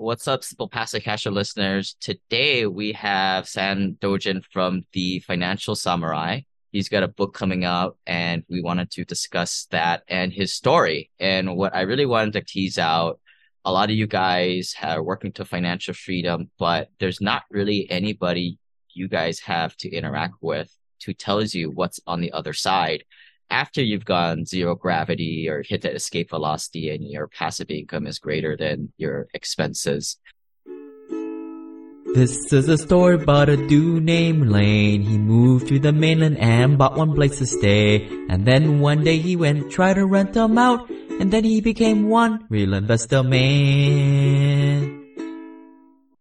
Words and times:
What's 0.00 0.26
up, 0.26 0.42
Simple 0.42 0.66
Passive 0.66 1.02
Cash 1.02 1.26
listeners? 1.26 1.94
Today 2.00 2.64
we 2.64 2.92
have 2.92 3.46
Sam 3.46 3.98
Dogen 4.00 4.42
from 4.50 4.86
the 4.94 5.18
Financial 5.18 5.74
Samurai. 5.74 6.40
He's 6.72 6.88
got 6.88 7.02
a 7.02 7.08
book 7.08 7.34
coming 7.34 7.66
out 7.66 7.98
and 8.06 8.42
we 8.48 8.62
wanted 8.62 8.90
to 8.92 9.04
discuss 9.04 9.66
that 9.72 10.04
and 10.08 10.32
his 10.32 10.54
story. 10.54 11.10
And 11.20 11.54
what 11.54 11.76
I 11.76 11.82
really 11.82 12.06
wanted 12.06 12.32
to 12.32 12.40
tease 12.40 12.78
out, 12.78 13.20
a 13.66 13.72
lot 13.72 13.90
of 13.90 13.96
you 13.96 14.06
guys 14.06 14.74
are 14.82 15.02
working 15.02 15.32
to 15.32 15.44
financial 15.44 15.92
freedom, 15.92 16.50
but 16.58 16.88
there's 16.98 17.20
not 17.20 17.42
really 17.50 17.86
anybody 17.90 18.58
you 18.94 19.06
guys 19.06 19.38
have 19.40 19.76
to 19.76 19.90
interact 19.90 20.36
with 20.40 20.74
who 21.04 21.12
tells 21.12 21.54
you 21.54 21.70
what's 21.70 22.00
on 22.06 22.22
the 22.22 22.32
other 22.32 22.54
side 22.54 23.04
after 23.50 23.82
you've 23.82 24.04
gone 24.04 24.46
zero 24.46 24.74
gravity 24.74 25.48
or 25.48 25.62
hit 25.62 25.82
that 25.82 25.94
escape 25.94 26.30
velocity 26.30 26.90
and 26.90 27.04
your 27.04 27.28
passive 27.28 27.70
income 27.70 28.06
is 28.06 28.18
greater 28.18 28.56
than 28.56 28.92
your 28.96 29.28
expenses. 29.34 30.16
This 32.14 32.52
is 32.52 32.68
a 32.68 32.76
story 32.76 33.14
about 33.14 33.48
a 33.48 33.56
dude 33.56 34.02
named 34.02 34.48
Lane. 34.50 35.02
He 35.02 35.16
moved 35.16 35.68
to 35.68 35.78
the 35.78 35.92
mainland 35.92 36.38
and 36.38 36.76
bought 36.76 36.96
one 36.96 37.14
place 37.14 37.38
to 37.38 37.46
stay. 37.46 38.04
And 38.28 38.44
then 38.46 38.80
one 38.80 39.04
day 39.04 39.18
he 39.18 39.36
went 39.36 39.70
try 39.70 39.94
to 39.94 40.04
rent 40.04 40.32
them 40.32 40.58
out. 40.58 40.90
And 41.20 41.30
then 41.30 41.44
he 41.44 41.60
became 41.60 42.08
one 42.08 42.46
real 42.48 42.74
investor 42.74 43.22
man. 43.22 45.06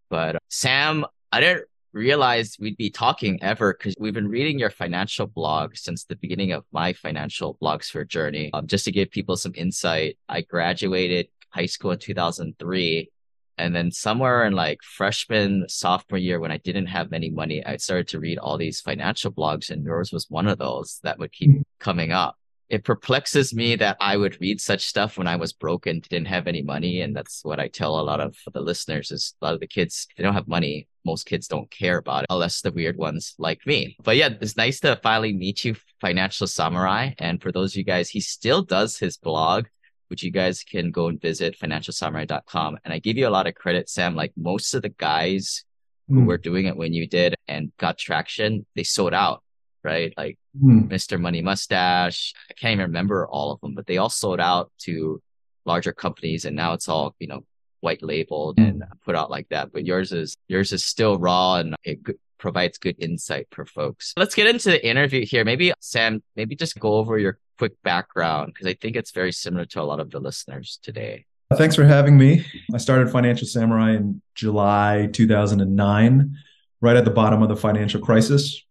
But 0.09 0.36
uh, 0.36 0.39
Sam, 0.50 1.05
I 1.31 1.39
didn't 1.39 1.66
realized 1.99 2.58
we'd 2.59 2.77
be 2.77 2.89
talking 2.89 3.44
ever 3.44 3.73
because 3.73 3.94
we've 3.99 4.13
been 4.13 4.30
reading 4.30 4.58
your 4.58 4.70
financial 4.70 5.27
blog 5.27 5.76
since 5.76 6.05
the 6.05 6.16
beginning 6.16 6.53
of 6.53 6.63
my 6.72 6.94
financial 6.94 7.58
blogosphere 7.62 8.08
journey. 8.08 8.49
Um, 8.53 8.67
just 8.67 8.85
to 8.85 8.91
give 8.91 9.12
people 9.12 9.35
some 9.35 9.52
insight, 9.53 10.17
I 10.30 10.41
graduated 10.41 11.27
high 11.49 11.66
school 11.66 11.91
in 11.91 11.99
2003. 11.99 13.12
And 13.58 13.75
then 13.75 13.91
somewhere 13.91 14.45
in 14.45 14.53
like 14.53 14.80
freshman, 14.81 15.67
sophomore 15.67 16.17
year, 16.17 16.39
when 16.39 16.53
I 16.53 16.58
didn't 16.58 16.85
have 16.85 17.12
any 17.12 17.30
money, 17.30 17.66
I 17.66 17.75
started 17.75 18.08
to 18.09 18.20
read 18.20 18.38
all 18.38 18.58
these 18.58 18.80
financial 18.80 19.31
blogs 19.31 19.70
and 19.70 19.83
yours 19.83 20.14
was 20.14 20.27
one 20.30 20.47
of 20.47 20.58
those 20.58 21.02
that 21.03 21.20
would 21.20 21.33
keep 21.33 21.52
coming 21.80 22.14
up 22.14 22.39
it 22.70 22.84
perplexes 22.84 23.53
me 23.53 23.75
that 23.78 23.98
I 24.00 24.16
would 24.16 24.39
read 24.39 24.62
such 24.62 24.86
stuff 24.86 25.17
when 25.17 25.28
I 25.28 25.38
was 25.38 25.53
broke 25.53 25.88
and 25.88 26.03
didn't 26.03 26.28
have 26.28 26.48
any 26.48 26.62
money. 26.62 27.02
And 27.02 27.16
that's 27.16 27.44
what 27.44 27.59
I 27.59 27.67
tell 27.67 28.00
a 28.00 28.02
lot 28.02 28.22
of 28.22 28.36
the 28.53 28.61
listeners 28.61 29.09
is 29.11 29.34
a 29.42 29.45
lot 29.45 29.53
of 29.56 29.59
the 29.59 29.67
kids, 29.67 30.08
they 30.16 30.23
don't 30.23 30.36
have 30.36 30.48
money. 30.48 30.88
Most 31.03 31.26
kids 31.26 31.48
don't 31.48 31.72
care 31.72 31.98
about 31.98 32.23
it 32.23 32.28
unless 32.30 32.61
the 32.61 32.72
weird 32.72 32.95
ones 32.95 33.34
like 33.39 33.66
me. 33.66 33.98
But 34.03 34.17
yeah, 34.17 34.30
it's 34.39 34.56
nice 34.56 34.80
to 34.81 35.00
finally 35.02 35.34
meet 35.34 35.66
you, 35.66 35.76
Financial 36.00 36.45
Samurai. 36.45 37.14
And 37.17 37.42
for 37.42 37.52
those 37.52 37.73
of 37.73 37.78
you 37.78 37.84
guys, 37.84 38.09
he 38.09 38.22
still 38.22 38.61
does 38.61 39.00
his 39.00 39.17
blog, 39.17 39.66
which 40.09 40.22
you 40.22 40.30
guys 40.30 40.64
can 40.64 40.92
go 40.92 41.08
and 41.08 41.20
visit 41.20 41.58
financialsamurai.com. 41.59 42.78
And 42.86 42.94
I 42.94 43.00
give 43.00 43.17
you 43.17 43.28
a 43.28 43.31
lot 43.31 43.48
of 43.48 43.56
credit, 43.56 43.89
Sam. 43.89 44.16
Like 44.16 44.33
most 44.38 44.76
of 44.76 44.83
the 44.83 44.89
guys 44.89 45.64
who 46.08 46.22
mm. 46.22 46.26
were 46.26 46.38
doing 46.38 46.66
it 46.66 46.78
when 46.78 46.94
you 46.94 47.08
did 47.08 47.33
and 47.48 47.72
got 47.78 47.98
traction, 47.98 48.67
they 48.76 48.83
sold 48.83 49.14
out 49.16 49.42
right? 49.83 50.13
Like 50.17 50.38
hmm. 50.59 50.88
Mr. 50.88 51.19
Money 51.19 51.41
Mustache. 51.41 52.33
I 52.49 52.53
can't 52.53 52.73
even 52.73 52.88
remember 52.88 53.27
all 53.27 53.52
of 53.52 53.61
them, 53.61 53.75
but 53.75 53.88
they 53.88 53.97
all 53.97 54.09
sold 54.09 54.39
out 54.39 54.71
to 54.80 55.21
larger 55.66 55.91
companies 55.91 56.45
and 56.45 56.55
now 56.55 56.73
it's 56.73 56.89
all, 56.89 57.16
you 57.19 57.27
know, 57.27 57.44
white 57.81 58.03
labeled 58.03 58.58
hmm. 58.58 58.66
and 58.66 58.83
put 59.05 59.16
out 59.16 59.30
like 59.30 59.47
that. 59.49 59.71
But 59.71 59.86
yours 59.86 60.11
is 60.11 60.36
yours 60.47 60.73
is 60.73 60.83
still 60.83 61.17
raw 61.17 61.55
and 61.55 61.75
it 61.83 62.05
g- 62.05 62.13
provides 62.38 62.77
good 62.77 62.95
insight 62.99 63.47
for 63.52 63.66
folks. 63.66 64.13
Let's 64.17 64.36
get 64.36 64.47
into 64.47 64.69
the 64.69 64.86
interview 64.86 65.25
here. 65.25 65.45
Maybe 65.45 65.73
Sam, 65.80 66.23
maybe 66.36 66.55
just 66.55 66.80
go 66.80 66.93
over 66.95 67.17
your 67.17 67.38
quick 67.58 67.73
background 67.83 68.53
because 68.53 68.67
I 68.67 68.73
think 68.73 68.95
it's 68.95 69.11
very 69.11 69.31
similar 69.31 69.66
to 69.66 69.81
a 69.81 69.83
lot 69.83 69.99
of 69.99 70.09
the 70.09 70.19
listeners 70.19 70.80
today. 70.81 71.25
Thanks 71.55 71.75
for 71.75 71.83
having 71.83 72.17
me. 72.17 72.45
I 72.73 72.77
started 72.77 73.09
Financial 73.11 73.47
Samurai 73.47 73.95
in 73.95 74.21
July 74.36 75.09
2009, 75.11 76.38
right 76.80 76.95
at 76.95 77.05
the 77.05 77.11
bottom 77.11 77.41
of 77.41 77.49
the 77.49 77.55
financial 77.55 77.99
crisis. 77.99 78.64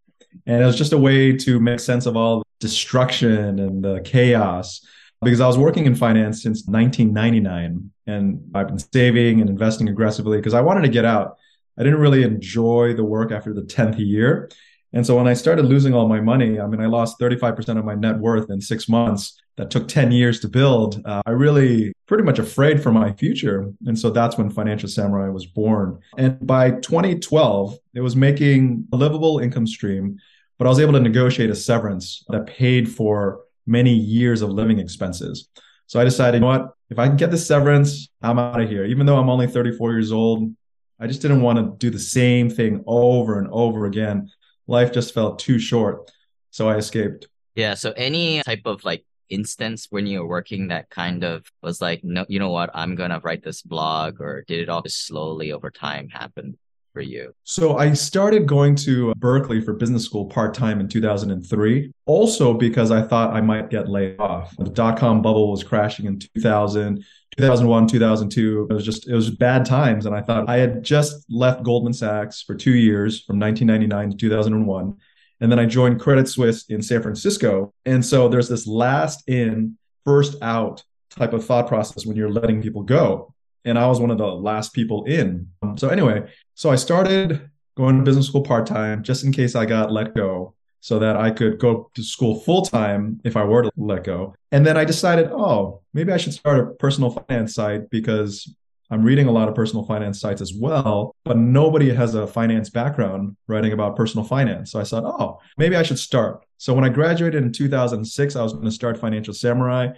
And 0.47 0.63
it 0.63 0.67
was 0.67 0.77
just 0.77 0.93
a 0.93 0.99
way 0.99 1.37
to 1.37 1.61
make 1.61 1.81
sense 1.81 2.07
of 2.07 2.17
all 2.17 2.39
the 2.39 2.45
destruction 2.61 3.59
and 3.59 3.85
the 3.85 4.01
chaos 4.01 4.85
because 5.23 5.41
I 5.41 5.47
was 5.47 5.59
working 5.59 5.87
in 5.87 5.95
finance 5.95 6.43
since 6.43 6.67
1999 6.67 7.91
and 8.07 8.51
I've 8.55 8.69
been 8.69 8.79
saving 8.79 9.41
and 9.41 9.51
investing 9.51 9.89
aggressively 9.89 10.39
because 10.39 10.55
I 10.55 10.61
wanted 10.61 10.83
to 10.83 10.89
get 10.89 11.05
out. 11.05 11.37
I 11.79 11.83
didn't 11.83 12.01
really 12.01 12.23
enjoy 12.23 12.95
the 12.95 13.05
work 13.05 13.33
after 13.33 13.53
the 13.53 13.63
10th 13.63 13.99
year. 13.99 14.51
And 14.93 15.07
so 15.07 15.17
when 15.17 15.27
I 15.27 15.35
started 15.35 15.67
losing 15.67 15.95
all 15.95 16.09
my 16.09 16.21
money, 16.21 16.59
I 16.59 16.67
mean, 16.67 16.81
I 16.81 16.87
lost 16.87 17.19
35% 17.21 17.79
of 17.79 17.85
my 17.85 17.95
net 17.95 18.19
worth 18.19 18.51
in 18.51 18.61
six 18.61 18.89
months. 18.89 19.39
That 19.57 19.73
took 19.73 19.89
10 19.89 20.13
years 20.13 20.39
to 20.41 20.49
build. 20.49 21.03
Uh, 21.05 21.21
I 21.27 21.31
really 21.31 21.93
pretty 22.07 22.23
much 22.23 22.39
afraid 22.39 22.81
for 22.81 22.93
my 22.93 23.13
future. 23.15 23.73
And 23.87 23.99
so 23.99 24.09
that's 24.09 24.39
when 24.39 24.51
Financial 24.51 24.89
Samurai 24.89 25.31
was 25.31 25.47
born. 25.47 25.99
And 26.17 26.39
by 26.47 26.71
2012, 26.71 27.77
it 27.95 28.01
was 28.01 28.15
making 28.15 28.87
a 28.93 28.97
livable 28.97 29.41
income 29.41 29.67
stream, 29.67 30.17
but 30.59 30.67
I 30.67 30.71
was 30.71 30.79
able 30.79 30.93
to 30.93 31.01
negotiate 31.01 31.51
a 31.51 31.57
severance 31.57 32.25
that 32.29 32.47
paid 32.47 32.89
for 32.89 33.41
many 33.67 33.93
years 33.93 34.43
of 34.43 34.51
living 34.51 34.79
expenses. 34.79 35.49
So 35.89 35.99
I 35.99 36.05
decided, 36.05 36.37
you 36.37 36.41
know 36.43 36.47
what? 36.47 36.71
If 36.89 37.01
I 37.01 37.09
can 37.09 37.17
get 37.17 37.33
the 37.33 37.39
severance, 37.39 38.09
I'm 38.23 38.39
out 38.39 38.61
of 38.61 38.69
here. 38.69 38.85
Even 38.85 39.07
though 39.07 39.19
I'm 39.19 39.29
only 39.29 39.49
34 39.49 39.91
years 39.91 40.13
old, 40.13 40.55
I 41.01 41.09
just 41.09 41.21
didn't 41.21 41.43
want 41.43 41.59
to 41.59 41.77
do 41.79 41.91
the 41.91 41.99
same 41.99 42.49
thing 42.49 42.85
over 42.87 43.41
and 43.41 43.49
over 43.51 43.87
again 43.87 44.31
life 44.69 44.93
just 44.93 45.13
felt 45.13 45.41
too 45.41 45.59
short. 45.59 46.11
So 46.51 46.69
I 46.69 46.77
escaped. 46.77 47.27
Yeah. 47.57 47.75
So 47.75 47.93
any 47.97 48.43
type 48.45 48.63
of 48.65 48.85
like 48.85 49.05
instance 49.29 49.89
when 49.91 50.07
you 50.07 50.21
were 50.21 50.29
working 50.29 50.69
that 50.69 50.89
kind 50.91 51.25
of 51.25 51.45
was 51.63 51.81
like, 51.81 52.05
no, 52.05 52.25
you 52.29 52.39
know 52.39 52.51
what, 52.51 52.71
I'm 52.73 52.95
gonna 52.95 53.21
write 53.23 53.43
this 53.43 53.63
blog, 53.63 54.21
or 54.21 54.45
did 54.47 54.61
it 54.61 54.69
all 54.69 54.83
just 54.83 55.07
slowly 55.07 55.53
over 55.53 55.71
time 55.71 56.09
happen? 56.09 56.57
For 56.93 57.01
you? 57.01 57.33
So 57.45 57.79
I 57.79 57.93
started 57.93 58.47
going 58.47 58.75
to 58.77 59.15
Berkeley 59.15 59.61
for 59.61 59.73
business 59.75 60.05
school 60.05 60.27
part 60.27 60.55
time 60.55 60.81
in 60.81 60.89
2003, 60.89 61.93
also 62.07 62.55
because 62.55 62.91
I 62.91 63.03
thought 63.03 63.35
I 63.35 63.41
might 63.41 63.71
get 63.71 63.89
laid 63.89 64.19
off. 64.19 64.57
The 64.57 64.71
dot 64.71 64.99
com 64.99 65.23
bubble 65.23 65.51
was 65.51 65.63
crashing 65.63 66.07
in 66.07 66.19
2000. 66.19 67.05
2001, 67.37 67.87
2002, 67.87 68.67
it 68.69 68.73
was 68.73 68.85
just, 68.85 69.09
it 69.09 69.15
was 69.15 69.31
bad 69.31 69.65
times. 69.65 70.07
And 70.07 70.15
I 70.17 70.21
thought 70.23 70.49
I 70.49 70.57
had 70.57 70.83
just 70.83 71.25
left 71.31 71.63
Goldman 71.63 71.93
Sachs 71.93 72.43
for 72.43 72.57
two 72.57 72.75
years 72.75 73.23
from 73.23 73.39
1999 73.39 74.11
to 74.11 74.17
2001. 74.17 74.97
And 75.41 75.53
then 75.53 75.61
I 75.61 75.67
joined 75.67 76.01
Credit 76.01 76.29
Suisse 76.29 76.65
in 76.69 76.83
San 76.83 77.01
Francisco. 77.01 77.73
And 77.85 78.05
so 78.05 78.29
there's 78.29 78.49
this 78.49 78.67
last 78.67 79.29
in, 79.29 79.79
first 80.05 80.37
out 80.43 80.83
type 81.11 81.33
of 81.33 81.45
thought 81.45 81.69
process 81.69 82.07
when 82.07 82.17
you're 82.17 82.31
letting 82.31 82.61
people 82.61 82.83
go. 82.83 83.35
And 83.65 83.79
I 83.79 83.87
was 83.87 84.01
one 84.01 84.11
of 84.11 84.19
the 84.19 84.27
last 84.27 84.73
people 84.73 85.05
in. 85.05 85.49
Um, 85.63 85.77
so 85.77 85.89
anyway, 85.89 86.31
so 86.55 86.71
I 86.71 86.77
started 86.77 87.51
going 87.77 87.99
to 87.99 88.03
business 88.03 88.27
school 88.27 88.43
part 88.43 88.67
time 88.67 89.03
just 89.03 89.25
in 89.25 89.33
case 89.33 89.55
I 89.55 89.67
got 89.67 89.93
let 89.93 90.15
go 90.15 90.55
so 90.81 90.99
that 90.99 91.17
I 91.17 91.31
could 91.31 91.59
go 91.59 91.91
to 91.95 92.03
school 92.03 92.41
full 92.41 92.63
time 92.63 93.21
if 93.25 93.37
I 93.37 93.45
were 93.45 93.63
to 93.63 93.71
let 93.77 94.05
go. 94.05 94.35
And 94.53 94.65
then 94.65 94.77
I 94.77 94.85
decided, 94.85 95.29
oh, 95.33 95.83
maybe 95.93 96.13
I 96.13 96.17
should 96.17 96.33
start 96.33 96.61
a 96.61 96.73
personal 96.75 97.11
finance 97.11 97.55
site 97.55 97.91
because 97.91 98.53
I'm 98.91 99.03
reading 99.03 99.27
a 99.27 99.33
lot 99.33 99.49
of 99.49 99.55
personal 99.55 99.85
finance 99.85 100.21
sites 100.21 100.41
as 100.41 100.55
well, 100.55 101.15
but 101.25 101.37
nobody 101.37 101.95
has 101.95 102.15
a 102.15 102.27
finance 102.27 102.71
background 102.71 103.37
writing 103.47 103.73
about 103.73 103.97
personal 103.97 104.25
finance. 104.25 104.73
So 104.73 104.81
I 104.81 104.85
thought, 104.85 105.05
oh, 105.05 105.41
maybe 105.59 105.77
I 105.77 105.83
should 105.83 105.99
start. 105.99 106.45
So 106.57 106.73
when 106.73 106.85
I 106.85 106.89
graduated 106.89 107.43
in 107.43 107.53
2006, 107.53 108.35
I 108.35 108.43
was 108.43 108.55
going 108.55 108.65
to 108.65 108.71
start 108.71 108.99
Financial 108.99 109.35
Samurai, 109.35 109.89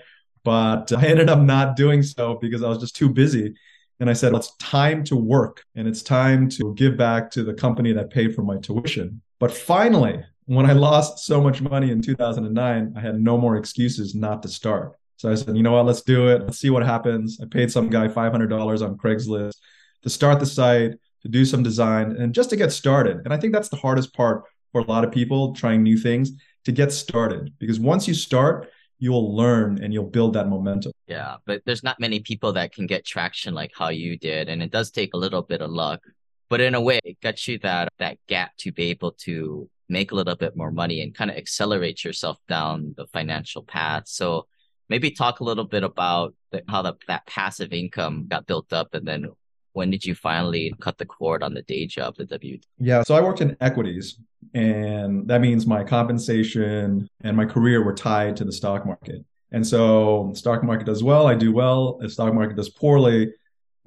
but 0.45 0.93
I 0.93 1.07
ended 1.07 1.29
up 1.29 1.41
not 1.41 1.77
doing 1.77 2.03
so 2.03 2.39
because 2.41 2.63
I 2.63 2.69
was 2.69 2.79
just 2.79 2.97
too 2.97 3.09
busy. 3.09 3.55
And 3.99 4.09
I 4.09 4.15
said, 4.15 4.35
it's 4.35 4.57
time 4.57 5.05
to 5.05 5.17
work 5.17 5.63
and 5.75 5.87
it's 5.87 6.03
time 6.03 6.49
to 6.51 6.75
give 6.75 6.97
back 6.97 7.31
to 7.33 7.45
the 7.45 7.53
company 7.53 7.93
that 7.93 8.11
paid 8.11 8.35
for 8.35 8.43
my 8.43 8.57
tuition. 8.57 9.21
But 9.39 9.53
finally, 9.53 10.25
when 10.47 10.65
I 10.65 10.73
lost 10.73 11.19
so 11.21 11.41
much 11.41 11.61
money 11.61 11.91
in 11.91 12.01
2009, 12.01 12.95
I 12.97 13.01
had 13.01 13.21
no 13.21 13.37
more 13.37 13.57
excuses 13.57 14.15
not 14.15 14.43
to 14.43 14.49
start. 14.49 14.97
So 15.17 15.31
I 15.31 15.35
said, 15.35 15.55
you 15.55 15.63
know 15.63 15.73
what, 15.73 15.85
let's 15.85 16.01
do 16.01 16.29
it. 16.29 16.43
Let's 16.43 16.59
see 16.59 16.71
what 16.71 16.83
happens. 16.83 17.39
I 17.43 17.47
paid 17.47 17.71
some 17.71 17.91
guy 17.91 18.09
$500 18.09 18.83
on 18.83 18.97
Craigslist 18.97 19.57
to 20.03 20.09
start 20.09 20.41
the 20.41 20.47
site, 20.47 20.93
to 21.23 21.29
do 21.29 21.45
some 21.45 21.63
design, 21.63 22.13
and 22.13 22.35
just 22.35 22.49
to 22.51 22.57
get 22.57 22.73
started. 22.73 23.19
And 23.25 23.35
I 23.35 23.37
think 23.37 23.53
that's 23.53 23.69
the 23.69 23.77
hardest 23.77 24.15
part 24.15 24.45
for 24.73 24.81
a 24.81 24.85
lot 24.85 25.05
of 25.05 25.13
people 25.13 25.55
trying 25.55 25.83
new 25.83 25.99
things 25.99 26.33
to 26.65 26.73
get 26.73 26.91
started. 26.91 27.53
Because 27.59 27.79
once 27.79 28.09
you 28.09 28.15
start, 28.15 28.71
you'll 29.01 29.35
learn 29.35 29.83
and 29.83 29.93
you'll 29.93 30.05
build 30.05 30.35
that 30.35 30.49
momentum. 30.49 30.93
Yeah, 31.07 31.37
but 31.47 31.63
there's 31.65 31.83
not 31.83 31.99
many 31.99 32.21
people 32.21 32.53
that 32.53 32.73
can 32.73 32.87
get 32.87 33.05
traction 33.05 33.55
like 33.55 33.73
how 33.77 33.89
you 33.89 34.17
did. 34.17 34.49
And 34.49 34.63
it 34.63 34.71
does 34.71 34.91
take 34.91 35.15
a 35.15 35.17
little 35.17 35.43
bit 35.43 35.63
of 35.63 35.71
luck. 35.71 36.01
But 36.49 36.61
in 36.61 36.75
a 36.75 36.81
way, 36.81 37.01
it 37.05 37.21
got 37.21 37.49
you 37.49 37.59
that 37.61 37.89
that 37.99 38.19
gap 38.29 38.53
to 38.59 38.73
be 38.73 38.91
able 38.91 39.13
to 39.25 39.69
make 39.89 40.13
a 40.13 40.15
little 40.15 40.37
bit 40.37 40.57
more 40.57 40.71
money 40.71 41.03
and 41.03 41.15
kind 41.15 41.31
of 41.31 41.37
accelerate 41.37 42.05
yourself 42.05 42.37
down 42.47 42.95
the 42.97 43.07
financial 43.07 43.63
path. 43.63 44.05
So 44.07 44.47
maybe 44.89 45.11
talk 45.11 45.41
a 45.41 45.45
little 45.45 45.65
bit 45.65 45.83
about 45.83 46.35
the, 46.53 46.63
how 46.69 46.83
the, 46.83 46.95
that 47.09 47.27
passive 47.27 47.73
income 47.73 48.27
got 48.29 48.47
built 48.47 48.73
up 48.73 48.95
and 48.95 49.07
then 49.07 49.27
when 49.73 49.91
did 49.91 50.05
you 50.05 50.15
finally 50.15 50.75
cut 50.81 50.99
the 50.99 51.07
cord 51.07 51.43
on 51.43 51.55
the 51.55 51.63
day 51.63 51.87
job, 51.87 52.17
the 52.17 52.25
W? 52.27 52.59
Yeah, 52.79 53.03
so 53.03 53.15
I 53.15 53.21
worked 53.21 53.41
in 53.41 53.57
equities, 53.61 54.19
and 54.55 55.27
that 55.29 55.41
means 55.41 55.67
my 55.67 55.85
compensation 55.85 57.09
and 57.23 57.37
my 57.37 57.45
career 57.45 57.85
were 57.85 57.95
tied 57.95 58.37
to 58.37 58.45
the 58.45 58.53
stock 58.53 58.87
market. 58.87 59.25
And 59.53 59.67
so, 59.67 60.33
stock 60.35 60.63
market 60.63 60.87
does 60.87 61.03
well, 61.03 61.27
I 61.27 61.35
do 61.35 61.53
well. 61.53 61.99
The 61.99 62.09
stock 62.09 62.33
market 62.33 62.57
does 62.57 62.69
poorly, 62.69 63.33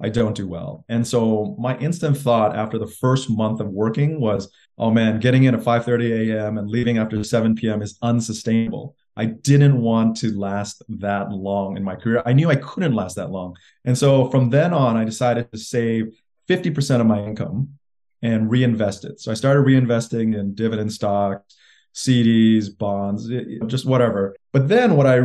I 0.00 0.08
don't 0.08 0.34
do 0.34 0.48
well. 0.48 0.84
And 0.88 1.06
so 1.06 1.56
my 1.58 1.78
instant 1.78 2.16
thought 2.16 2.56
after 2.56 2.78
the 2.78 2.86
first 2.86 3.30
month 3.30 3.60
of 3.60 3.68
working 3.68 4.20
was, 4.20 4.50
oh 4.76 4.90
man, 4.90 5.20
getting 5.20 5.44
in 5.44 5.54
at 5.54 5.62
5:30 5.62 6.30
a.m. 6.30 6.58
and 6.58 6.68
leaving 6.68 6.98
after 6.98 7.22
7 7.22 7.54
p.m. 7.54 7.80
is 7.80 7.98
unsustainable. 8.02 8.96
I 9.16 9.26
didn't 9.26 9.80
want 9.80 10.16
to 10.18 10.36
last 10.36 10.82
that 10.88 11.30
long 11.30 11.76
in 11.76 11.84
my 11.84 11.94
career. 11.94 12.22
I 12.26 12.32
knew 12.32 12.50
I 12.50 12.56
couldn't 12.56 12.94
last 12.94 13.16
that 13.16 13.30
long. 13.30 13.56
And 13.84 13.96
so 13.96 14.28
from 14.30 14.50
then 14.50 14.72
on, 14.72 14.96
I 14.96 15.04
decided 15.04 15.50
to 15.52 15.58
save 15.58 16.18
50% 16.48 17.00
of 17.00 17.06
my 17.06 17.22
income 17.22 17.78
and 18.22 18.50
reinvest 18.50 19.04
it. 19.04 19.20
So 19.20 19.30
I 19.30 19.34
started 19.34 19.66
reinvesting 19.66 20.36
in 20.38 20.54
dividend 20.54 20.92
stocks, 20.92 21.54
CDs, 21.94 22.76
bonds, 22.76 23.30
just 23.66 23.86
whatever. 23.86 24.34
But 24.52 24.68
then 24.68 24.96
what 24.96 25.06
I 25.06 25.20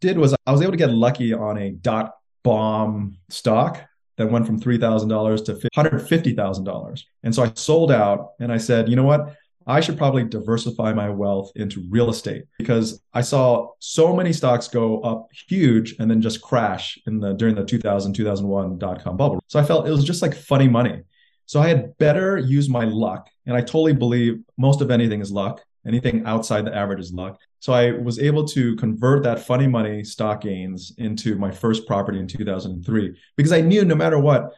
did 0.00 0.18
was 0.18 0.34
I 0.46 0.52
was 0.52 0.60
able 0.60 0.72
to 0.72 0.78
get 0.78 0.90
lucky 0.90 1.32
on 1.32 1.56
a 1.56 1.70
dot 1.70 2.14
bomb 2.42 3.16
stock 3.30 3.80
that 4.18 4.30
went 4.30 4.46
from 4.46 4.60
$3,000 4.60 5.44
to 5.46 5.68
$150,000. 5.74 7.02
And 7.22 7.34
so 7.34 7.42
I 7.42 7.52
sold 7.54 7.90
out 7.90 8.32
and 8.40 8.52
I 8.52 8.58
said, 8.58 8.88
you 8.88 8.96
know 8.96 9.04
what? 9.04 9.34
I 9.66 9.80
should 9.80 9.98
probably 9.98 10.24
diversify 10.24 10.92
my 10.92 11.08
wealth 11.08 11.52
into 11.56 11.84
real 11.88 12.10
estate 12.10 12.44
because 12.58 13.00
I 13.12 13.20
saw 13.20 13.68
so 13.78 14.14
many 14.14 14.32
stocks 14.32 14.68
go 14.68 15.00
up 15.00 15.28
huge 15.48 15.96
and 15.98 16.10
then 16.10 16.20
just 16.20 16.42
crash 16.42 16.98
in 17.06 17.20
the 17.20 17.34
during 17.34 17.54
the 17.54 17.64
2000 17.64 18.12
2001 18.12 18.78
dot 18.78 19.02
com 19.02 19.16
bubble. 19.16 19.42
So 19.48 19.58
I 19.60 19.64
felt 19.64 19.86
it 19.86 19.90
was 19.90 20.04
just 20.04 20.22
like 20.22 20.34
funny 20.34 20.68
money. 20.68 21.02
So 21.46 21.60
I 21.60 21.68
had 21.68 21.96
better 21.98 22.38
use 22.38 22.68
my 22.68 22.84
luck 22.84 23.28
and 23.46 23.56
I 23.56 23.60
totally 23.60 23.92
believe 23.92 24.40
most 24.56 24.80
of 24.80 24.90
anything 24.90 25.20
is 25.20 25.30
luck. 25.30 25.62
Anything 25.86 26.24
outside 26.26 26.64
the 26.64 26.74
average 26.74 27.00
is 27.00 27.12
luck. 27.12 27.38
So 27.58 27.72
I 27.72 27.92
was 27.92 28.18
able 28.18 28.46
to 28.48 28.76
convert 28.76 29.22
that 29.24 29.40
funny 29.40 29.66
money 29.66 30.04
stock 30.04 30.42
gains 30.42 30.94
into 30.98 31.36
my 31.36 31.50
first 31.50 31.86
property 31.86 32.20
in 32.20 32.26
2003 32.26 33.16
because 33.36 33.52
I 33.52 33.60
knew 33.60 33.84
no 33.84 33.94
matter 33.94 34.18
what 34.18 34.52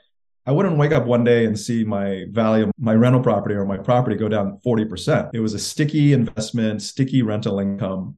I 0.46 0.52
wouldn't 0.52 0.76
wake 0.76 0.92
up 0.92 1.06
one 1.06 1.24
day 1.24 1.46
and 1.46 1.58
see 1.58 1.84
my 1.84 2.26
value 2.30 2.64
of 2.64 2.72
my 2.78 2.94
rental 2.94 3.22
property 3.22 3.54
or 3.54 3.64
my 3.64 3.78
property 3.78 4.16
go 4.16 4.28
down 4.28 4.58
40%. 4.64 5.30
It 5.32 5.40
was 5.40 5.54
a 5.54 5.58
sticky 5.58 6.12
investment, 6.12 6.82
sticky 6.82 7.22
rental 7.22 7.60
income. 7.60 8.16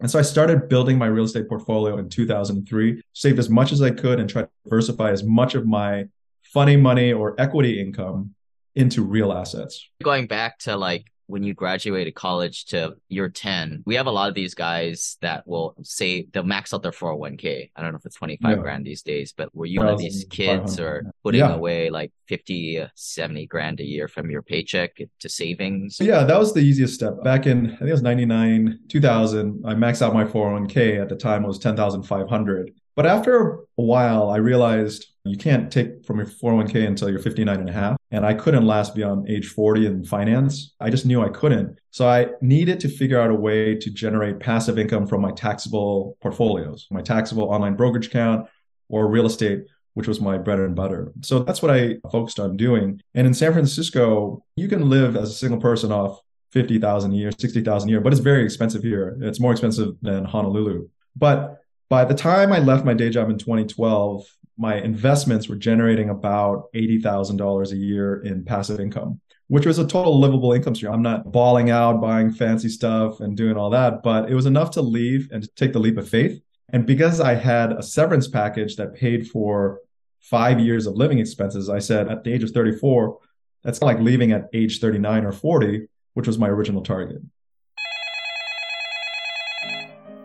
And 0.00 0.10
so 0.10 0.18
I 0.18 0.22
started 0.22 0.68
building 0.68 0.96
my 0.96 1.06
real 1.06 1.24
estate 1.24 1.48
portfolio 1.48 1.98
in 1.98 2.08
2003, 2.08 3.02
saved 3.12 3.38
as 3.38 3.50
much 3.50 3.72
as 3.72 3.82
I 3.82 3.90
could 3.90 4.20
and 4.20 4.28
tried 4.28 4.42
to 4.42 4.50
diversify 4.64 5.10
as 5.10 5.22
much 5.22 5.54
of 5.54 5.66
my 5.66 6.06
funny 6.42 6.76
money 6.76 7.12
or 7.12 7.38
equity 7.38 7.80
income 7.80 8.34
into 8.74 9.02
real 9.02 9.32
assets. 9.32 9.88
Going 10.02 10.26
back 10.26 10.58
to 10.60 10.76
like 10.76 11.06
when 11.26 11.42
you 11.42 11.54
graduated 11.54 12.14
college 12.14 12.66
to 12.66 12.96
year 13.08 13.28
10, 13.28 13.82
we 13.86 13.94
have 13.96 14.06
a 14.06 14.10
lot 14.10 14.28
of 14.28 14.34
these 14.34 14.54
guys 14.54 15.16
that 15.20 15.46
will 15.46 15.74
say 15.82 16.26
they'll 16.32 16.42
max 16.42 16.72
out 16.72 16.82
their 16.82 16.92
401k. 16.92 17.70
I 17.74 17.82
don't 17.82 17.92
know 17.92 17.98
if 17.98 18.06
it's 18.06 18.16
25 18.16 18.50
yeah. 18.50 18.62
grand 18.62 18.86
these 18.86 19.02
days, 19.02 19.32
but 19.36 19.54
were 19.54 19.66
you 19.66 19.80
one 19.80 19.88
of 19.88 19.98
these 19.98 20.24
kids 20.30 20.78
or 20.78 21.12
putting 21.22 21.40
yeah. 21.40 21.54
away 21.54 21.90
like 21.90 22.12
50, 22.28 22.86
70 22.94 23.46
grand 23.46 23.80
a 23.80 23.84
year 23.84 24.08
from 24.08 24.30
your 24.30 24.42
paycheck 24.42 24.96
to 25.20 25.28
savings? 25.28 25.98
Yeah, 26.00 26.24
that 26.24 26.38
was 26.38 26.54
the 26.54 26.60
easiest 26.60 26.94
step. 26.94 27.22
Back 27.22 27.46
in, 27.46 27.66
I 27.66 27.76
think 27.76 27.88
it 27.88 27.92
was 27.92 28.02
99, 28.02 28.80
2000, 28.88 29.64
I 29.66 29.74
maxed 29.74 30.02
out 30.02 30.14
my 30.14 30.24
401k 30.24 31.00
at 31.00 31.08
the 31.08 31.16
time 31.16 31.44
it 31.44 31.48
was 31.48 31.58
10,500. 31.58 32.70
But 32.96 33.06
after 33.06 33.52
a 33.52 33.82
while, 33.82 34.30
I 34.30 34.38
realized 34.38 35.06
you 35.24 35.36
can't 35.36 35.70
take 35.70 36.04
from 36.06 36.16
your 36.16 36.26
401k 36.26 36.86
until 36.86 37.10
you're 37.10 37.18
59 37.18 37.60
and 37.60 37.68
a 37.68 37.72
half. 37.72 37.96
And 38.10 38.24
I 38.24 38.32
couldn't 38.32 38.66
last 38.66 38.94
beyond 38.94 39.28
age 39.28 39.48
40 39.48 39.86
in 39.86 40.04
finance. 40.04 40.74
I 40.80 40.88
just 40.88 41.04
knew 41.04 41.22
I 41.22 41.28
couldn't. 41.28 41.78
So 41.90 42.08
I 42.08 42.28
needed 42.40 42.80
to 42.80 42.88
figure 42.88 43.20
out 43.20 43.30
a 43.30 43.34
way 43.34 43.74
to 43.74 43.90
generate 43.90 44.40
passive 44.40 44.78
income 44.78 45.06
from 45.06 45.20
my 45.20 45.32
taxable 45.32 46.16
portfolios, 46.22 46.86
my 46.90 47.02
taxable 47.02 47.44
online 47.44 47.74
brokerage 47.74 48.06
account 48.06 48.48
or 48.88 49.08
real 49.08 49.26
estate, 49.26 49.64
which 49.94 50.08
was 50.08 50.20
my 50.20 50.38
bread 50.38 50.60
and 50.60 50.74
butter. 50.74 51.12
So 51.22 51.40
that's 51.40 51.60
what 51.60 51.70
I 51.70 51.96
focused 52.10 52.40
on 52.40 52.56
doing. 52.56 53.02
And 53.14 53.26
in 53.26 53.34
San 53.34 53.52
Francisco, 53.52 54.42
you 54.56 54.68
can 54.68 54.88
live 54.88 55.16
as 55.16 55.30
a 55.30 55.34
single 55.34 55.60
person 55.60 55.92
off 55.92 56.20
50,000 56.52 57.12
a 57.12 57.14
year, 57.14 57.30
60,000 57.36 57.88
a 57.88 57.90
year, 57.90 58.00
but 58.00 58.12
it's 58.12 58.20
very 58.20 58.44
expensive 58.44 58.82
here. 58.82 59.18
It's 59.20 59.40
more 59.40 59.52
expensive 59.52 59.96
than 60.00 60.24
Honolulu. 60.24 60.88
But 61.16 61.58
by 61.88 62.04
the 62.04 62.14
time 62.14 62.52
I 62.52 62.58
left 62.58 62.84
my 62.84 62.94
day 62.94 63.10
job 63.10 63.30
in 63.30 63.38
2012, 63.38 64.24
my 64.58 64.76
investments 64.76 65.48
were 65.48 65.56
generating 65.56 66.08
about 66.08 66.72
$80,000 66.74 67.72
a 67.72 67.76
year 67.76 68.22
in 68.22 68.44
passive 68.44 68.80
income, 68.80 69.20
which 69.48 69.66
was 69.66 69.78
a 69.78 69.86
total 69.86 70.18
livable 70.18 70.52
income 70.52 70.74
stream. 70.74 70.92
I'm 70.92 71.02
not 71.02 71.30
bawling 71.30 71.70
out, 71.70 72.00
buying 72.00 72.32
fancy 72.32 72.68
stuff 72.68 73.20
and 73.20 73.36
doing 73.36 73.56
all 73.56 73.70
that, 73.70 74.02
but 74.02 74.30
it 74.30 74.34
was 74.34 74.46
enough 74.46 74.70
to 74.72 74.82
leave 74.82 75.28
and 75.30 75.48
take 75.56 75.72
the 75.72 75.78
leap 75.78 75.98
of 75.98 76.08
faith. 76.08 76.40
And 76.70 76.86
because 76.86 77.20
I 77.20 77.34
had 77.34 77.72
a 77.72 77.82
severance 77.82 78.26
package 78.26 78.76
that 78.76 78.94
paid 78.94 79.28
for 79.28 79.80
five 80.20 80.58
years 80.58 80.86
of 80.86 80.96
living 80.96 81.18
expenses, 81.18 81.68
I 81.68 81.78
said 81.78 82.08
at 82.08 82.24
the 82.24 82.32
age 82.32 82.42
of 82.42 82.50
34, 82.50 83.18
that's 83.62 83.82
like 83.82 84.00
leaving 84.00 84.32
at 84.32 84.48
age 84.52 84.80
39 84.80 85.24
or 85.24 85.32
40, 85.32 85.88
which 86.14 86.26
was 86.26 86.38
my 86.38 86.48
original 86.48 86.82
target. 86.82 87.20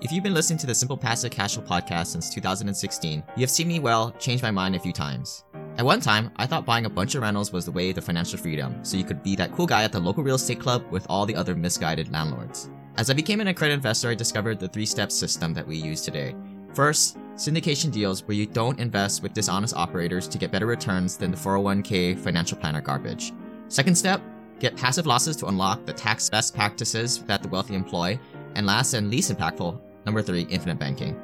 If 0.01 0.11
you've 0.11 0.23
been 0.23 0.33
listening 0.33 0.57
to 0.57 0.65
the 0.65 0.73
Simple 0.73 0.97
Passive 0.97 1.29
Cashflow 1.29 1.67
podcast 1.67 2.07
since 2.07 2.33
2016, 2.33 3.23
you 3.35 3.41
have 3.41 3.51
seen 3.51 3.67
me 3.67 3.77
well 3.77 4.09
change 4.17 4.41
my 4.41 4.49
mind 4.49 4.75
a 4.75 4.79
few 4.79 4.91
times. 4.91 5.43
At 5.77 5.85
one 5.85 6.01
time, 6.01 6.31
I 6.37 6.47
thought 6.47 6.65
buying 6.65 6.87
a 6.87 6.89
bunch 6.89 7.13
of 7.13 7.21
rentals 7.21 7.53
was 7.53 7.65
the 7.65 7.71
way 7.71 7.93
to 7.93 8.01
financial 8.01 8.39
freedom, 8.39 8.83
so 8.83 8.97
you 8.97 9.03
could 9.03 9.21
be 9.21 9.35
that 9.35 9.51
cool 9.51 9.67
guy 9.67 9.83
at 9.83 9.91
the 9.91 9.99
local 9.99 10.23
real 10.23 10.37
estate 10.37 10.59
club 10.59 10.83
with 10.89 11.05
all 11.07 11.27
the 11.27 11.35
other 11.35 11.53
misguided 11.53 12.11
landlords. 12.11 12.71
As 12.97 13.11
I 13.11 13.13
became 13.13 13.41
an 13.41 13.49
accredited 13.49 13.77
investor, 13.77 14.09
I 14.09 14.15
discovered 14.15 14.59
the 14.59 14.67
three 14.69 14.87
step 14.87 15.11
system 15.11 15.53
that 15.53 15.67
we 15.67 15.75
use 15.77 16.01
today. 16.01 16.33
First, 16.73 17.19
syndication 17.35 17.91
deals 17.91 18.23
where 18.27 18.35
you 18.35 18.47
don't 18.47 18.79
invest 18.79 19.21
with 19.21 19.33
dishonest 19.33 19.75
operators 19.75 20.27
to 20.29 20.39
get 20.39 20.51
better 20.51 20.65
returns 20.65 21.15
than 21.15 21.29
the 21.29 21.37
401k 21.37 22.17
financial 22.17 22.57
planner 22.57 22.81
garbage. 22.81 23.33
Second 23.67 23.95
step, 23.95 24.19
get 24.57 24.75
passive 24.75 25.05
losses 25.05 25.37
to 25.37 25.45
unlock 25.45 25.85
the 25.85 25.93
tax 25.93 26.27
best 26.27 26.55
practices 26.55 27.21
that 27.25 27.43
the 27.43 27.49
wealthy 27.49 27.75
employ. 27.75 28.19
And 28.55 28.65
last 28.65 28.95
and 28.95 29.09
least 29.09 29.31
impactful, 29.31 29.79
Number 30.05 30.21
three, 30.21 30.41
infinite 30.43 30.79
banking. 30.79 31.19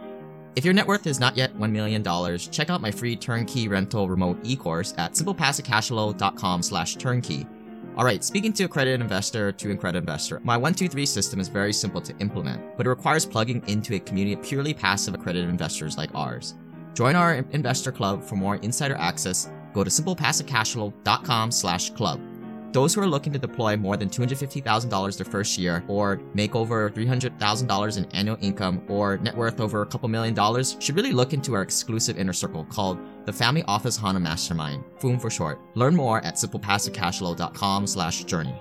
If 0.56 0.66
your 0.66 0.74
net 0.74 0.88
worth 0.88 1.06
is 1.06 1.20
not 1.20 1.38
yet 1.38 1.56
$1 1.56 1.72
million, 1.72 2.04
check 2.40 2.72
out 2.72 2.82
my 2.82 2.90
free 2.90 3.16
turnkey 3.16 3.68
rental 3.68 4.10
remote 4.10 4.40
e-course 4.44 4.94
at 4.98 5.14
simplepassivecashflow.com 5.14 6.64
slash 6.64 6.96
turnkey. 6.96 7.46
Alright, 7.96 8.24
speaking 8.24 8.54
to 8.54 8.64
accredited 8.64 9.02
investor 9.02 9.52
to 9.52 9.72
accredited 9.72 10.04
investor, 10.08 10.40
my 10.44 10.56
123 10.56 11.06
system 11.06 11.40
is 11.40 11.48
very 11.48 11.74
simple 11.74 12.02
to 12.02 12.16
implement, 12.18 12.78
but 12.78 12.86
it 12.86 12.90
requires 12.90 13.26
plugging 13.26 13.64
into 13.68 13.96
a 13.96 14.00
community 14.00 14.34
of 14.34 14.44
purely 14.44 14.74
passive 14.74 15.14
accredited 15.14 15.50
investors 15.50 15.98
like 15.98 16.14
ours. 16.14 16.56
Join 16.94 17.16
our 17.16 17.46
investor 17.52 17.92
club 17.92 18.24
for 18.24 18.36
more 18.36 18.56
insider 18.58 18.96
access. 18.96 19.50
Go 19.74 19.84
to 19.84 19.90
simplepassivecashflow.com 19.92 21.52
slash 21.52 21.92
club. 21.92 22.20
Those 22.78 22.94
who 22.94 23.02
are 23.02 23.08
looking 23.08 23.34
to 23.34 23.40
deploy 23.40 23.76
more 23.76 23.98
than 23.98 24.08
$250,000 24.08 25.18
their 25.18 25.26
first 25.26 25.58
year, 25.58 25.84
or 25.88 26.22
make 26.36 26.56
over 26.56 26.92
$300,000 26.92 27.98
in 27.98 28.06
annual 28.12 28.38
income, 28.40 28.84
or 28.88 29.18
net 29.18 29.36
worth 29.36 29.60
over 29.60 29.82
a 29.82 29.86
couple 29.88 30.08
million 30.10 30.36
dollars, 30.36 30.78
should 30.80 30.96
really 30.96 31.12
look 31.12 31.34
into 31.34 31.56
our 31.56 31.64
exclusive 31.64 32.20
inner 32.20 32.34
circle 32.34 32.66
called 32.66 33.00
the 33.26 33.34
Family 33.34 33.64
Office 33.64 33.98
HANA 33.98 34.20
Mastermind, 34.20 34.84
FOOM 35.00 35.18
for 35.18 35.32
short. 35.32 35.60
Learn 35.74 35.96
more 35.96 36.24
at 36.24 36.36
simplepassivecashflow.com 36.36 37.88
slash 37.88 38.24
journey. 38.26 38.54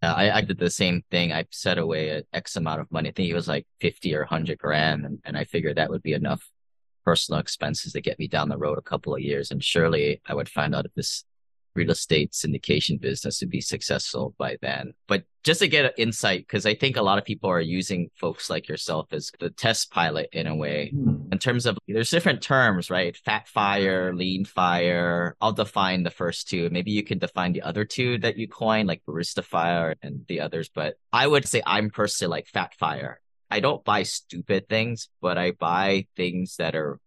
I, 0.00 0.30
I 0.30 0.40
did 0.40 0.58
the 0.58 0.70
same 0.70 1.04
thing. 1.10 1.34
I 1.34 1.44
set 1.50 1.76
away 1.76 2.08
an 2.08 2.22
X 2.32 2.56
amount 2.56 2.80
of 2.80 2.90
money. 2.90 3.10
I 3.10 3.12
think 3.12 3.28
it 3.28 3.34
was 3.34 3.48
like 3.48 3.66
50 3.82 4.14
or 4.14 4.20
100 4.20 4.56
grand. 4.56 5.04
And, 5.04 5.18
and 5.26 5.36
I 5.36 5.44
figured 5.44 5.76
that 5.76 5.90
would 5.90 6.02
be 6.02 6.14
enough 6.14 6.42
personal 7.04 7.38
expenses 7.38 7.92
to 7.92 8.00
get 8.00 8.18
me 8.18 8.28
down 8.28 8.48
the 8.48 8.56
road 8.56 8.78
a 8.78 8.82
couple 8.82 9.14
of 9.14 9.20
years. 9.20 9.50
And 9.50 9.62
surely 9.62 10.22
I 10.26 10.32
would 10.32 10.48
find 10.48 10.74
out 10.74 10.86
if 10.86 10.94
this 10.94 11.26
real 11.74 11.90
estate 11.90 12.32
syndication 12.32 13.00
business 13.00 13.38
to 13.38 13.46
be 13.46 13.60
successful 13.60 14.34
by 14.38 14.56
then. 14.62 14.94
But 15.06 15.24
just 15.42 15.60
to 15.60 15.68
get 15.68 15.84
an 15.84 15.90
insight, 15.98 16.40
because 16.40 16.64
I 16.64 16.74
think 16.74 16.96
a 16.96 17.02
lot 17.02 17.18
of 17.18 17.24
people 17.24 17.50
are 17.50 17.60
using 17.60 18.10
folks 18.14 18.48
like 18.48 18.68
yourself 18.68 19.08
as 19.12 19.30
the 19.38 19.50
test 19.50 19.90
pilot 19.90 20.30
in 20.32 20.46
a 20.46 20.54
way, 20.54 20.92
mm. 20.94 21.30
in 21.30 21.38
terms 21.38 21.66
of 21.66 21.76
there's 21.86 22.10
different 22.10 22.42
terms, 22.42 22.90
right? 22.90 23.16
Fat 23.16 23.46
fire, 23.48 24.14
lean 24.14 24.44
fire. 24.44 25.36
I'll 25.40 25.52
define 25.52 26.02
the 26.02 26.10
first 26.10 26.48
two. 26.48 26.70
Maybe 26.70 26.92
you 26.92 27.02
can 27.02 27.18
define 27.18 27.52
the 27.52 27.62
other 27.62 27.84
two 27.84 28.18
that 28.18 28.38
you 28.38 28.48
coined, 28.48 28.88
like 28.88 29.02
barista 29.06 29.44
fire 29.44 29.96
and 30.02 30.24
the 30.28 30.40
others. 30.40 30.70
But 30.74 30.94
I 31.12 31.26
would 31.26 31.46
say 31.46 31.62
I'm 31.66 31.90
personally 31.90 32.30
like 32.30 32.46
fat 32.46 32.74
fire. 32.74 33.20
I 33.50 33.60
don't 33.60 33.84
buy 33.84 34.04
stupid 34.04 34.68
things, 34.68 35.08
but 35.20 35.36
I 35.36 35.52
buy 35.52 36.06
things 36.16 36.56
that 36.56 36.74
are 36.74 36.98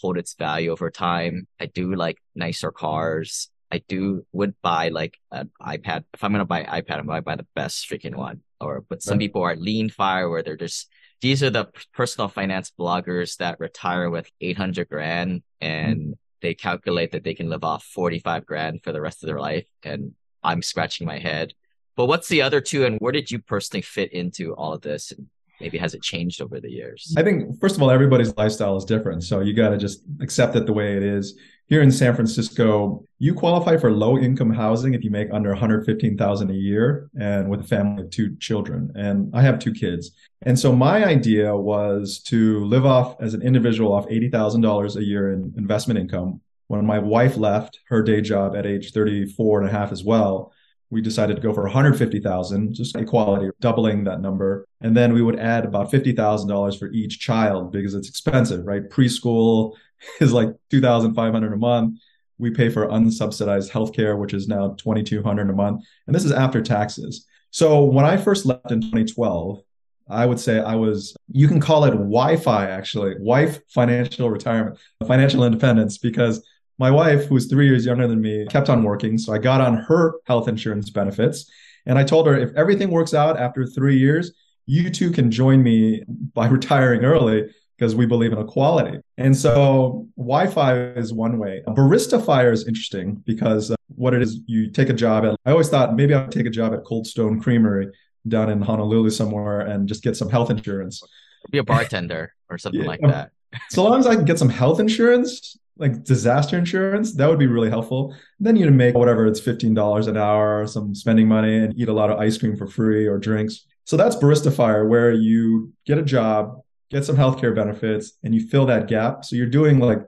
hold 0.00 0.18
its 0.18 0.34
value 0.34 0.70
over 0.70 0.90
time. 0.90 1.46
I 1.60 1.66
do 1.66 1.94
like 1.94 2.18
nicer 2.34 2.72
cars. 2.72 3.48
I 3.74 3.82
do 3.88 4.24
would 4.32 4.54
buy 4.62 4.88
like 4.90 5.18
an 5.32 5.50
iPad. 5.60 6.04
If 6.14 6.22
I'm 6.22 6.30
gonna 6.30 6.44
buy 6.44 6.60
an 6.60 6.82
iPad, 6.82 6.98
I'm 6.98 7.06
gonna 7.06 7.22
buy 7.22 7.34
the 7.34 7.46
best 7.56 7.90
freaking 7.90 8.14
one. 8.14 8.40
Or 8.60 8.84
but 8.88 9.02
some 9.02 9.14
right. 9.14 9.24
people 9.24 9.42
are 9.42 9.56
lean 9.56 9.90
fire 9.90 10.30
where 10.30 10.44
they're 10.44 10.56
just 10.56 10.88
these 11.20 11.42
are 11.42 11.50
the 11.50 11.66
personal 11.92 12.28
finance 12.28 12.70
bloggers 12.78 13.36
that 13.38 13.58
retire 13.58 14.10
with 14.10 14.30
800 14.40 14.88
grand 14.88 15.42
and 15.60 15.96
mm-hmm. 15.96 16.12
they 16.40 16.54
calculate 16.54 17.12
that 17.12 17.24
they 17.24 17.34
can 17.34 17.48
live 17.48 17.64
off 17.64 17.82
45 17.82 18.46
grand 18.46 18.82
for 18.84 18.92
the 18.92 19.00
rest 19.00 19.22
of 19.22 19.26
their 19.26 19.40
life. 19.40 19.64
And 19.82 20.12
I'm 20.42 20.62
scratching 20.62 21.06
my 21.06 21.18
head. 21.18 21.52
But 21.96 22.06
what's 22.06 22.28
the 22.28 22.42
other 22.42 22.60
two 22.60 22.84
and 22.84 22.98
where 22.98 23.12
did 23.12 23.30
you 23.30 23.40
personally 23.40 23.82
fit 23.82 24.12
into 24.12 24.54
all 24.54 24.72
of 24.72 24.82
this? 24.82 25.10
And 25.10 25.26
maybe 25.60 25.78
has 25.78 25.94
it 25.94 26.02
changed 26.02 26.42
over 26.42 26.60
the 26.60 26.70
years? 26.70 27.14
I 27.16 27.22
think 27.22 27.58
first 27.60 27.76
of 27.76 27.82
all, 27.82 27.90
everybody's 27.90 28.36
lifestyle 28.36 28.76
is 28.76 28.84
different, 28.84 29.24
so 29.24 29.40
you 29.40 29.54
got 29.54 29.70
to 29.70 29.78
just 29.78 30.02
accept 30.20 30.54
it 30.56 30.66
the 30.66 30.72
way 30.72 30.96
it 30.96 31.02
is. 31.02 31.38
Here 31.66 31.80
in 31.80 31.90
San 31.90 32.14
Francisco, 32.14 33.06
you 33.18 33.32
qualify 33.32 33.78
for 33.78 33.90
low 33.90 34.18
income 34.18 34.52
housing 34.52 34.92
if 34.92 35.02
you 35.02 35.10
make 35.10 35.28
under 35.32 35.48
115,000 35.48 36.50
a 36.50 36.52
year 36.52 37.08
and 37.18 37.48
with 37.48 37.60
a 37.60 37.64
family 37.64 38.02
of 38.02 38.10
two 38.10 38.36
children. 38.36 38.92
And 38.94 39.34
I 39.34 39.40
have 39.40 39.58
two 39.58 39.72
kids. 39.72 40.10
And 40.42 40.58
so 40.58 40.74
my 40.74 41.06
idea 41.06 41.56
was 41.56 42.18
to 42.24 42.62
live 42.66 42.84
off 42.84 43.16
as 43.22 43.32
an 43.32 43.40
individual 43.40 43.94
off 43.94 44.06
$80,000 44.08 44.96
a 44.96 45.04
year 45.04 45.32
in 45.32 45.54
investment 45.56 45.98
income. 45.98 46.42
When 46.66 46.84
my 46.84 46.98
wife 46.98 47.38
left 47.38 47.80
her 47.88 48.02
day 48.02 48.20
job 48.20 48.54
at 48.54 48.66
age 48.66 48.92
34 48.92 49.60
and 49.60 49.68
a 49.68 49.72
half 49.72 49.90
as 49.90 50.04
well, 50.04 50.52
we 50.90 51.00
decided 51.00 51.36
to 51.36 51.42
go 51.42 51.54
for 51.54 51.62
150,000, 51.62 52.74
just 52.74 52.94
equality, 52.94 53.50
doubling 53.60 54.04
that 54.04 54.20
number. 54.20 54.66
And 54.82 54.94
then 54.94 55.14
we 55.14 55.22
would 55.22 55.38
add 55.38 55.64
about 55.64 55.90
$50,000 55.90 56.78
for 56.78 56.92
each 56.92 57.20
child 57.20 57.72
because 57.72 57.94
it's 57.94 58.08
expensive, 58.08 58.66
right? 58.66 58.88
Preschool 58.88 59.74
is 60.20 60.32
like 60.32 60.48
2,500 60.70 61.52
a 61.52 61.56
month. 61.56 61.98
We 62.38 62.50
pay 62.50 62.68
for 62.68 62.86
unsubsidized 62.88 63.70
healthcare, 63.70 64.18
which 64.18 64.34
is 64.34 64.48
now 64.48 64.74
2,200 64.78 65.50
a 65.50 65.52
month. 65.52 65.84
And 66.06 66.14
this 66.14 66.24
is 66.24 66.32
after 66.32 66.60
taxes. 66.60 67.26
So 67.50 67.84
when 67.84 68.04
I 68.04 68.16
first 68.16 68.46
left 68.46 68.72
in 68.72 68.80
2012, 68.80 69.60
I 70.08 70.26
would 70.26 70.40
say 70.40 70.58
I 70.60 70.74
was, 70.74 71.16
you 71.30 71.48
can 71.48 71.60
call 71.60 71.84
it 71.84 71.92
Wi 71.92 72.36
Fi 72.36 72.68
actually, 72.68 73.14
wife 73.18 73.60
financial 73.68 74.28
retirement, 74.28 74.78
financial 75.06 75.44
independence, 75.44 75.96
because 75.98 76.44
my 76.78 76.90
wife, 76.90 77.26
who's 77.26 77.46
three 77.46 77.66
years 77.66 77.86
younger 77.86 78.08
than 78.08 78.20
me, 78.20 78.46
kept 78.50 78.68
on 78.68 78.82
working. 78.82 79.16
So 79.16 79.32
I 79.32 79.38
got 79.38 79.60
on 79.60 79.76
her 79.76 80.14
health 80.26 80.48
insurance 80.48 80.90
benefits. 80.90 81.50
And 81.86 81.98
I 81.98 82.04
told 82.04 82.26
her 82.26 82.36
if 82.36 82.54
everything 82.56 82.90
works 82.90 83.14
out 83.14 83.38
after 83.38 83.66
three 83.66 83.98
years, 83.98 84.32
you 84.66 84.90
too 84.90 85.10
can 85.10 85.30
join 85.30 85.62
me 85.62 86.02
by 86.32 86.48
retiring 86.48 87.04
early 87.04 87.50
because 87.76 87.94
we 87.94 88.06
believe 88.06 88.32
in 88.32 88.38
equality. 88.38 88.98
And 89.18 89.36
so 89.36 90.06
Wi-Fi 90.16 90.90
is 90.92 91.12
one 91.12 91.38
way. 91.38 91.62
Barista 91.68 92.24
Fire 92.24 92.52
is 92.52 92.66
interesting 92.66 93.22
because 93.26 93.70
uh, 93.70 93.76
what 93.88 94.14
it 94.14 94.22
is, 94.22 94.40
you 94.46 94.70
take 94.70 94.88
a 94.88 94.92
job 94.92 95.24
at, 95.24 95.36
I 95.44 95.50
always 95.50 95.68
thought 95.68 95.96
maybe 95.96 96.14
I'd 96.14 96.30
take 96.30 96.46
a 96.46 96.50
job 96.50 96.72
at 96.72 96.84
Cold 96.84 97.06
Stone 97.06 97.40
Creamery 97.40 97.88
down 98.26 98.50
in 98.50 98.60
Honolulu 98.60 99.10
somewhere 99.10 99.60
and 99.60 99.88
just 99.88 100.02
get 100.02 100.16
some 100.16 100.30
health 100.30 100.50
insurance. 100.50 101.02
Be 101.50 101.58
a 101.58 101.64
bartender 101.64 102.32
or 102.48 102.58
something 102.58 102.82
yeah. 102.82 102.86
like 102.86 103.00
that. 103.00 103.30
so 103.70 103.84
long 103.84 103.98
as 103.98 104.06
I 104.06 104.14
can 104.14 104.24
get 104.24 104.38
some 104.38 104.48
health 104.48 104.80
insurance, 104.80 105.58
like 105.76 106.04
disaster 106.04 106.56
insurance, 106.56 107.14
that 107.14 107.28
would 107.28 107.38
be 107.38 107.46
really 107.46 107.68
helpful. 107.68 108.14
Then 108.40 108.56
you 108.56 108.70
make 108.70 108.94
whatever 108.94 109.26
it's 109.26 109.40
$15 109.40 110.08
an 110.08 110.16
hour, 110.16 110.66
some 110.66 110.94
spending 110.94 111.28
money 111.28 111.56
and 111.58 111.78
eat 111.78 111.88
a 111.88 111.92
lot 111.92 112.10
of 112.10 112.18
ice 112.18 112.38
cream 112.38 112.56
for 112.56 112.66
free 112.66 113.06
or 113.06 113.18
drinks. 113.18 113.66
So 113.84 113.96
that's 113.96 114.16
Barista 114.16 114.54
Fire, 114.54 114.86
where 114.88 115.12
you 115.12 115.72
get 115.84 115.98
a 115.98 116.02
job, 116.02 116.60
get 116.90 117.04
some 117.04 117.16
healthcare 117.16 117.54
benefits, 117.54 118.12
and 118.22 118.34
you 118.34 118.46
fill 118.48 118.66
that 118.66 118.88
gap. 118.88 119.24
So 119.24 119.36
you're 119.36 119.46
doing 119.46 119.78
like 119.78 120.00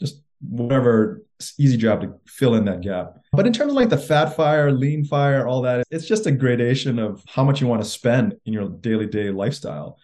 just 0.00 0.22
whatever 0.40 1.22
easy 1.58 1.76
job 1.76 2.02
to 2.02 2.14
fill 2.26 2.54
in 2.54 2.64
that 2.66 2.82
gap. 2.82 3.16
But 3.32 3.46
in 3.46 3.52
terms 3.52 3.72
of 3.72 3.76
like 3.76 3.88
the 3.88 3.98
fat 3.98 4.36
fire, 4.36 4.70
lean 4.70 5.04
fire, 5.04 5.46
all 5.46 5.62
that, 5.62 5.86
it's 5.90 6.06
just 6.06 6.26
a 6.26 6.32
gradation 6.32 6.98
of 6.98 7.22
how 7.28 7.44
much 7.44 7.60
you 7.60 7.66
want 7.66 7.82
to 7.82 7.88
spend 7.88 8.36
in 8.44 8.52
your 8.52 8.68
daily 8.68 9.06
day 9.06 9.30
lifestyle. 9.30 9.98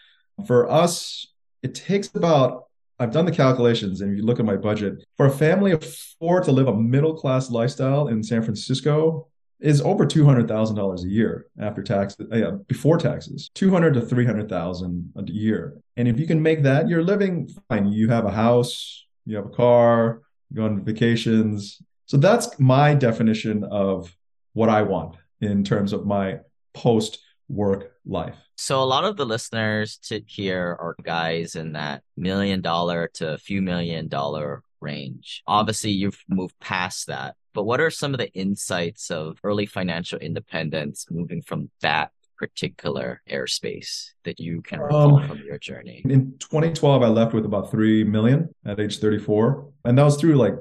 For 0.46 0.70
us, 0.70 1.26
it 1.62 1.74
takes 1.74 2.08
about 2.14 2.64
I've 2.98 3.12
done 3.12 3.26
the 3.26 3.32
calculations, 3.32 4.00
and 4.00 4.12
if 4.12 4.16
you 4.16 4.24
look 4.24 4.40
at 4.40 4.46
my 4.46 4.56
budget, 4.56 5.04
for 5.18 5.26
a 5.26 5.30
family 5.30 5.72
of 5.72 5.84
four 6.18 6.40
to 6.40 6.50
live 6.50 6.66
a 6.66 6.74
middle 6.74 7.14
class 7.14 7.50
lifestyle 7.50 8.08
in 8.08 8.22
San 8.22 8.42
Francisco 8.42 9.28
is 9.60 9.80
over 9.80 10.04
two 10.06 10.24
hundred 10.24 10.48
thousand 10.48 10.76
dollars 10.76 11.04
a 11.04 11.08
year 11.08 11.46
after 11.58 11.82
taxes, 11.82 12.26
uh, 12.30 12.52
before 12.66 12.98
taxes, 12.98 13.50
two 13.54 13.70
hundred 13.70 13.94
to 13.94 14.00
three 14.00 14.26
hundred 14.26 14.48
thousand 14.48 15.12
a 15.16 15.30
year. 15.30 15.78
And 15.96 16.08
if 16.08 16.18
you 16.18 16.26
can 16.26 16.42
make 16.42 16.62
that, 16.62 16.88
you're 16.88 17.02
living 17.02 17.48
fine. 17.68 17.86
You 17.92 18.08
have 18.08 18.26
a 18.26 18.30
house, 18.30 19.06
you 19.24 19.36
have 19.36 19.46
a 19.46 19.50
car, 19.50 20.22
you 20.50 20.56
go 20.56 20.64
on 20.66 20.84
vacations. 20.84 21.80
So 22.06 22.16
that's 22.16 22.58
my 22.60 22.94
definition 22.94 23.64
of 23.64 24.14
what 24.52 24.68
I 24.68 24.82
want 24.82 25.16
in 25.40 25.64
terms 25.64 25.92
of 25.92 26.06
my 26.06 26.38
post 26.74 27.18
work 27.48 27.92
life. 28.04 28.36
So 28.56 28.82
a 28.82 28.84
lot 28.84 29.04
of 29.04 29.16
the 29.16 29.26
listeners 29.26 29.98
to 30.04 30.20
here 30.26 30.76
are 30.80 30.96
guys 31.02 31.56
in 31.56 31.72
that 31.72 32.02
million 32.16 32.60
dollar 32.60 33.10
to 33.14 33.34
a 33.34 33.38
few 33.38 33.60
million 33.62 34.08
dollar 34.08 34.62
range. 34.80 35.42
Obviously, 35.46 35.90
you've 35.90 36.22
moved 36.28 36.54
past 36.60 37.08
that. 37.08 37.36
But 37.56 37.64
what 37.64 37.80
are 37.80 37.90
some 37.90 38.12
of 38.12 38.18
the 38.18 38.30
insights 38.34 39.10
of 39.10 39.38
early 39.42 39.64
financial 39.64 40.18
independence 40.18 41.06
moving 41.10 41.40
from 41.40 41.70
that 41.80 42.10
particular 42.36 43.22
airspace 43.30 44.10
that 44.24 44.38
you 44.38 44.60
can 44.60 44.78
recall 44.78 45.16
um, 45.16 45.26
from 45.26 45.38
your 45.38 45.56
journey? 45.56 46.02
In 46.04 46.34
2012, 46.38 47.02
I 47.02 47.06
left 47.06 47.32
with 47.32 47.46
about 47.46 47.70
3 47.70 48.04
million 48.04 48.54
at 48.66 48.78
age 48.78 48.98
34. 48.98 49.70
And 49.86 49.96
that 49.96 50.02
was 50.02 50.16
through 50.16 50.34
like 50.34 50.52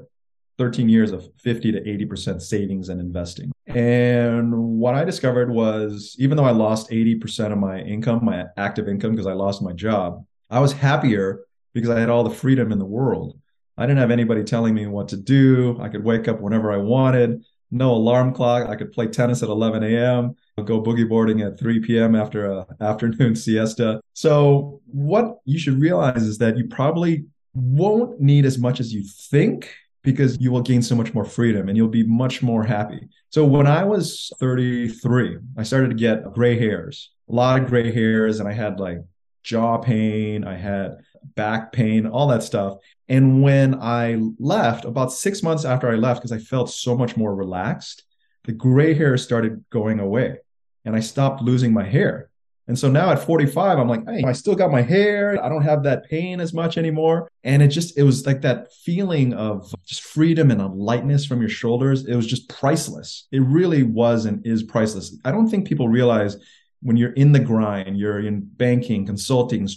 13 0.56 0.88
years 0.88 1.12
of 1.12 1.28
50 1.42 1.72
to 1.72 1.80
80% 1.82 2.40
savings 2.40 2.88
and 2.88 2.98
investing. 2.98 3.52
And 3.66 4.54
what 4.80 4.94
I 4.94 5.04
discovered 5.04 5.50
was 5.50 6.16
even 6.18 6.38
though 6.38 6.46
I 6.46 6.52
lost 6.52 6.88
80% 6.88 7.52
of 7.52 7.58
my 7.58 7.80
income, 7.80 8.24
my 8.24 8.46
active 8.56 8.88
income, 8.88 9.10
because 9.10 9.26
I 9.26 9.34
lost 9.34 9.60
my 9.60 9.74
job, 9.74 10.24
I 10.48 10.60
was 10.60 10.72
happier 10.72 11.44
because 11.74 11.90
I 11.90 12.00
had 12.00 12.08
all 12.08 12.24
the 12.24 12.30
freedom 12.30 12.72
in 12.72 12.78
the 12.78 12.86
world. 12.86 13.38
I 13.78 13.86
didn't 13.86 13.98
have 13.98 14.10
anybody 14.10 14.42
telling 14.42 14.74
me 14.74 14.86
what 14.86 15.08
to 15.08 15.16
do. 15.16 15.78
I 15.80 15.88
could 15.88 16.02
wake 16.02 16.28
up 16.28 16.40
whenever 16.40 16.72
I 16.72 16.78
wanted, 16.78 17.44
no 17.70 17.92
alarm 17.92 18.32
clock. 18.32 18.68
I 18.68 18.76
could 18.76 18.92
play 18.92 19.06
tennis 19.06 19.42
at 19.42 19.48
11 19.48 19.82
a.m., 19.82 20.34
go 20.64 20.82
boogie 20.82 21.08
boarding 21.08 21.42
at 21.42 21.58
3 21.58 21.80
p.m. 21.80 22.14
after 22.14 22.46
a 22.46 22.66
afternoon 22.80 23.36
siesta. 23.36 24.00
So 24.14 24.80
what 24.86 25.38
you 25.44 25.58
should 25.58 25.80
realize 25.80 26.22
is 26.22 26.38
that 26.38 26.56
you 26.56 26.66
probably 26.68 27.26
won't 27.54 28.20
need 28.20 28.46
as 28.46 28.58
much 28.58 28.80
as 28.80 28.92
you 28.92 29.04
think 29.30 29.70
because 30.02 30.40
you 30.40 30.52
will 30.52 30.62
gain 30.62 30.80
so 30.82 30.94
much 30.94 31.12
more 31.12 31.24
freedom 31.24 31.68
and 31.68 31.76
you'll 31.76 31.88
be 31.88 32.06
much 32.06 32.42
more 32.42 32.62
happy. 32.62 33.08
So 33.30 33.44
when 33.44 33.66
I 33.66 33.82
was 33.82 34.32
33, 34.38 35.38
I 35.58 35.62
started 35.64 35.88
to 35.88 35.96
get 35.96 36.32
gray 36.32 36.56
hairs, 36.58 37.10
a 37.28 37.34
lot 37.34 37.60
of 37.60 37.68
gray 37.68 37.92
hairs, 37.92 38.38
and 38.38 38.48
I 38.48 38.52
had 38.52 38.78
like 38.78 38.98
jaw 39.42 39.78
pain, 39.78 40.44
I 40.44 40.56
had 40.56 40.98
back 41.34 41.72
pain, 41.72 42.06
all 42.06 42.28
that 42.28 42.42
stuff. 42.42 42.78
And 43.08 43.42
when 43.42 43.74
I 43.80 44.20
left, 44.38 44.84
about 44.84 45.12
six 45.12 45.42
months 45.42 45.64
after 45.64 45.90
I 45.90 45.94
left, 45.94 46.20
because 46.20 46.32
I 46.32 46.38
felt 46.38 46.70
so 46.70 46.96
much 46.96 47.16
more 47.16 47.34
relaxed, 47.34 48.04
the 48.44 48.52
gray 48.52 48.94
hair 48.94 49.16
started 49.16 49.64
going 49.70 50.00
away 50.00 50.38
and 50.84 50.94
I 50.96 51.00
stopped 51.00 51.42
losing 51.42 51.72
my 51.72 51.84
hair. 51.84 52.30
And 52.68 52.76
so 52.76 52.90
now 52.90 53.10
at 53.12 53.22
45, 53.22 53.78
I'm 53.78 53.88
like, 53.88 54.08
hey, 54.08 54.24
I 54.24 54.32
still 54.32 54.56
got 54.56 54.72
my 54.72 54.82
hair. 54.82 55.42
I 55.42 55.48
don't 55.48 55.62
have 55.62 55.84
that 55.84 56.08
pain 56.10 56.40
as 56.40 56.52
much 56.52 56.76
anymore. 56.76 57.30
And 57.44 57.62
it 57.62 57.68
just, 57.68 57.96
it 57.96 58.02
was 58.02 58.26
like 58.26 58.40
that 58.40 58.72
feeling 58.72 59.34
of 59.34 59.72
just 59.84 60.02
freedom 60.02 60.50
and 60.50 60.60
a 60.60 60.66
lightness 60.66 61.24
from 61.24 61.40
your 61.40 61.48
shoulders. 61.48 62.06
It 62.06 62.16
was 62.16 62.26
just 62.26 62.48
priceless. 62.48 63.28
It 63.30 63.40
really 63.40 63.84
was 63.84 64.24
and 64.24 64.44
is 64.44 64.64
priceless. 64.64 65.16
I 65.24 65.30
don't 65.30 65.48
think 65.48 65.68
people 65.68 65.88
realize 65.88 66.38
when 66.82 66.96
you're 66.96 67.12
in 67.12 67.30
the 67.30 67.40
grind, 67.40 67.98
you're 67.98 68.20
in 68.20 68.40
banking, 68.40 69.06
consulting, 69.06 69.68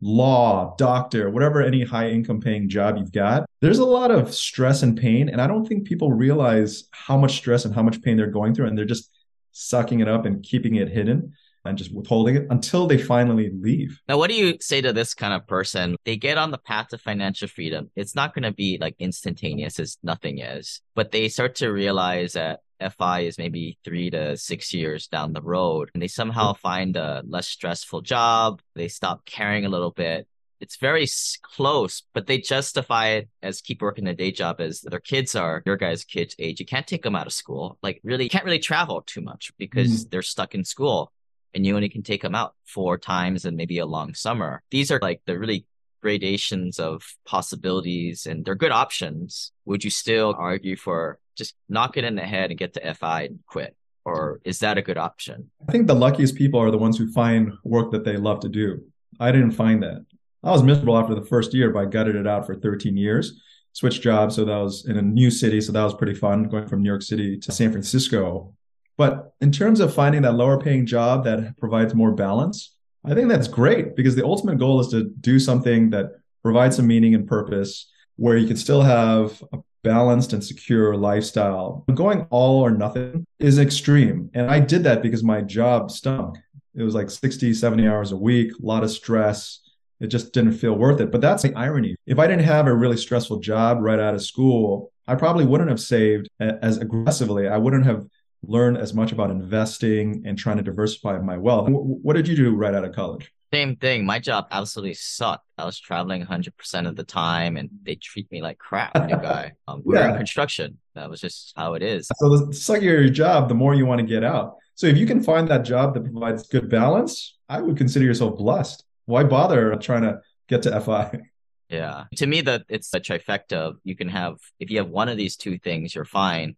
law, 0.00 0.74
doctor, 0.76 1.30
whatever 1.30 1.62
any 1.62 1.84
high 1.84 2.08
income 2.08 2.40
paying 2.40 2.68
job 2.68 2.96
you've 2.96 3.12
got, 3.12 3.48
there's 3.60 3.78
a 3.78 3.84
lot 3.84 4.10
of 4.10 4.34
stress 4.34 4.82
and 4.82 4.98
pain. 4.98 5.28
And 5.28 5.40
I 5.40 5.46
don't 5.46 5.66
think 5.66 5.86
people 5.86 6.12
realize 6.12 6.84
how 6.92 7.16
much 7.16 7.36
stress 7.36 7.64
and 7.64 7.74
how 7.74 7.82
much 7.82 8.00
pain 8.02 8.16
they're 8.16 8.30
going 8.30 8.54
through. 8.54 8.66
And 8.66 8.78
they're 8.78 8.84
just 8.84 9.10
sucking 9.52 10.00
it 10.00 10.08
up 10.08 10.24
and 10.24 10.42
keeping 10.42 10.76
it 10.76 10.88
hidden 10.88 11.32
and 11.64 11.76
just 11.76 11.92
withholding 11.92 12.36
it 12.36 12.46
until 12.50 12.86
they 12.86 12.98
finally 12.98 13.50
leave. 13.60 14.00
Now, 14.08 14.18
what 14.18 14.30
do 14.30 14.36
you 14.36 14.56
say 14.60 14.80
to 14.80 14.92
this 14.92 15.14
kind 15.14 15.34
of 15.34 15.46
person? 15.46 15.96
They 16.04 16.16
get 16.16 16.38
on 16.38 16.50
the 16.50 16.58
path 16.58 16.88
to 16.88 16.98
financial 16.98 17.48
freedom. 17.48 17.90
It's 17.96 18.14
not 18.14 18.34
going 18.34 18.44
to 18.44 18.52
be 18.52 18.78
like 18.80 18.94
instantaneous 18.98 19.78
as 19.78 19.98
nothing 20.02 20.38
is, 20.38 20.80
but 20.94 21.10
they 21.10 21.28
start 21.28 21.56
to 21.56 21.72
realize 21.72 22.34
that 22.34 22.60
FI 22.80 23.20
is 23.20 23.38
maybe 23.38 23.78
three 23.84 24.10
to 24.10 24.36
six 24.36 24.72
years 24.72 25.08
down 25.08 25.32
the 25.32 25.42
road 25.42 25.90
and 25.94 26.02
they 26.02 26.08
somehow 26.08 26.54
find 26.54 26.96
a 26.96 27.22
less 27.26 27.48
stressful 27.48 28.02
job. 28.02 28.60
They 28.74 28.88
stop 28.88 29.24
caring 29.24 29.64
a 29.64 29.68
little 29.68 29.90
bit. 29.90 30.26
It's 30.60 30.76
very 30.76 31.06
close, 31.42 32.02
but 32.14 32.26
they 32.26 32.38
justify 32.38 33.08
it 33.10 33.28
as 33.42 33.60
keep 33.60 33.80
working 33.80 34.08
a 34.08 34.14
day 34.14 34.32
job 34.32 34.60
as 34.60 34.80
their 34.80 34.98
kids 34.98 35.36
are 35.36 35.62
your 35.64 35.76
guys' 35.76 36.04
kids' 36.04 36.34
age. 36.38 36.58
You 36.58 36.66
can't 36.66 36.86
take 36.86 37.02
them 37.02 37.14
out 37.14 37.28
of 37.28 37.32
school. 37.32 37.78
Like 37.82 38.00
really 38.02 38.24
you 38.24 38.30
can't 38.30 38.44
really 38.44 38.58
travel 38.58 39.02
too 39.02 39.20
much 39.20 39.52
because 39.58 40.04
mm. 40.04 40.10
they're 40.10 40.22
stuck 40.22 40.54
in 40.54 40.64
school 40.64 41.12
and 41.54 41.64
you 41.64 41.74
only 41.74 41.88
can 41.88 42.02
take 42.02 42.22
them 42.22 42.34
out 42.34 42.54
four 42.64 42.98
times 42.98 43.44
and 43.44 43.56
maybe 43.56 43.78
a 43.78 43.86
long 43.86 44.14
summer. 44.14 44.62
These 44.70 44.90
are 44.90 44.98
like 45.00 45.22
the 45.26 45.38
really 45.38 45.66
gradations 46.00 46.78
of 46.78 47.02
possibilities 47.24 48.26
and 48.26 48.44
they're 48.44 48.54
good 48.54 48.72
options. 48.72 49.52
Would 49.64 49.84
you 49.84 49.90
still 49.90 50.34
argue 50.38 50.76
for 50.76 51.18
just 51.36 51.54
knock 51.68 51.96
it 51.96 52.04
in 52.04 52.16
the 52.16 52.22
head 52.22 52.50
and 52.50 52.58
get 52.58 52.74
to 52.74 52.94
FI 52.94 53.22
and 53.22 53.38
quit? 53.46 53.76
Or 54.04 54.40
is 54.44 54.60
that 54.60 54.78
a 54.78 54.82
good 54.82 54.96
option? 54.96 55.50
I 55.68 55.72
think 55.72 55.86
the 55.86 55.94
luckiest 55.94 56.34
people 56.34 56.60
are 56.60 56.70
the 56.70 56.78
ones 56.78 56.96
who 56.96 57.12
find 57.12 57.52
work 57.62 57.90
that 57.92 58.04
they 58.04 58.16
love 58.16 58.40
to 58.40 58.48
do. 58.48 58.82
I 59.20 59.32
didn't 59.32 59.52
find 59.52 59.82
that. 59.82 60.04
I 60.42 60.50
was 60.50 60.62
miserable 60.62 60.96
after 60.96 61.14
the 61.14 61.26
first 61.26 61.52
year, 61.52 61.70
but 61.70 61.80
I 61.80 61.84
gutted 61.86 62.16
it 62.16 62.26
out 62.26 62.46
for 62.46 62.54
13 62.54 62.96
years. 62.96 63.40
Switched 63.72 64.02
jobs, 64.02 64.36
so 64.36 64.44
that 64.44 64.56
was 64.56 64.86
in 64.86 64.96
a 64.96 65.02
new 65.02 65.30
city, 65.30 65.60
so 65.60 65.72
that 65.72 65.82
was 65.82 65.94
pretty 65.94 66.14
fun 66.14 66.44
going 66.44 66.66
from 66.66 66.82
New 66.82 66.88
York 66.88 67.02
City 67.02 67.38
to 67.38 67.52
San 67.52 67.70
Francisco. 67.70 68.54
But 68.96 69.34
in 69.40 69.52
terms 69.52 69.78
of 69.80 69.94
finding 69.94 70.22
that 70.22 70.32
lower 70.34 70.58
paying 70.58 70.86
job 70.86 71.24
that 71.24 71.56
provides 71.58 71.94
more 71.94 72.12
balance, 72.12 72.74
I 73.08 73.14
think 73.14 73.28
that's 73.28 73.48
great 73.48 73.96
because 73.96 74.14
the 74.14 74.24
ultimate 74.24 74.58
goal 74.58 74.80
is 74.80 74.88
to 74.88 75.04
do 75.20 75.38
something 75.38 75.90
that 75.90 76.12
provides 76.42 76.76
some 76.76 76.86
meaning 76.86 77.14
and 77.14 77.26
purpose 77.26 77.90
where 78.16 78.36
you 78.36 78.46
can 78.46 78.56
still 78.56 78.82
have 78.82 79.42
a 79.52 79.58
balanced 79.82 80.32
and 80.32 80.44
secure 80.44 80.94
lifestyle. 80.96 81.84
Going 81.94 82.26
all 82.30 82.60
or 82.60 82.70
nothing 82.70 83.26
is 83.38 83.58
extreme. 83.58 84.30
And 84.34 84.50
I 84.50 84.60
did 84.60 84.84
that 84.84 85.02
because 85.02 85.24
my 85.24 85.40
job 85.40 85.90
stunk. 85.90 86.36
It 86.74 86.82
was 86.82 86.94
like 86.94 87.10
60, 87.10 87.54
70 87.54 87.88
hours 87.88 88.12
a 88.12 88.16
week, 88.16 88.52
a 88.52 88.66
lot 88.66 88.84
of 88.84 88.90
stress. 88.90 89.60
It 90.00 90.08
just 90.08 90.32
didn't 90.32 90.52
feel 90.52 90.74
worth 90.74 91.00
it. 91.00 91.10
But 91.10 91.20
that's 91.20 91.42
the 91.42 91.54
irony. 91.54 91.96
If 92.06 92.18
I 92.18 92.26
didn't 92.26 92.44
have 92.44 92.66
a 92.66 92.74
really 92.74 92.96
stressful 92.96 93.40
job 93.40 93.78
right 93.80 93.98
out 93.98 94.14
of 94.14 94.22
school, 94.22 94.92
I 95.06 95.14
probably 95.14 95.46
wouldn't 95.46 95.70
have 95.70 95.80
saved 95.80 96.28
as 96.38 96.76
aggressively. 96.76 97.48
I 97.48 97.56
wouldn't 97.56 97.86
have 97.86 98.06
learned 98.42 98.78
as 98.78 98.94
much 98.94 99.12
about 99.12 99.30
investing 99.30 100.22
and 100.26 100.38
trying 100.38 100.56
to 100.56 100.62
diversify 100.62 101.18
my 101.18 101.36
wealth. 101.36 101.68
What 101.68 102.14
did 102.14 102.28
you 102.28 102.36
do 102.36 102.54
right 102.54 102.74
out 102.74 102.84
of 102.84 102.94
college? 102.94 103.32
Same 103.52 103.76
thing. 103.76 104.04
My 104.04 104.18
job 104.18 104.46
absolutely 104.50 104.94
sucked. 104.94 105.44
I 105.56 105.64
was 105.64 105.80
traveling 105.80 106.24
100% 106.24 106.86
of 106.86 106.96
the 106.96 107.04
time 107.04 107.56
and 107.56 107.70
they 107.82 107.94
treat 107.94 108.30
me 108.30 108.42
like 108.42 108.58
crap, 108.58 108.94
new 108.94 109.16
guy. 109.16 109.52
Um, 109.68 109.82
we 109.84 109.96
yeah. 109.96 110.10
in 110.10 110.16
construction. 110.16 110.78
That 110.94 111.08
was 111.10 111.20
just 111.20 111.52
how 111.56 111.74
it 111.74 111.82
is. 111.82 112.08
So 112.16 112.28
the 112.36 112.46
suckier 112.52 112.82
your 112.82 113.08
job, 113.08 113.48
the 113.48 113.54
more 113.54 113.74
you 113.74 113.86
want 113.86 114.00
to 114.00 114.06
get 114.06 114.24
out. 114.24 114.56
So 114.74 114.86
if 114.86 114.96
you 114.96 115.06
can 115.06 115.22
find 115.22 115.48
that 115.48 115.64
job 115.64 115.94
that 115.94 116.04
provides 116.04 116.46
good 116.48 116.68
balance, 116.68 117.36
I 117.48 117.60
would 117.60 117.76
consider 117.76 118.04
yourself 118.04 118.36
blessed. 118.36 118.84
Why 119.06 119.24
bother 119.24 119.74
trying 119.76 120.02
to 120.02 120.20
get 120.48 120.62
to 120.62 120.80
FI? 120.80 121.20
Yeah. 121.68 122.04
To 122.16 122.26
me, 122.26 122.40
that 122.42 122.62
it's 122.68 122.92
a 122.94 123.00
trifecta. 123.00 123.74
You 123.84 123.96
can 123.96 124.08
have, 124.08 124.36
if 124.58 124.70
you 124.70 124.78
have 124.78 124.88
one 124.88 125.08
of 125.08 125.16
these 125.16 125.36
two 125.36 125.58
things, 125.58 125.94
you're 125.94 126.04
fine, 126.04 126.56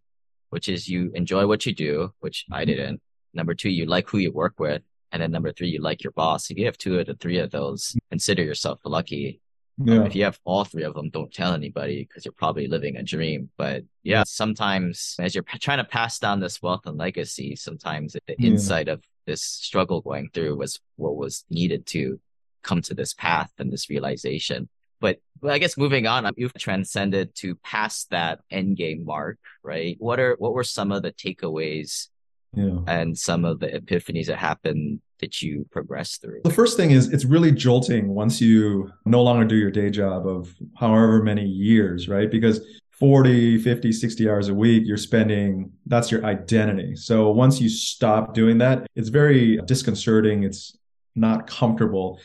which 0.51 0.69
is 0.69 0.87
you 0.87 1.11
enjoy 1.15 1.47
what 1.47 1.65
you 1.65 1.73
do, 1.73 2.13
which 2.19 2.45
I 2.51 2.65
didn't. 2.65 3.01
Number 3.33 3.55
two, 3.55 3.69
you 3.69 3.85
like 3.85 4.07
who 4.09 4.19
you 4.19 4.31
work 4.31 4.59
with. 4.59 4.83
And 5.11 5.21
then 5.21 5.31
number 5.31 5.51
three, 5.51 5.69
you 5.69 5.81
like 5.81 6.03
your 6.03 6.11
boss. 6.11 6.51
If 6.51 6.57
you 6.57 6.65
have 6.65 6.77
two 6.77 6.99
of 6.99 7.07
the 7.07 7.15
three 7.15 7.39
of 7.39 7.51
those, 7.51 7.95
consider 8.09 8.43
yourself 8.43 8.79
lucky. 8.85 9.41
Um, 9.79 9.87
yeah. 9.87 9.99
Um, 9.99 10.05
if 10.05 10.15
you 10.15 10.23
have 10.25 10.39
all 10.43 10.65
three 10.65 10.83
of 10.83 10.93
them, 10.93 11.09
don't 11.09 11.33
tell 11.33 11.53
anybody 11.53 12.03
because 12.03 12.25
you're 12.25 12.33
probably 12.33 12.67
living 12.67 12.97
a 12.97 13.03
dream. 13.03 13.49
But 13.57 13.83
yeah, 14.03 14.23
sometimes 14.25 15.15
as 15.19 15.33
you're 15.33 15.43
p- 15.43 15.59
trying 15.59 15.79
to 15.79 15.85
pass 15.85 16.19
down 16.19 16.39
this 16.39 16.61
wealth 16.61 16.85
and 16.85 16.97
legacy, 16.97 17.55
sometimes 17.55 18.13
the 18.13 18.21
yeah. 18.37 18.51
insight 18.51 18.89
of 18.89 19.01
this 19.25 19.41
struggle 19.41 20.01
going 20.01 20.29
through 20.33 20.57
was 20.57 20.79
what 20.97 21.15
was 21.15 21.45
needed 21.49 21.85
to 21.87 22.19
come 22.61 22.81
to 22.83 22.93
this 22.93 23.13
path 23.13 23.51
and 23.57 23.71
this 23.71 23.89
realization. 23.89 24.69
But 25.01 25.17
I 25.47 25.57
guess 25.57 25.77
moving 25.77 26.07
on, 26.07 26.25
um, 26.25 26.33
you've 26.37 26.53
transcended 26.53 27.35
to 27.35 27.55
past 27.55 28.11
that 28.11 28.39
end 28.49 28.77
game 28.77 29.03
mark, 29.03 29.39
right? 29.63 29.97
What 29.99 30.19
are 30.19 30.35
what 30.39 30.53
were 30.53 30.63
some 30.63 30.91
of 30.91 31.01
the 31.01 31.11
takeaways 31.11 32.07
yeah. 32.53 32.77
and 32.87 33.17
some 33.17 33.43
of 33.43 33.59
the 33.59 33.67
epiphanies 33.67 34.27
that 34.27 34.37
happened 34.37 35.01
that 35.19 35.41
you 35.41 35.65
progress 35.71 36.17
through? 36.17 36.41
The 36.43 36.53
first 36.53 36.77
thing 36.77 36.91
is 36.91 37.11
it's 37.11 37.25
really 37.25 37.51
jolting 37.51 38.09
once 38.09 38.39
you 38.39 38.91
no 39.05 39.21
longer 39.23 39.45
do 39.45 39.55
your 39.55 39.71
day 39.71 39.89
job 39.89 40.27
of 40.27 40.55
however 40.77 41.23
many 41.23 41.45
years, 41.45 42.07
right? 42.07 42.29
Because 42.29 42.61
40, 42.91 43.57
50, 43.57 43.91
60 43.91 44.29
hours 44.29 44.49
a 44.49 44.53
week, 44.53 44.83
you're 44.85 44.95
spending, 44.95 45.71
that's 45.87 46.11
your 46.11 46.23
identity. 46.23 46.95
So 46.95 47.31
once 47.31 47.59
you 47.59 47.67
stop 47.67 48.35
doing 48.35 48.59
that, 48.59 48.85
it's 48.95 49.09
very 49.09 49.57
disconcerting. 49.65 50.43
It's 50.43 50.77
not 51.15 51.47
comfortable. 51.47 52.19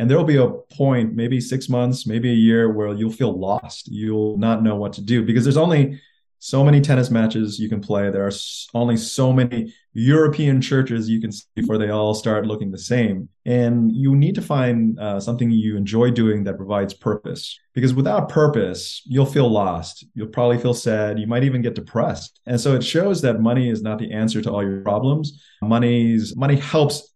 And 0.00 0.08
there'll 0.08 0.24
be 0.24 0.36
a 0.36 0.48
point, 0.48 1.14
maybe 1.14 1.42
six 1.42 1.68
months, 1.68 2.06
maybe 2.06 2.30
a 2.30 2.34
year, 2.34 2.72
where 2.72 2.94
you'll 2.94 3.12
feel 3.12 3.38
lost. 3.38 3.86
You'll 3.86 4.38
not 4.38 4.62
know 4.62 4.74
what 4.74 4.94
to 4.94 5.02
do 5.02 5.22
because 5.22 5.44
there's 5.44 5.58
only 5.58 6.00
so 6.38 6.64
many 6.64 6.80
tennis 6.80 7.10
matches 7.10 7.58
you 7.58 7.68
can 7.68 7.82
play. 7.82 8.10
There 8.10 8.26
are 8.26 8.32
only 8.72 8.96
so 8.96 9.30
many 9.30 9.74
European 9.92 10.62
churches 10.62 11.10
you 11.10 11.20
can 11.20 11.30
see 11.30 11.44
before 11.54 11.76
they 11.76 11.90
all 11.90 12.14
start 12.14 12.46
looking 12.46 12.70
the 12.70 12.78
same. 12.78 13.28
And 13.44 13.94
you 13.94 14.16
need 14.16 14.36
to 14.36 14.42
find 14.42 14.98
uh, 14.98 15.20
something 15.20 15.50
you 15.50 15.76
enjoy 15.76 16.12
doing 16.12 16.44
that 16.44 16.56
provides 16.56 16.94
purpose. 16.94 17.58
Because 17.74 17.92
without 17.92 18.30
purpose, 18.30 19.02
you'll 19.04 19.26
feel 19.26 19.50
lost. 19.50 20.06
You'll 20.14 20.28
probably 20.28 20.56
feel 20.56 20.72
sad. 20.72 21.18
You 21.18 21.26
might 21.26 21.44
even 21.44 21.60
get 21.60 21.74
depressed. 21.74 22.40
And 22.46 22.58
so 22.58 22.74
it 22.74 22.82
shows 22.82 23.20
that 23.20 23.40
money 23.40 23.68
is 23.68 23.82
not 23.82 23.98
the 23.98 24.12
answer 24.12 24.40
to 24.40 24.50
all 24.50 24.62
your 24.62 24.80
problems. 24.80 25.44
Money's 25.60 26.34
money 26.34 26.56
helps 26.56 27.09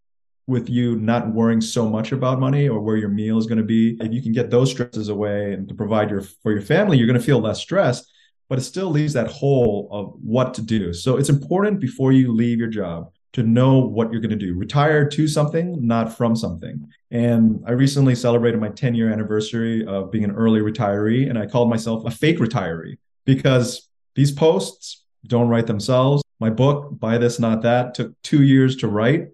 with 0.46 0.68
you 0.68 0.96
not 0.96 1.32
worrying 1.32 1.60
so 1.60 1.88
much 1.88 2.12
about 2.12 2.38
money 2.38 2.68
or 2.68 2.80
where 2.80 2.96
your 2.96 3.08
meal 3.08 3.38
is 3.38 3.46
going 3.46 3.58
to 3.58 3.64
be. 3.64 3.96
If 4.00 4.12
you 4.12 4.22
can 4.22 4.32
get 4.32 4.50
those 4.50 4.70
stresses 4.70 5.08
away 5.08 5.52
and 5.52 5.66
to 5.68 5.74
provide 5.74 6.10
your 6.10 6.20
for 6.20 6.52
your 6.52 6.62
family, 6.62 6.98
you're 6.98 7.06
going 7.06 7.18
to 7.18 7.24
feel 7.24 7.40
less 7.40 7.60
stressed 7.60 8.10
but 8.48 8.58
it 8.58 8.62
still 8.62 8.90
leaves 8.90 9.12
that 9.14 9.26
hole 9.26 9.88
of 9.90 10.14
what 10.22 10.54
to 10.54 10.62
do. 10.62 10.92
So 10.92 11.16
it's 11.16 11.28
important 11.28 11.80
before 11.80 12.12
you 12.12 12.32
leave 12.32 12.58
your 12.58 12.68
job 12.68 13.10
to 13.32 13.42
know 13.42 13.78
what 13.78 14.12
you're 14.12 14.20
going 14.20 14.30
to 14.30 14.36
do. 14.36 14.54
Retire 14.54 15.08
to 15.08 15.26
something, 15.26 15.84
not 15.84 16.16
from 16.16 16.36
something. 16.36 16.88
And 17.10 17.62
I 17.66 17.72
recently 17.72 18.14
celebrated 18.14 18.60
my 18.60 18.68
10 18.68 18.94
year 18.94 19.12
anniversary 19.12 19.84
of 19.86 20.12
being 20.12 20.24
an 20.24 20.30
early 20.30 20.60
retiree, 20.60 21.28
and 21.28 21.38
I 21.38 21.46
called 21.46 21.68
myself 21.68 22.04
a 22.04 22.10
fake 22.10 22.38
retiree 22.38 22.98
because 23.24 23.88
these 24.14 24.30
posts 24.30 25.04
don't 25.26 25.48
write 25.48 25.66
themselves. 25.66 26.22
My 26.38 26.50
book, 26.50 26.98
Buy 27.00 27.18
This, 27.18 27.40
Not 27.40 27.62
That, 27.62 27.94
took 27.94 28.20
two 28.22 28.42
years 28.42 28.76
to 28.76 28.88
write. 28.88 29.28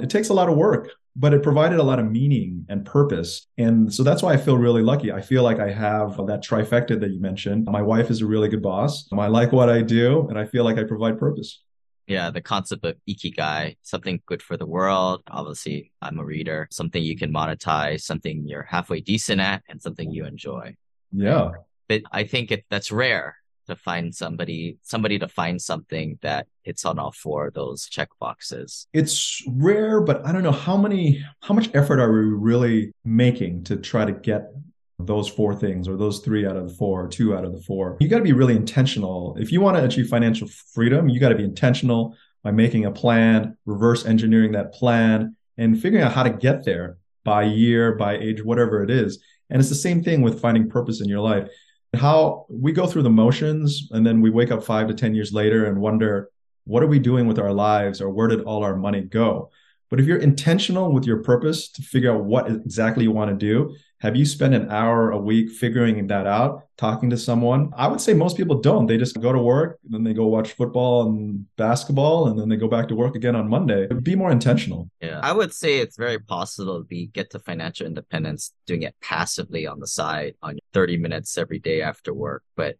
It 0.00 0.10
takes 0.10 0.28
a 0.28 0.34
lot 0.34 0.48
of 0.48 0.56
work 0.56 0.90
but 1.16 1.32
it 1.32 1.42
provided 1.42 1.78
a 1.78 1.82
lot 1.82 1.98
of 1.98 2.10
meaning 2.10 2.66
and 2.68 2.84
purpose. 2.84 3.46
And 3.56 3.92
so 3.92 4.02
that's 4.02 4.22
why 4.22 4.32
I 4.32 4.36
feel 4.36 4.58
really 4.58 4.82
lucky. 4.82 5.12
I 5.12 5.20
feel 5.20 5.42
like 5.42 5.60
I 5.60 5.70
have 5.70 6.16
that 6.26 6.42
trifecta 6.42 6.98
that 7.00 7.10
you 7.10 7.20
mentioned. 7.20 7.66
My 7.66 7.82
wife 7.82 8.10
is 8.10 8.20
a 8.20 8.26
really 8.26 8.48
good 8.48 8.62
boss. 8.62 9.06
Um, 9.12 9.20
I 9.20 9.28
like 9.28 9.52
what 9.52 9.68
I 9.68 9.82
do, 9.82 10.26
and 10.28 10.38
I 10.38 10.44
feel 10.44 10.64
like 10.64 10.76
I 10.76 10.84
provide 10.84 11.18
purpose. 11.18 11.62
Yeah, 12.06 12.30
the 12.30 12.42
concept 12.42 12.84
of 12.84 12.96
ikigai, 13.08 13.76
something 13.82 14.20
good 14.26 14.42
for 14.42 14.56
the 14.56 14.66
world. 14.66 15.22
Obviously, 15.30 15.92
I'm 16.02 16.18
a 16.18 16.24
reader, 16.24 16.68
something 16.70 17.02
you 17.02 17.16
can 17.16 17.32
monetize, 17.32 18.02
something 18.02 18.46
you're 18.46 18.64
halfway 18.64 19.00
decent 19.00 19.40
at, 19.40 19.62
and 19.68 19.80
something 19.80 20.10
you 20.10 20.26
enjoy. 20.26 20.74
Yeah. 21.12 21.52
But 21.88 22.02
I 22.12 22.24
think 22.24 22.50
it, 22.50 22.64
that's 22.68 22.90
rare 22.90 23.36
to 23.66 23.76
find 23.76 24.14
somebody 24.14 24.78
somebody 24.82 25.18
to 25.18 25.28
find 25.28 25.60
something 25.60 26.18
that 26.22 26.46
hits 26.62 26.84
on 26.84 26.98
all 26.98 27.12
four 27.12 27.48
of 27.48 27.54
those 27.54 27.86
check 27.86 28.08
boxes. 28.20 28.86
It's 28.92 29.42
rare 29.48 30.00
but 30.00 30.24
i 30.26 30.32
don't 30.32 30.42
know 30.42 30.52
how 30.52 30.76
many 30.76 31.24
how 31.42 31.54
much 31.54 31.70
effort 31.74 32.00
are 32.00 32.12
we 32.12 32.20
really 32.20 32.92
making 33.04 33.64
to 33.64 33.76
try 33.76 34.04
to 34.04 34.12
get 34.12 34.52
those 34.98 35.28
four 35.28 35.54
things 35.54 35.88
or 35.88 35.96
those 35.96 36.20
three 36.20 36.46
out 36.46 36.56
of 36.56 36.68
the 36.68 36.74
four 36.74 37.04
or 37.04 37.08
two 37.08 37.36
out 37.36 37.44
of 37.44 37.52
the 37.52 37.60
four? 37.60 37.96
You 38.00 38.08
got 38.08 38.18
to 38.18 38.24
be 38.24 38.32
really 38.32 38.56
intentional. 38.56 39.36
If 39.38 39.50
you 39.52 39.60
want 39.60 39.76
to 39.76 39.84
achieve 39.84 40.08
financial 40.08 40.48
freedom 40.72 41.08
you 41.08 41.20
got 41.20 41.30
to 41.30 41.34
be 41.34 41.44
intentional 41.44 42.16
by 42.42 42.50
making 42.50 42.84
a 42.84 42.90
plan 42.90 43.56
reverse 43.66 44.04
engineering 44.04 44.52
that 44.52 44.72
plan 44.72 45.36
and 45.56 45.80
figuring 45.80 46.04
out 46.04 46.12
how 46.12 46.22
to 46.22 46.30
get 46.30 46.64
there 46.64 46.98
by 47.24 47.42
year 47.42 47.94
by 47.94 48.16
age 48.16 48.44
whatever 48.44 48.82
it 48.82 48.90
is. 48.90 49.18
And 49.50 49.60
it's 49.60 49.68
the 49.68 49.74
same 49.74 50.02
thing 50.02 50.22
with 50.22 50.40
finding 50.40 50.68
purpose 50.68 51.00
in 51.00 51.08
your 51.08 51.20
life 51.20 51.48
how 51.96 52.46
we 52.48 52.72
go 52.72 52.86
through 52.86 53.02
the 53.02 53.10
motions 53.10 53.88
and 53.90 54.06
then 54.06 54.20
we 54.20 54.30
wake 54.30 54.50
up 54.50 54.64
five 54.64 54.88
to 54.88 54.94
10 54.94 55.14
years 55.14 55.32
later 55.32 55.66
and 55.66 55.80
wonder, 55.80 56.30
what 56.64 56.82
are 56.82 56.86
we 56.86 56.98
doing 56.98 57.26
with 57.26 57.38
our 57.38 57.52
lives 57.52 58.00
or 58.00 58.10
where 58.10 58.28
did 58.28 58.42
all 58.42 58.64
our 58.64 58.76
money 58.76 59.02
go? 59.02 59.50
But 59.90 60.00
if 60.00 60.06
you're 60.06 60.18
intentional 60.18 60.92
with 60.92 61.04
your 61.04 61.22
purpose 61.22 61.68
to 61.72 61.82
figure 61.82 62.12
out 62.12 62.24
what 62.24 62.48
exactly 62.48 63.04
you 63.04 63.12
want 63.12 63.30
to 63.30 63.36
do, 63.36 63.76
have 64.04 64.14
you 64.14 64.26
spent 64.26 64.52
an 64.52 64.70
hour 64.70 65.12
a 65.12 65.18
week 65.18 65.50
figuring 65.50 66.06
that 66.08 66.26
out, 66.26 66.66
talking 66.76 67.08
to 67.08 67.16
someone? 67.16 67.72
I 67.74 67.88
would 67.88 68.02
say 68.02 68.12
most 68.12 68.36
people 68.36 68.60
don't. 68.60 68.86
They 68.86 68.98
just 68.98 69.18
go 69.18 69.32
to 69.32 69.38
work, 69.38 69.78
then 69.82 70.04
they 70.04 70.12
go 70.12 70.26
watch 70.26 70.52
football 70.52 71.08
and 71.08 71.46
basketball, 71.56 72.28
and 72.28 72.38
then 72.38 72.50
they 72.50 72.56
go 72.56 72.68
back 72.68 72.86
to 72.88 72.94
work 72.94 73.16
again 73.16 73.34
on 73.34 73.48
Monday. 73.48 73.86
Be 73.86 74.14
more 74.14 74.30
intentional. 74.30 74.90
Yeah. 75.00 75.20
I 75.22 75.32
would 75.32 75.54
say 75.54 75.78
it's 75.78 75.96
very 75.96 76.18
possible 76.18 76.80
to 76.80 76.84
be 76.84 77.06
get 77.06 77.30
to 77.30 77.38
financial 77.38 77.86
independence 77.86 78.52
doing 78.66 78.82
it 78.82 78.94
passively 79.00 79.66
on 79.66 79.80
the 79.80 79.86
side 79.86 80.34
on 80.42 80.58
30 80.74 80.98
minutes 80.98 81.38
every 81.38 81.58
day 81.58 81.80
after 81.80 82.12
work. 82.12 82.42
But 82.56 82.76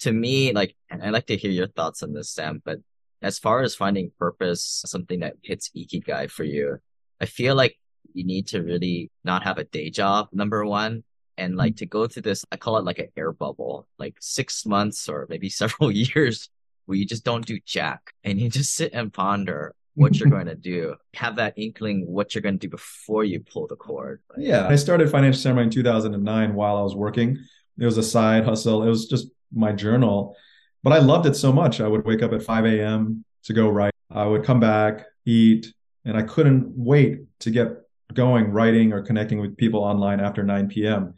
to 0.00 0.12
me, 0.12 0.52
like, 0.52 0.76
and 0.88 1.02
I'd 1.02 1.10
like 1.10 1.26
to 1.26 1.36
hear 1.36 1.50
your 1.50 1.66
thoughts 1.66 2.04
on 2.04 2.12
this, 2.12 2.30
Sam, 2.30 2.62
but 2.64 2.78
as 3.22 3.40
far 3.40 3.62
as 3.62 3.74
finding 3.74 4.12
purpose, 4.20 4.84
something 4.86 5.18
that 5.18 5.34
hits 5.42 5.70
ikigai 5.76 6.30
for 6.30 6.44
you, 6.44 6.78
I 7.20 7.26
feel 7.26 7.56
like 7.56 7.76
you 8.14 8.24
need 8.24 8.48
to 8.48 8.62
really 8.62 9.10
not 9.24 9.42
have 9.44 9.58
a 9.58 9.64
day 9.64 9.90
job, 9.90 10.28
number 10.32 10.64
one. 10.64 11.04
And 11.36 11.56
like 11.56 11.72
mm-hmm. 11.72 11.78
to 11.78 11.86
go 11.86 12.06
through 12.06 12.22
this, 12.22 12.44
I 12.52 12.56
call 12.56 12.76
it 12.76 12.84
like 12.84 12.98
an 12.98 13.08
air 13.16 13.32
bubble, 13.32 13.86
like 13.98 14.16
six 14.20 14.66
months 14.66 15.08
or 15.08 15.26
maybe 15.28 15.48
several 15.62 15.90
years 15.90 16.48
where 16.86 16.98
you 16.98 17.06
just 17.06 17.24
don't 17.24 17.46
do 17.46 17.58
jack 17.64 18.12
and 18.24 18.38
you 18.40 18.48
just 18.48 18.74
sit 18.74 18.92
and 18.92 19.12
ponder 19.12 19.74
what 19.94 20.18
you're 20.18 20.28
going 20.36 20.46
to 20.46 20.54
do. 20.54 20.96
Have 21.14 21.36
that 21.36 21.54
inkling 21.56 22.06
what 22.06 22.34
you're 22.34 22.42
going 22.42 22.58
to 22.58 22.66
do 22.66 22.70
before 22.70 23.24
you 23.24 23.40
pull 23.40 23.66
the 23.66 23.76
cord. 23.76 24.20
Like, 24.30 24.46
yeah. 24.46 24.66
Uh, 24.66 24.70
I 24.70 24.76
started 24.76 25.10
Financial 25.10 25.40
Samurai 25.40 25.64
in 25.64 25.70
2009 25.70 26.54
while 26.54 26.76
I 26.76 26.82
was 26.82 26.94
working. 26.94 27.38
It 27.78 27.84
was 27.84 27.96
a 27.96 28.02
side 28.02 28.44
hustle. 28.44 28.82
It 28.82 28.88
was 28.88 29.06
just 29.06 29.28
my 29.52 29.72
journal, 29.72 30.36
but 30.82 30.92
I 30.92 30.98
loved 30.98 31.26
it 31.26 31.34
so 31.34 31.52
much. 31.52 31.80
I 31.80 31.88
would 31.88 32.04
wake 32.04 32.22
up 32.22 32.32
at 32.32 32.42
5 32.42 32.66
a.m. 32.66 33.24
to 33.44 33.52
go 33.52 33.68
write. 33.68 33.92
I 34.10 34.26
would 34.26 34.44
come 34.44 34.60
back, 34.60 35.06
eat, 35.24 35.72
and 36.04 36.16
I 36.16 36.22
couldn't 36.22 36.72
wait 36.76 37.20
to 37.40 37.50
get 37.50 37.68
going 38.14 38.50
writing 38.50 38.92
or 38.92 39.02
connecting 39.02 39.40
with 39.40 39.56
people 39.56 39.80
online 39.80 40.20
after 40.20 40.42
9 40.42 40.68
p.m. 40.68 41.14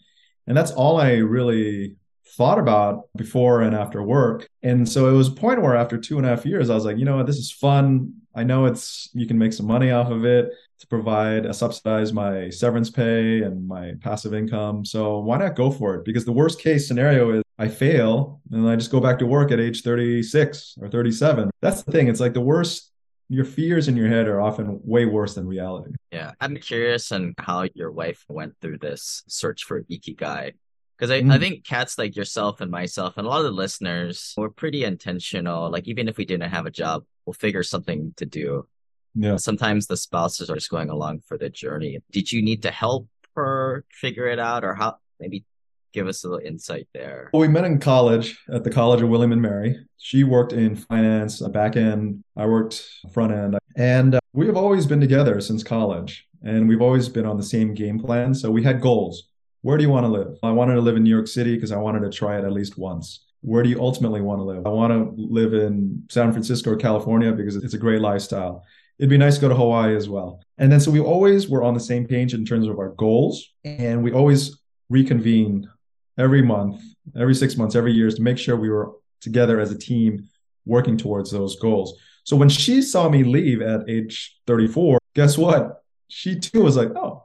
And 0.47 0.57
that's 0.57 0.73
all 0.73 1.01
I 1.01 1.15
really 1.15 1.97
thought 2.37 2.59
about 2.59 3.09
before 3.17 3.63
and 3.63 3.75
after 3.75 4.03
work. 4.03 4.49
And 4.63 4.89
so 4.89 5.09
it 5.09 5.13
was 5.13 5.29
a 5.29 5.33
point 5.33 5.63
where 5.63 5.77
after 5.77 5.99
two 5.99 6.17
and 6.17 6.27
a 6.27 6.31
half 6.31 6.47
years, 6.47 6.71
I 6.71 6.75
was 6.75 6.85
like, 6.85 6.97
you 6.97 7.05
know 7.05 7.17
what, 7.17 7.27
this 7.27 7.37
is 7.37 7.53
fun. 7.53 8.15
I 8.35 8.45
know 8.45 8.65
it's 8.65 9.11
you 9.13 9.27
can 9.27 9.37
make 9.37 9.53
some 9.53 9.67
money 9.67 9.91
off 9.91 10.11
of 10.11 10.25
it 10.25 10.51
to 10.81 10.87
provide 10.87 11.47
uh, 11.47 11.53
subsidize 11.53 12.13
my 12.13 12.49
severance 12.49 12.91
pay 12.91 13.43
and 13.43 13.69
my 13.69 13.93
passive 14.01 14.33
income. 14.33 14.85
So 14.85 15.19
why 15.19 15.37
not 15.37 15.55
go 15.55 15.71
for 15.71 15.97
it? 15.97 16.05
Because 16.05 16.25
the 16.25 16.33
worst 16.33 16.61
case 16.61 16.89
scenario 16.89 17.31
is 17.31 17.43
I 17.59 17.69
fail 17.69 18.41
and 18.51 18.69
I 18.69 18.77
just 18.77 18.91
go 18.91 19.01
back 19.01 19.19
to 19.19 19.27
work 19.27 19.53
at 19.53 19.61
age 19.61 19.83
36 19.83 20.79
or 20.81 20.89
37. 20.89 21.51
That's 21.61 21.83
the 21.83 21.93
thing. 21.93 22.09
It's 22.09 22.21
like 22.21 22.33
the 22.33 22.41
worst 22.41 22.92
your 23.33 23.47
fears 23.47 23.89
in 23.89 23.97
your 23.97 24.09
head 24.09 24.29
are 24.29 24.43
often 24.43 24.79
way 24.85 25.07
worse 25.07 25.37
than 25.37 25.47
reality. 25.47 25.93
Yeah. 26.11 26.33
I'm 26.39 26.55
curious 26.59 27.11
on 27.13 27.33
how 27.39 27.67
your 27.73 27.91
wife 27.91 28.23
went 28.29 28.57
through 28.61 28.77
this 28.79 29.23
search 29.27 29.65
for 29.65 29.85
Ikigai. 29.85 30.53
Because 30.99 31.11
I, 31.11 31.23
mm. 31.23 31.33
I 31.33 31.39
think 31.39 31.65
cats 31.65 31.97
like 31.97 32.15
yourself 32.15 32.61
and 32.61 32.71
myself 32.71 33.15
and 33.17 33.27
a 33.27 33.31
lot 33.31 33.39
of 33.39 33.45
the 33.45 33.51
listeners 33.51 34.35
were 34.37 34.51
pretty 34.51 34.85
intentional. 34.85 35.71
Like 35.71 35.89
even 35.89 36.09
if 36.09 36.19
we 36.19 36.27
didn't 36.27 36.51
have 36.51 36.67
a 36.67 36.71
job, 36.71 37.05
we'll 37.25 37.33
figure 37.33 37.63
something 37.63 38.13
to 38.19 38.27
do. 38.27 38.69
Yeah. 39.15 39.37
Sometimes 39.37 39.87
the 39.87 39.97
spouses 39.97 40.51
are 40.51 40.57
just 40.57 40.69
going 40.69 40.91
along 40.91 41.23
for 41.27 41.39
the 41.39 41.49
journey. 41.49 42.01
Did 42.11 42.33
you 42.33 42.43
need 42.43 42.63
to 42.65 42.71
help 42.71 43.09
her 43.35 43.87
figure 43.91 44.27
it 44.27 44.41
out 44.41 44.63
or 44.63 44.75
how 44.75 44.97
maybe 45.19 45.47
give 45.93 46.07
us 46.09 46.25
a 46.25 46.29
little 46.29 46.47
insight 46.47 46.89
there? 46.93 47.31
Well, 47.33 47.41
we 47.41 47.49
met 47.49 47.65
in 47.65 47.79
college 47.79 48.39
at 48.53 48.65
the 48.65 48.71
College 48.71 49.03
of 49.03 49.09
William 49.09 49.33
and 49.33 49.43
Mary. 49.43 49.77
She 49.99 50.25
worked 50.25 50.53
in 50.53 50.77
finance, 50.77 51.41
a 51.41 51.49
back 51.49 51.77
end. 51.77 52.25
I 52.37 52.47
worked 52.47 52.89
front 53.13 53.33
end. 53.33 53.59
And 53.77 54.17
uh, 54.17 54.21
we 54.33 54.47
have 54.47 54.57
always 54.57 54.87
been 54.87 55.01
together 55.01 55.41
since 55.41 55.63
college. 55.63 56.27
And 56.43 56.69
we've 56.69 56.83
always 56.83 57.09
been 57.09 57.27
on 57.27 57.37
the 57.37 57.43
same 57.43 57.75
game 57.75 57.99
plan. 57.99 58.35
So 58.35 58.51
we 58.51 58.63
had 58.63 58.81
goals. 58.81 59.29
Where 59.61 59.77
do 59.77 59.85
you 59.85 59.91
want 59.91 60.05
to 60.05 60.11
live? 60.11 60.37
I 60.43 60.51
wanted 60.51 60.75
to 60.75 60.81
live 60.81 60.97
in 60.97 61.05
New 61.05 61.11
York 61.11 61.29
City 61.29 61.55
because 61.55 61.71
I 61.71 61.77
wanted 61.77 62.01
to 62.01 62.11
try 62.11 62.39
it 62.39 62.45
at 62.45 62.53
least 62.53 62.79
once. 62.79 63.27
Where 63.43 63.63
do 63.63 63.69
you 63.69 63.81
ultimately 63.81 64.21
want 64.21 64.41
to 64.41 64.45
live? 64.45 64.67
I 64.67 64.71
want 64.71 64.93
to 64.93 65.15
live 65.17 65.55
in 65.55 66.05
San 66.11 66.33
Francisco 66.33 66.73
or 66.73 66.77
California 66.77 67.33
because 67.33 67.57
it's 67.57 67.75
a 67.75 67.79
great 67.79 68.01
lifestyle. 68.01 68.65
It'd 68.99 69.11
be 69.11 69.19
nice 69.19 69.37
to 69.37 69.41
go 69.41 69.49
to 69.49 69.55
Hawaii 69.55 69.97
as 69.97 70.09
well. 70.09 70.41
And 70.59 70.71
then 70.71 70.81
so 70.81 70.91
we 70.91 71.01
always 71.01 71.49
were 71.49 71.63
on 71.63 71.75
the 71.75 71.81
same 71.81 72.07
page 72.07 72.35
in 72.35 72.45
terms 72.45 72.69
of 72.69 72.79
our 72.79 72.91
goals. 72.91 73.53
And 73.65 74.03
we 74.03 74.13
always 74.13 74.61
reconvene 74.91 75.69
every 76.19 76.43
month, 76.43 76.83
every 77.19 77.35
six 77.35 77.57
months, 77.57 77.75
every 77.75 77.93
year 77.93 78.11
to 78.11 78.23
make 78.23 78.39
sure 78.39 78.57
we 78.57 78.71
were 78.71 78.93
together 79.21 79.61
as 79.61 79.71
a 79.71 79.79
team 79.79 80.29
working 80.67 80.97
towards 80.97 81.31
those 81.31 81.59
goals. 81.59 81.99
So 82.25 82.37
when 82.37 82.49
she 82.49 82.83
saw 82.83 83.09
me 83.09 83.25
leave 83.25 83.63
at 83.63 83.89
age 83.89 84.39
34, 84.47 84.99
guess 85.15 85.37
what? 85.37 85.83
She 86.09 86.39
too 86.39 86.63
was 86.63 86.77
like, 86.77 86.91
oh, 86.95 87.25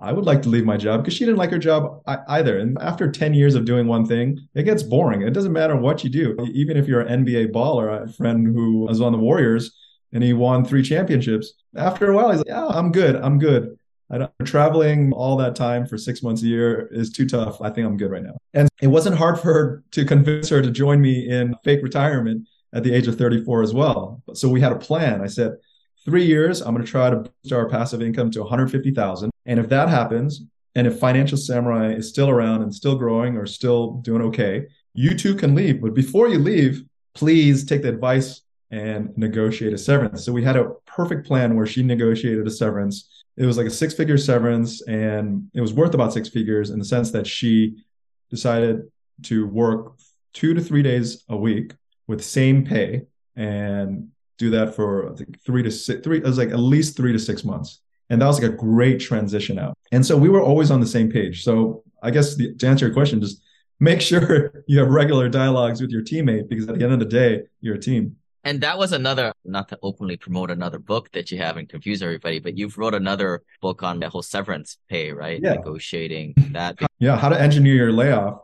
I 0.00 0.12
would 0.12 0.24
like 0.24 0.42
to 0.42 0.48
leave 0.48 0.64
my 0.64 0.76
job 0.76 1.02
because 1.02 1.14
she 1.14 1.24
didn't 1.24 1.38
like 1.38 1.50
her 1.50 1.58
job 1.58 2.02
either. 2.06 2.58
And 2.58 2.78
after 2.80 3.10
10 3.10 3.34
years 3.34 3.56
of 3.56 3.64
doing 3.64 3.86
one 3.88 4.06
thing, 4.06 4.38
it 4.54 4.62
gets 4.62 4.82
boring. 4.82 5.22
It 5.22 5.32
doesn't 5.32 5.52
matter 5.52 5.76
what 5.76 6.04
you 6.04 6.10
do. 6.10 6.36
Even 6.52 6.76
if 6.76 6.86
you're 6.86 7.00
an 7.00 7.24
NBA 7.24 7.52
baller, 7.52 8.04
a 8.04 8.12
friend 8.12 8.46
who 8.46 8.86
was 8.86 9.00
on 9.00 9.12
the 9.12 9.18
Warriors 9.18 9.76
and 10.12 10.22
he 10.22 10.32
won 10.32 10.64
three 10.64 10.82
championships, 10.82 11.54
after 11.76 12.10
a 12.10 12.14
while, 12.14 12.30
he's 12.30 12.38
like, 12.38 12.46
yeah, 12.46 12.66
I'm 12.68 12.92
good. 12.92 13.16
I'm 13.16 13.38
good. 13.38 13.77
I 14.10 14.18
don't, 14.18 14.32
traveling 14.44 15.12
all 15.12 15.36
that 15.36 15.54
time 15.54 15.86
for 15.86 15.98
six 15.98 16.22
months 16.22 16.42
a 16.42 16.46
year 16.46 16.88
is 16.90 17.10
too 17.10 17.26
tough. 17.26 17.60
I 17.60 17.70
think 17.70 17.86
I'm 17.86 17.96
good 17.96 18.10
right 18.10 18.22
now. 18.22 18.38
And 18.54 18.68
it 18.80 18.86
wasn't 18.86 19.18
hard 19.18 19.38
for 19.38 19.52
her 19.52 19.84
to 19.92 20.04
convince 20.04 20.48
her 20.48 20.62
to 20.62 20.70
join 20.70 21.00
me 21.00 21.28
in 21.28 21.54
fake 21.64 21.82
retirement 21.82 22.48
at 22.72 22.84
the 22.84 22.92
age 22.92 23.06
of 23.06 23.16
34 23.16 23.62
as 23.62 23.74
well. 23.74 24.22
So 24.34 24.48
we 24.48 24.60
had 24.60 24.72
a 24.72 24.78
plan. 24.78 25.20
I 25.20 25.26
said, 25.26 25.56
three 26.04 26.24
years, 26.24 26.60
I'm 26.60 26.74
going 26.74 26.84
to 26.84 26.90
try 26.90 27.10
to 27.10 27.16
boost 27.16 27.52
our 27.52 27.68
passive 27.68 28.00
income 28.00 28.30
to 28.30 28.40
150,000. 28.40 29.30
And 29.46 29.60
if 29.60 29.68
that 29.68 29.88
happens, 29.88 30.42
and 30.74 30.86
if 30.86 30.98
Financial 30.98 31.36
Samurai 31.36 31.92
is 31.92 32.08
still 32.08 32.30
around 32.30 32.62
and 32.62 32.74
still 32.74 32.96
growing 32.96 33.36
or 33.36 33.46
still 33.46 33.94
doing 34.02 34.22
okay, 34.22 34.66
you 34.94 35.14
too 35.16 35.34
can 35.34 35.54
leave. 35.54 35.80
But 35.80 35.94
before 35.94 36.28
you 36.28 36.38
leave, 36.38 36.84
please 37.14 37.64
take 37.64 37.82
the 37.82 37.88
advice 37.88 38.42
and 38.70 39.16
negotiate 39.16 39.72
a 39.72 39.78
severance. 39.78 40.24
So 40.24 40.32
we 40.32 40.44
had 40.44 40.56
a 40.56 40.70
perfect 40.86 41.26
plan 41.26 41.56
where 41.56 41.66
she 41.66 41.82
negotiated 41.82 42.46
a 42.46 42.50
severance 42.50 43.17
it 43.38 43.46
was 43.46 43.56
like 43.56 43.66
a 43.66 43.70
six 43.70 43.94
figure 43.94 44.18
severance 44.18 44.82
and 44.82 45.48
it 45.54 45.60
was 45.60 45.72
worth 45.72 45.94
about 45.94 46.12
six 46.12 46.28
figures 46.28 46.70
in 46.70 46.78
the 46.78 46.84
sense 46.84 47.12
that 47.12 47.26
she 47.26 47.84
decided 48.30 48.82
to 49.22 49.46
work 49.46 49.94
two 50.32 50.54
to 50.54 50.60
three 50.60 50.82
days 50.82 51.24
a 51.28 51.36
week 51.36 51.72
with 52.08 52.22
same 52.22 52.64
pay 52.64 53.02
and 53.36 54.08
do 54.38 54.50
that 54.50 54.74
for 54.74 55.12
I 55.12 55.14
think 55.14 55.40
three 55.44 55.62
to 55.62 55.70
six 55.70 56.02
three 56.02 56.18
it 56.18 56.24
was 56.24 56.38
like 56.38 56.50
at 56.50 56.58
least 56.58 56.96
three 56.96 57.12
to 57.12 57.18
six 57.18 57.44
months. 57.44 57.80
And 58.10 58.20
that 58.22 58.26
was 58.26 58.40
like 58.40 58.50
a 58.50 58.56
great 58.56 59.00
transition 59.00 59.58
out. 59.58 59.76
And 59.92 60.04
so 60.04 60.16
we 60.16 60.30
were 60.30 60.40
always 60.40 60.70
on 60.70 60.80
the 60.80 60.86
same 60.86 61.10
page. 61.10 61.44
So 61.44 61.84
i 62.02 62.10
guess 62.10 62.36
the, 62.36 62.54
to 62.54 62.66
answer 62.66 62.86
your 62.86 62.94
question 62.94 63.20
just 63.20 63.42
make 63.80 64.00
sure 64.10 64.64
you 64.66 64.78
have 64.78 64.88
regular 64.88 65.28
dialogues 65.28 65.80
with 65.80 65.90
your 65.90 66.02
teammate 66.02 66.48
because 66.48 66.68
at 66.68 66.78
the 66.78 66.84
end 66.84 66.92
of 66.92 66.98
the 66.98 67.04
day 67.04 67.42
you're 67.60 67.76
a 67.76 67.80
team 67.80 68.16
and 68.48 68.62
that 68.62 68.78
was 68.78 68.92
another, 68.92 69.34
not 69.44 69.68
to 69.68 69.78
openly 69.82 70.16
promote 70.16 70.50
another 70.50 70.78
book 70.78 71.12
that 71.12 71.30
you 71.30 71.36
have 71.36 71.58
and 71.58 71.68
confuse 71.68 72.00
everybody, 72.00 72.38
but 72.38 72.56
you've 72.56 72.78
wrote 72.78 72.94
another 72.94 73.42
book 73.60 73.82
on 73.82 74.00
the 74.00 74.08
whole 74.08 74.22
severance 74.22 74.78
pay, 74.88 75.12
right? 75.12 75.38
Yeah. 75.42 75.52
Negotiating 75.52 76.32
that. 76.52 76.78
Yeah. 76.98 77.18
How 77.18 77.28
to 77.28 77.38
engineer 77.38 77.74
your 77.74 77.92
layoff, 77.92 78.40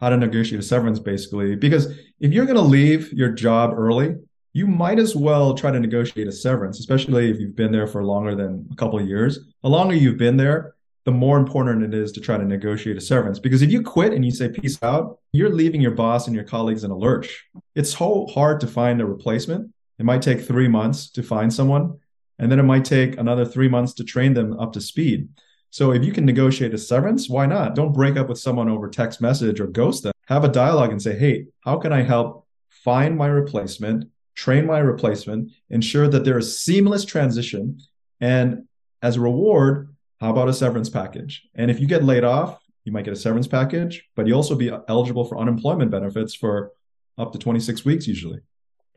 how 0.00 0.10
to 0.10 0.16
negotiate 0.16 0.60
a 0.60 0.62
severance, 0.62 1.00
basically. 1.00 1.56
Because 1.56 1.98
if 2.20 2.32
you're 2.32 2.46
going 2.46 2.58
to 2.58 2.62
leave 2.62 3.12
your 3.12 3.30
job 3.30 3.72
early, 3.74 4.14
you 4.52 4.68
might 4.68 5.00
as 5.00 5.16
well 5.16 5.54
try 5.54 5.72
to 5.72 5.80
negotiate 5.80 6.28
a 6.28 6.32
severance, 6.32 6.78
especially 6.78 7.28
if 7.28 7.40
you've 7.40 7.56
been 7.56 7.72
there 7.72 7.88
for 7.88 8.04
longer 8.04 8.36
than 8.36 8.68
a 8.70 8.76
couple 8.76 9.00
of 9.00 9.08
years. 9.08 9.40
The 9.64 9.68
longer 9.68 9.96
you've 9.96 10.18
been 10.18 10.36
there, 10.36 10.76
the 11.04 11.12
more 11.12 11.38
important 11.38 11.82
it 11.82 11.94
is 11.94 12.12
to 12.12 12.20
try 12.20 12.36
to 12.36 12.44
negotiate 12.44 12.96
a 12.96 13.00
severance. 13.00 13.38
Because 13.38 13.62
if 13.62 13.70
you 13.70 13.82
quit 13.82 14.12
and 14.12 14.24
you 14.24 14.30
say 14.30 14.48
peace 14.48 14.82
out, 14.82 15.18
you're 15.32 15.50
leaving 15.50 15.80
your 15.80 15.92
boss 15.92 16.26
and 16.26 16.36
your 16.36 16.44
colleagues 16.44 16.84
in 16.84 16.90
a 16.90 16.96
lurch. 16.96 17.46
It's 17.74 17.96
so 17.96 18.26
hard 18.26 18.60
to 18.60 18.66
find 18.66 19.00
a 19.00 19.06
replacement. 19.06 19.72
It 19.98 20.04
might 20.04 20.22
take 20.22 20.40
three 20.40 20.68
months 20.68 21.10
to 21.10 21.22
find 21.22 21.52
someone, 21.52 21.98
and 22.38 22.50
then 22.50 22.58
it 22.58 22.64
might 22.64 22.84
take 22.84 23.18
another 23.18 23.44
three 23.44 23.68
months 23.68 23.94
to 23.94 24.04
train 24.04 24.34
them 24.34 24.58
up 24.58 24.72
to 24.74 24.80
speed. 24.80 25.28
So 25.70 25.92
if 25.92 26.04
you 26.04 26.12
can 26.12 26.24
negotiate 26.24 26.74
a 26.74 26.78
severance, 26.78 27.28
why 27.28 27.46
not? 27.46 27.74
Don't 27.74 27.92
break 27.92 28.16
up 28.16 28.28
with 28.28 28.38
someone 28.38 28.68
over 28.68 28.88
text 28.88 29.20
message 29.20 29.60
or 29.60 29.66
ghost 29.68 30.02
them. 30.02 30.12
Have 30.26 30.44
a 30.44 30.48
dialogue 30.48 30.90
and 30.90 31.00
say, 31.00 31.18
hey, 31.18 31.46
how 31.60 31.76
can 31.76 31.92
I 31.92 32.02
help 32.02 32.46
find 32.68 33.16
my 33.16 33.26
replacement, 33.26 34.06
train 34.34 34.66
my 34.66 34.78
replacement, 34.78 35.52
ensure 35.68 36.08
that 36.08 36.24
there 36.24 36.38
is 36.38 36.58
seamless 36.58 37.04
transition, 37.04 37.78
and 38.20 38.64
as 39.02 39.16
a 39.16 39.20
reward, 39.20 39.94
how 40.20 40.30
about 40.30 40.48
a 40.48 40.52
severance 40.52 40.90
package? 40.90 41.48
And 41.54 41.70
if 41.70 41.80
you 41.80 41.86
get 41.86 42.04
laid 42.04 42.24
off, 42.24 42.60
you 42.84 42.92
might 42.92 43.04
get 43.04 43.12
a 43.12 43.16
severance 43.16 43.46
package, 43.46 44.06
but 44.14 44.26
you 44.26 44.34
also 44.34 44.54
be 44.54 44.70
eligible 44.88 45.24
for 45.24 45.38
unemployment 45.38 45.90
benefits 45.90 46.34
for 46.34 46.72
up 47.18 47.32
to 47.32 47.38
26 47.38 47.84
weeks 47.84 48.06
usually. 48.06 48.40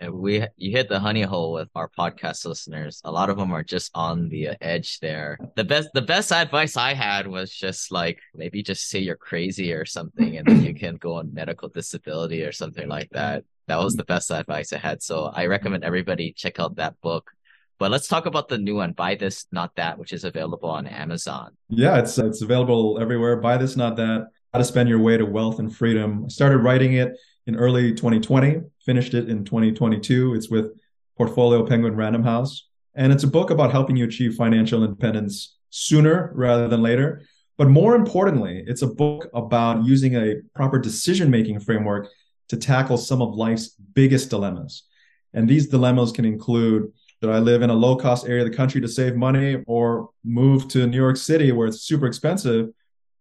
Yeah, 0.02 0.10
we 0.10 0.46
you 0.58 0.72
hit 0.72 0.90
the 0.90 1.00
honey 1.00 1.22
hole 1.22 1.54
with 1.54 1.70
our 1.76 1.90
podcast 1.98 2.46
listeners. 2.46 3.00
A 3.06 3.12
lot 3.12 3.30
of 3.30 3.38
them 3.38 3.54
are 3.54 3.64
just 3.64 3.92
on 3.94 4.28
the 4.28 4.50
edge 4.60 5.00
there. 5.00 5.38
The 5.56 5.64
best 5.64 5.90
the 5.94 6.02
best 6.02 6.32
advice 6.32 6.76
I 6.76 6.94
had 6.94 7.28
was 7.28 7.54
just 7.54 7.92
like 7.92 8.20
maybe 8.34 8.64
just 8.64 8.90
say 8.90 9.00
you're 9.00 9.16
crazy 9.16 9.72
or 9.72 9.86
something, 9.86 10.38
and 10.38 10.48
then 10.48 10.64
you 10.64 10.74
can 10.84 10.96
go 10.96 11.16
on 11.18 11.34
medical 11.34 11.70
disability 11.70 12.44
or 12.44 12.52
something 12.52 12.88
like 12.88 13.10
that. 13.12 13.44
That 13.68 13.80
was 13.80 13.96
the 13.96 14.04
best 14.04 14.32
advice 14.32 14.74
I 14.74 14.78
had. 14.78 15.02
So 15.04 15.32
I 15.34 15.46
recommend 15.46 15.84
everybody 15.84 16.34
check 16.34 16.60
out 16.60 16.76
that 16.78 17.00
book. 17.02 17.32
But 17.80 17.92
let's 17.92 18.08
talk 18.08 18.26
about 18.26 18.48
the 18.48 18.58
new 18.58 18.76
one, 18.76 18.94
Buy 18.94 19.16
This 19.16 19.48
Not 19.52 19.76
That, 19.76 19.98
which 19.98 20.14
is 20.14 20.24
available 20.24 20.70
on 20.70 20.88
Amazon. 20.88 21.56
Yeah, 21.70 21.98
it's 21.98 22.18
it's 22.18 22.42
available 22.42 23.00
everywhere. 23.02 23.38
Buy 23.38 23.58
This 23.58 23.76
Not 23.76 23.96
That. 23.98 24.28
How 24.54 24.60
to 24.60 24.66
spend 24.66 24.88
your 24.88 25.00
way 25.00 25.18
to 25.18 25.26
wealth 25.26 25.60
and 25.60 25.76
freedom. 25.76 26.24
I 26.26 26.28
started 26.30 26.60
writing 26.60 26.94
it 26.94 27.18
in 27.48 27.56
early 27.56 27.94
2020, 27.94 28.62
finished 28.86 29.14
it 29.14 29.30
in 29.30 29.44
2022. 29.44 30.36
It's 30.36 30.50
with 30.50 30.72
Portfolio 31.18 31.66
Penguin 31.66 31.96
Random 31.96 32.24
House. 32.24 32.68
And 32.96 33.12
it's 33.12 33.24
a 33.24 33.28
book 33.28 33.50
about 33.50 33.72
helping 33.72 33.96
you 33.96 34.06
achieve 34.06 34.36
financial 34.36 34.84
independence 34.84 35.58
sooner 35.70 36.32
rather 36.36 36.68
than 36.68 36.84
later. 36.84 37.24
But 37.58 37.70
more 37.70 37.96
importantly, 37.96 38.64
it's 38.68 38.82
a 38.82 38.88
book 38.88 39.30
about 39.34 39.84
using 39.84 40.16
a 40.16 40.36
proper 40.56 40.80
decision 40.80 41.30
making 41.30 41.60
framework 41.60 42.10
to 42.50 42.58
tackle 42.58 42.98
some 42.98 43.22
of 43.22 43.34
life's 43.34 43.70
biggest 43.70 44.30
dilemmas. 44.30 44.84
And 45.34 45.50
these 45.50 45.68
dilemmas 45.68 46.12
can 46.12 46.26
include 46.26 46.92
should 47.24 47.32
I 47.32 47.40
live 47.40 47.62
in 47.62 47.70
a 47.70 47.74
low 47.74 47.96
cost 47.96 48.28
area 48.28 48.44
of 48.44 48.52
the 48.52 48.58
country 48.58 48.82
to 48.82 48.88
save 48.90 49.16
money 49.16 49.64
or 49.66 50.10
move 50.26 50.68
to 50.68 50.86
New 50.86 50.98
York 50.98 51.16
City 51.16 51.54
where 51.54 51.68
it's 51.68 51.80
super 51.80 52.06
expensive, 52.06 52.68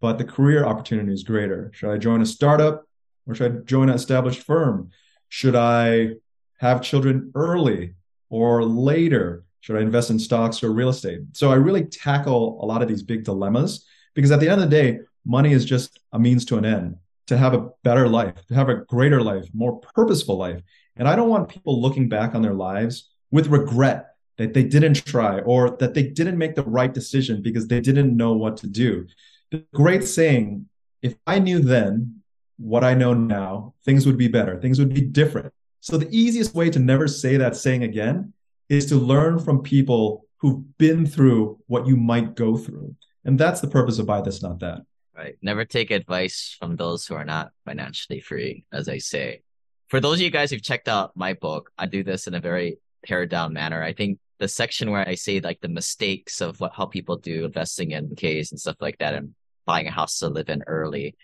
but 0.01 0.19
the 0.19 0.25
career 0.25 0.65
opportunity 0.65 1.13
is 1.13 1.23
greater? 1.23 1.71
Should 1.73 1.89
I 1.89 1.99
join 1.99 2.21
a 2.21 2.27
startup 2.27 2.83
or 3.29 3.37
should 3.37 3.53
I 3.53 3.55
join 3.65 3.91
an 3.91 3.95
established 3.95 4.43
firm? 4.43 4.91
Should 5.29 5.55
I 5.55 6.15
have 6.59 6.83
children 6.83 7.31
early 7.37 7.95
or 8.29 8.65
later? 8.65 9.45
Should 9.61 9.77
I 9.77 9.83
invest 9.83 10.11
in 10.11 10.19
stocks 10.19 10.65
or 10.65 10.73
real 10.73 10.89
estate? 10.89 11.21
So 11.35 11.53
I 11.53 11.55
really 11.55 11.85
tackle 11.85 12.59
a 12.61 12.67
lot 12.67 12.83
of 12.83 12.89
these 12.89 13.05
big 13.05 13.23
dilemmas 13.23 13.87
because 14.15 14.33
at 14.33 14.41
the 14.41 14.49
end 14.49 14.61
of 14.61 14.69
the 14.69 14.77
day, 14.77 14.99
money 15.25 15.53
is 15.53 15.65
just 15.65 16.01
a 16.13 16.19
means 16.19 16.45
to 16.47 16.57
an 16.57 16.65
end 16.65 16.97
to 17.29 17.37
have 17.37 17.55
a 17.55 17.71
better 17.85 18.09
life, 18.09 18.35
to 18.49 18.55
have 18.55 18.69
a 18.69 18.79
greater 18.87 19.23
life, 19.23 19.47
more 19.55 19.79
purposeful 19.79 20.37
life. 20.37 20.61
And 20.97 21.07
I 21.07 21.15
don't 21.15 21.29
want 21.29 21.49
people 21.49 21.81
looking 21.81 22.09
back 22.09 22.35
on 22.35 22.43
their 22.43 22.53
lives 22.53 23.12
with 23.33 23.49
regret 23.49 24.15
that 24.39 24.55
they 24.55 24.63
didn't 24.63 25.05
try 25.05 25.41
or 25.41 25.77
that 25.79 25.95
they 25.95 26.05
didn't 26.05 26.39
make 26.39 26.55
the 26.55 26.63
right 26.63 26.95
decision 26.95 27.43
because 27.43 27.67
they 27.67 27.81
didn't 27.81 28.17
know 28.17 28.33
what 28.35 28.57
to 28.59 28.69
do. 28.69 29.07
The 29.51 29.65
great 29.75 30.05
saying, 30.05 30.69
if 31.03 31.15
I 31.27 31.39
knew 31.41 31.59
then 31.59 32.23
what 32.59 32.85
I 32.85 32.95
know 32.95 33.13
now, 33.15 33.75
things 33.85 34.07
would 34.07 34.17
be 34.17 34.29
better, 34.29 34.61
things 34.61 34.79
would 34.79 34.95
be 34.95 35.01
different. 35.01 35.53
So 35.81 35.97
the 35.97 36.09
easiest 36.17 36.55
way 36.55 36.71
to 36.71 36.79
never 36.79 37.09
say 37.09 37.37
that 37.39 37.57
saying 37.57 37.83
again 37.83 38.33
is 38.69 38.87
to 38.87 38.95
learn 38.95 39.41
from 39.41 39.63
people 39.63 40.27
who've 40.39 40.79
been 40.79 41.07
through 41.07 41.59
what 41.67 41.87
you 41.87 41.97
might 41.97 42.35
go 42.35 42.57
through. 42.57 42.95
And 43.25 43.39
that's 43.39 43.61
the 43.61 43.69
purpose 43.69 43.99
of 43.99 44.07
buy 44.07 44.21
this, 44.21 44.43
not 44.43 44.61
that. 44.61 44.83
Right. 45.17 45.37
Never 45.43 45.65
take 45.65 45.91
advice 45.91 46.57
from 46.59 46.77
those 46.77 47.07
who 47.07 47.15
are 47.15 47.25
not 47.25 47.51
financially 47.65 48.21
free, 48.21 48.65
as 48.73 48.89
I 48.89 48.99
say. 48.99 49.43
For 49.89 50.01
those 50.01 50.15
of 50.15 50.23
you 50.23 50.31
guys 50.31 50.51
who've 50.51 50.63
checked 50.63 50.89
out 50.89 51.17
my 51.17 51.35
book, 51.35 51.71
I 51.77 51.87
do 51.87 52.03
this 52.03 52.27
in 52.27 52.35
a 52.35 52.41
very 52.41 52.79
pared 53.05 53.31
down 53.31 53.53
manner. 53.53 53.83
I 53.83 53.93
think 53.93 54.19
the 54.39 54.49
section 54.49 54.91
where 54.91 55.07
I 55.07 55.15
say 55.15 55.41
like 55.41 55.61
the 55.61 55.69
mistakes 55.69 56.41
of 56.41 56.61
what 56.61 56.73
how 56.75 56.87
people 56.87 57.17
do 57.17 57.45
investing 57.45 57.93
in 57.93 58.15
Ks 58.17 58.51
and 58.51 58.61
stuff 58.61 58.77
like 58.81 58.99
that 58.99 59.15
and 59.15 59.35
buying 59.67 59.87
a 59.87 59.93
house 59.93 60.19
to 60.19 60.29
live 60.29 60.49
in 60.49 60.63
early. 60.67 61.15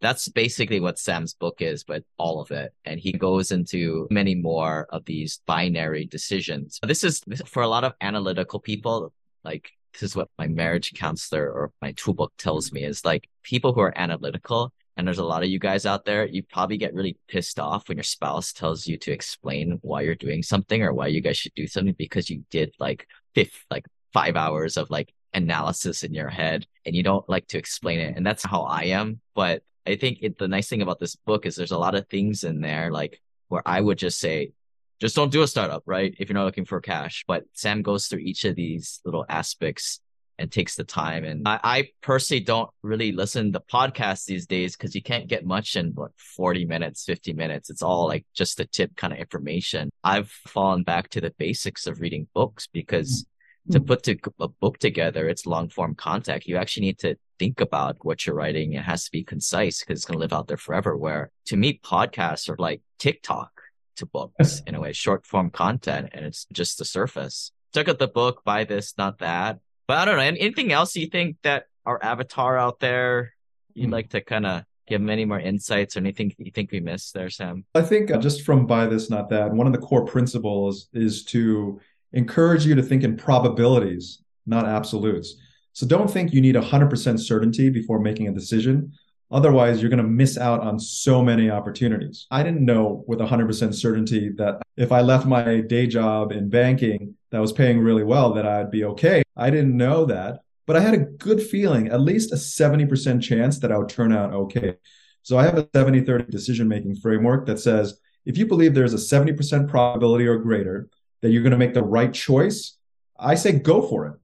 That's 0.00 0.28
basically 0.28 0.80
what 0.80 0.98
Sam's 0.98 1.32
book 1.32 1.62
is, 1.62 1.84
but 1.84 2.04
all 2.18 2.42
of 2.42 2.50
it. 2.50 2.74
And 2.84 3.00
he 3.00 3.12
goes 3.12 3.50
into 3.50 4.06
many 4.10 4.34
more 4.34 4.86
of 4.90 5.06
these 5.06 5.40
binary 5.46 6.04
decisions. 6.04 6.78
This 6.82 7.02
is 7.02 7.22
for 7.46 7.62
a 7.62 7.68
lot 7.68 7.84
of 7.84 7.94
analytical 8.02 8.60
people, 8.60 9.12
like 9.42 9.70
this 9.94 10.02
is 10.02 10.14
what 10.14 10.28
my 10.38 10.46
marriage 10.46 10.92
counselor 10.92 11.50
or 11.50 11.72
my 11.80 11.92
tool 11.92 12.12
book 12.12 12.32
tells 12.36 12.72
me 12.72 12.84
is 12.84 13.06
like 13.06 13.28
people 13.42 13.72
who 13.72 13.80
are 13.80 13.96
analytical 13.96 14.72
and 14.96 15.06
there's 15.06 15.18
a 15.18 15.24
lot 15.24 15.42
of 15.42 15.48
you 15.48 15.58
guys 15.58 15.84
out 15.84 16.04
there, 16.04 16.26
you 16.26 16.42
probably 16.42 16.78
get 16.78 16.94
really 16.94 17.18
pissed 17.28 17.58
off 17.58 17.88
when 17.88 17.98
your 17.98 18.04
spouse 18.04 18.52
tells 18.52 18.86
you 18.86 18.96
to 18.98 19.12
explain 19.12 19.78
why 19.82 20.00
you're 20.00 20.14
doing 20.14 20.42
something 20.42 20.82
or 20.82 20.92
why 20.94 21.08
you 21.08 21.20
guys 21.20 21.36
should 21.36 21.54
do 21.54 21.66
something 21.66 21.94
because 21.98 22.30
you 22.30 22.44
did 22.50 22.74
like 22.78 23.06
fifth, 23.34 23.64
like 23.70 23.84
five 24.12 24.36
hours 24.36 24.78
of 24.78 24.90
like 24.90 25.12
analysis 25.34 26.02
in 26.02 26.14
your 26.14 26.30
head 26.30 26.66
and 26.86 26.96
you 26.96 27.02
don't 27.02 27.28
like 27.28 27.46
to 27.48 27.58
explain 27.58 27.98
it. 27.98 28.16
And 28.16 28.26
that's 28.26 28.42
how 28.42 28.62
I 28.62 28.84
am. 28.84 29.20
But 29.34 29.62
I 29.86 29.96
think 29.96 30.18
it, 30.22 30.38
the 30.38 30.48
nice 30.48 30.68
thing 30.68 30.80
about 30.80 30.98
this 30.98 31.14
book 31.14 31.44
is 31.44 31.56
there's 31.56 31.72
a 31.72 31.78
lot 31.78 31.94
of 31.94 32.08
things 32.08 32.42
in 32.42 32.62
there, 32.62 32.90
like 32.90 33.20
where 33.48 33.62
I 33.66 33.80
would 33.80 33.98
just 33.98 34.18
say, 34.18 34.52
just 34.98 35.14
don't 35.14 35.30
do 35.30 35.42
a 35.42 35.46
startup, 35.46 35.82
right? 35.84 36.14
If 36.18 36.30
you're 36.30 36.34
not 36.34 36.46
looking 36.46 36.64
for 36.64 36.80
cash. 36.80 37.22
But 37.28 37.44
Sam 37.52 37.82
goes 37.82 38.06
through 38.06 38.20
each 38.20 38.44
of 38.46 38.56
these 38.56 39.02
little 39.04 39.26
aspects 39.28 40.00
and 40.38 40.50
takes 40.50 40.76
the 40.76 40.84
time. 40.84 41.24
And 41.24 41.46
I, 41.46 41.60
I 41.62 41.88
personally 42.02 42.40
don't 42.40 42.70
really 42.82 43.12
listen 43.12 43.52
to 43.52 43.60
podcasts 43.60 44.26
these 44.26 44.46
days 44.46 44.76
because 44.76 44.94
you 44.94 45.02
can't 45.02 45.28
get 45.28 45.46
much 45.46 45.76
in 45.76 45.92
what 45.94 46.12
40 46.16 46.64
minutes, 46.64 47.04
50 47.04 47.32
minutes. 47.32 47.70
It's 47.70 47.82
all 47.82 48.06
like 48.06 48.26
just 48.34 48.60
a 48.60 48.66
tip 48.66 48.96
kind 48.96 49.12
of 49.12 49.18
information. 49.18 49.90
I've 50.04 50.28
fallen 50.28 50.82
back 50.82 51.08
to 51.10 51.20
the 51.20 51.34
basics 51.38 51.86
of 51.86 52.00
reading 52.00 52.28
books 52.34 52.68
because 52.70 53.26
mm-hmm. 53.68 53.72
to 53.72 53.80
put 53.80 54.02
to, 54.04 54.16
a 54.40 54.48
book 54.48 54.78
together, 54.78 55.28
it's 55.28 55.46
long 55.46 55.68
form 55.68 55.94
content. 55.94 56.46
You 56.46 56.56
actually 56.56 56.86
need 56.86 56.98
to 56.98 57.16
think 57.38 57.60
about 57.60 57.96
what 58.02 58.26
you're 58.26 58.36
writing. 58.36 58.74
It 58.74 58.84
has 58.84 59.04
to 59.04 59.10
be 59.10 59.24
concise 59.24 59.80
because 59.80 59.98
it's 59.98 60.06
going 60.06 60.16
to 60.16 60.20
live 60.20 60.32
out 60.32 60.48
there 60.48 60.56
forever. 60.56 60.96
Where 60.96 61.30
to 61.46 61.56
me, 61.56 61.80
podcasts 61.82 62.48
are 62.48 62.56
like 62.58 62.82
TikTok 62.98 63.50
to 63.96 64.06
books 64.06 64.62
in 64.66 64.74
a 64.74 64.80
way, 64.80 64.92
short 64.92 65.26
form 65.26 65.50
content, 65.50 66.10
and 66.12 66.26
it's 66.26 66.46
just 66.52 66.78
the 66.78 66.84
surface. 66.84 67.52
Check 67.74 67.88
out 67.88 67.98
the 67.98 68.08
book, 68.08 68.42
buy 68.44 68.64
this, 68.64 68.94
not 68.96 69.18
that 69.18 69.58
but 69.86 69.98
I 69.98 70.04
don't 70.04 70.16
know. 70.16 70.22
Anything 70.22 70.72
else 70.72 70.96
you 70.96 71.06
think 71.06 71.36
that 71.42 71.66
our 71.84 72.02
avatar 72.02 72.58
out 72.58 72.80
there 72.80 73.32
you'd 73.76 73.90
mm. 73.90 73.92
like 73.92 74.10
to 74.10 74.20
kind 74.20 74.46
of 74.46 74.64
give 74.88 75.00
many 75.00 75.24
more 75.24 75.40
insights 75.40 75.96
or 75.96 76.00
anything 76.00 76.32
you 76.38 76.50
think 76.50 76.70
we 76.72 76.80
missed 76.80 77.12
there, 77.14 77.30
Sam? 77.30 77.64
I 77.74 77.82
think 77.82 78.10
uh, 78.10 78.18
just 78.18 78.42
from 78.42 78.66
buy 78.66 78.86
this, 78.86 79.10
not 79.10 79.28
that, 79.30 79.50
one 79.52 79.66
of 79.66 79.72
the 79.72 79.78
core 79.78 80.04
principles 80.04 80.88
is 80.92 81.24
to 81.26 81.80
encourage 82.12 82.64
you 82.64 82.74
to 82.74 82.82
think 82.82 83.02
in 83.02 83.16
probabilities, 83.16 84.22
not 84.46 84.66
absolutes. 84.66 85.36
So 85.72 85.86
don't 85.86 86.10
think 86.10 86.32
you 86.32 86.40
need 86.40 86.54
100% 86.54 87.20
certainty 87.20 87.68
before 87.68 87.98
making 88.00 88.28
a 88.28 88.32
decision. 88.32 88.92
Otherwise, 89.30 89.80
you're 89.80 89.90
going 89.90 90.02
to 90.02 90.08
miss 90.08 90.38
out 90.38 90.60
on 90.60 90.78
so 90.78 91.22
many 91.22 91.50
opportunities. 91.50 92.26
I 92.30 92.42
didn't 92.42 92.64
know 92.64 93.04
with 93.08 93.18
100% 93.18 93.74
certainty 93.74 94.30
that 94.36 94.62
if 94.76 94.92
I 94.92 95.00
left 95.00 95.26
my 95.26 95.60
day 95.60 95.86
job 95.86 96.30
in 96.30 96.48
banking 96.48 97.16
that 97.30 97.40
was 97.40 97.52
paying 97.52 97.80
really 97.80 98.04
well, 98.04 98.32
that 98.34 98.46
I'd 98.46 98.70
be 98.70 98.84
okay. 98.84 99.22
I 99.36 99.50
didn't 99.50 99.76
know 99.76 100.04
that, 100.04 100.40
but 100.66 100.76
I 100.76 100.80
had 100.80 100.94
a 100.94 100.98
good 100.98 101.42
feeling, 101.42 101.88
at 101.88 102.00
least 102.00 102.32
a 102.32 102.36
70% 102.36 103.20
chance 103.20 103.58
that 103.58 103.72
I 103.72 103.78
would 103.78 103.88
turn 103.88 104.12
out 104.12 104.32
okay. 104.32 104.76
So 105.22 105.36
I 105.36 105.44
have 105.44 105.58
a 105.58 105.68
70 105.74 106.02
30 106.02 106.30
decision 106.30 106.68
making 106.68 106.96
framework 106.96 107.46
that 107.46 107.58
says 107.58 107.98
if 108.24 108.38
you 108.38 108.46
believe 108.46 108.74
there's 108.74 108.94
a 108.94 108.96
70% 108.96 109.68
probability 109.68 110.26
or 110.26 110.38
greater 110.38 110.88
that 111.20 111.30
you're 111.30 111.42
going 111.42 111.50
to 111.52 111.58
make 111.58 111.74
the 111.74 111.82
right 111.82 112.12
choice, 112.12 112.76
I 113.18 113.34
say 113.34 113.52
go 113.52 113.82
for 113.82 114.06
it 114.06 114.14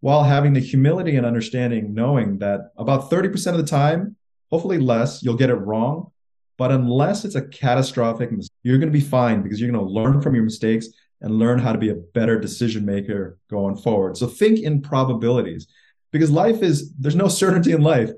while 0.00 0.24
having 0.24 0.52
the 0.52 0.60
humility 0.60 1.16
and 1.16 1.24
understanding, 1.24 1.94
knowing 1.94 2.38
that 2.38 2.72
about 2.76 3.10
30% 3.10 3.52
of 3.52 3.56
the 3.56 3.62
time, 3.62 4.16
hopefully 4.52 4.78
less, 4.78 5.22
you'll 5.22 5.36
get 5.36 5.50
it 5.50 5.54
wrong. 5.54 6.12
But 6.58 6.70
unless 6.70 7.24
it's 7.24 7.34
a 7.34 7.48
catastrophic 7.48 8.30
mistake, 8.30 8.56
you're 8.62 8.78
going 8.78 8.92
to 8.92 8.98
be 8.98 9.04
fine 9.04 9.42
because 9.42 9.60
you're 9.60 9.72
going 9.72 9.84
to 9.84 9.90
learn 9.90 10.20
from 10.20 10.34
your 10.34 10.44
mistakes 10.44 10.88
and 11.22 11.38
learn 11.38 11.58
how 11.58 11.72
to 11.72 11.78
be 11.78 11.88
a 11.88 11.94
better 11.94 12.38
decision 12.38 12.84
maker 12.84 13.38
going 13.48 13.76
forward. 13.76 14.16
So 14.16 14.26
think 14.26 14.60
in 14.60 14.82
probabilities 14.82 15.66
because 16.12 16.30
life 16.30 16.62
is, 16.62 16.92
there's 16.98 17.16
no 17.16 17.28
certainty 17.28 17.72
in 17.72 17.80
life. 17.80 18.10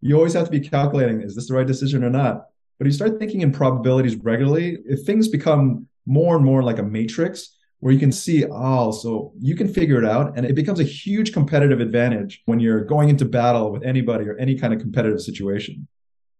You 0.00 0.16
always 0.16 0.34
have 0.34 0.46
to 0.46 0.50
be 0.50 0.68
calculating, 0.68 1.20
is 1.20 1.36
this 1.36 1.48
the 1.48 1.54
right 1.54 1.66
decision 1.66 2.02
or 2.02 2.10
not? 2.10 2.46
But 2.78 2.86
you 2.86 2.92
start 2.92 3.18
thinking 3.18 3.42
in 3.42 3.52
probabilities 3.52 4.16
regularly, 4.16 4.78
if 4.84 5.04
things 5.04 5.28
become 5.28 5.86
more 6.04 6.36
and 6.36 6.44
more 6.44 6.62
like 6.62 6.78
a 6.78 6.82
matrix, 6.82 7.55
where 7.86 7.92
you 7.92 8.00
can 8.00 8.10
see, 8.10 8.44
oh, 8.50 8.90
so 8.90 9.32
you 9.38 9.54
can 9.54 9.72
figure 9.72 9.96
it 9.96 10.04
out. 10.04 10.36
And 10.36 10.44
it 10.44 10.56
becomes 10.56 10.80
a 10.80 10.82
huge 10.82 11.32
competitive 11.32 11.78
advantage 11.78 12.42
when 12.46 12.58
you're 12.58 12.84
going 12.84 13.10
into 13.10 13.24
battle 13.24 13.70
with 13.70 13.84
anybody 13.84 14.24
or 14.24 14.36
any 14.38 14.58
kind 14.58 14.74
of 14.74 14.80
competitive 14.80 15.20
situation. 15.20 15.86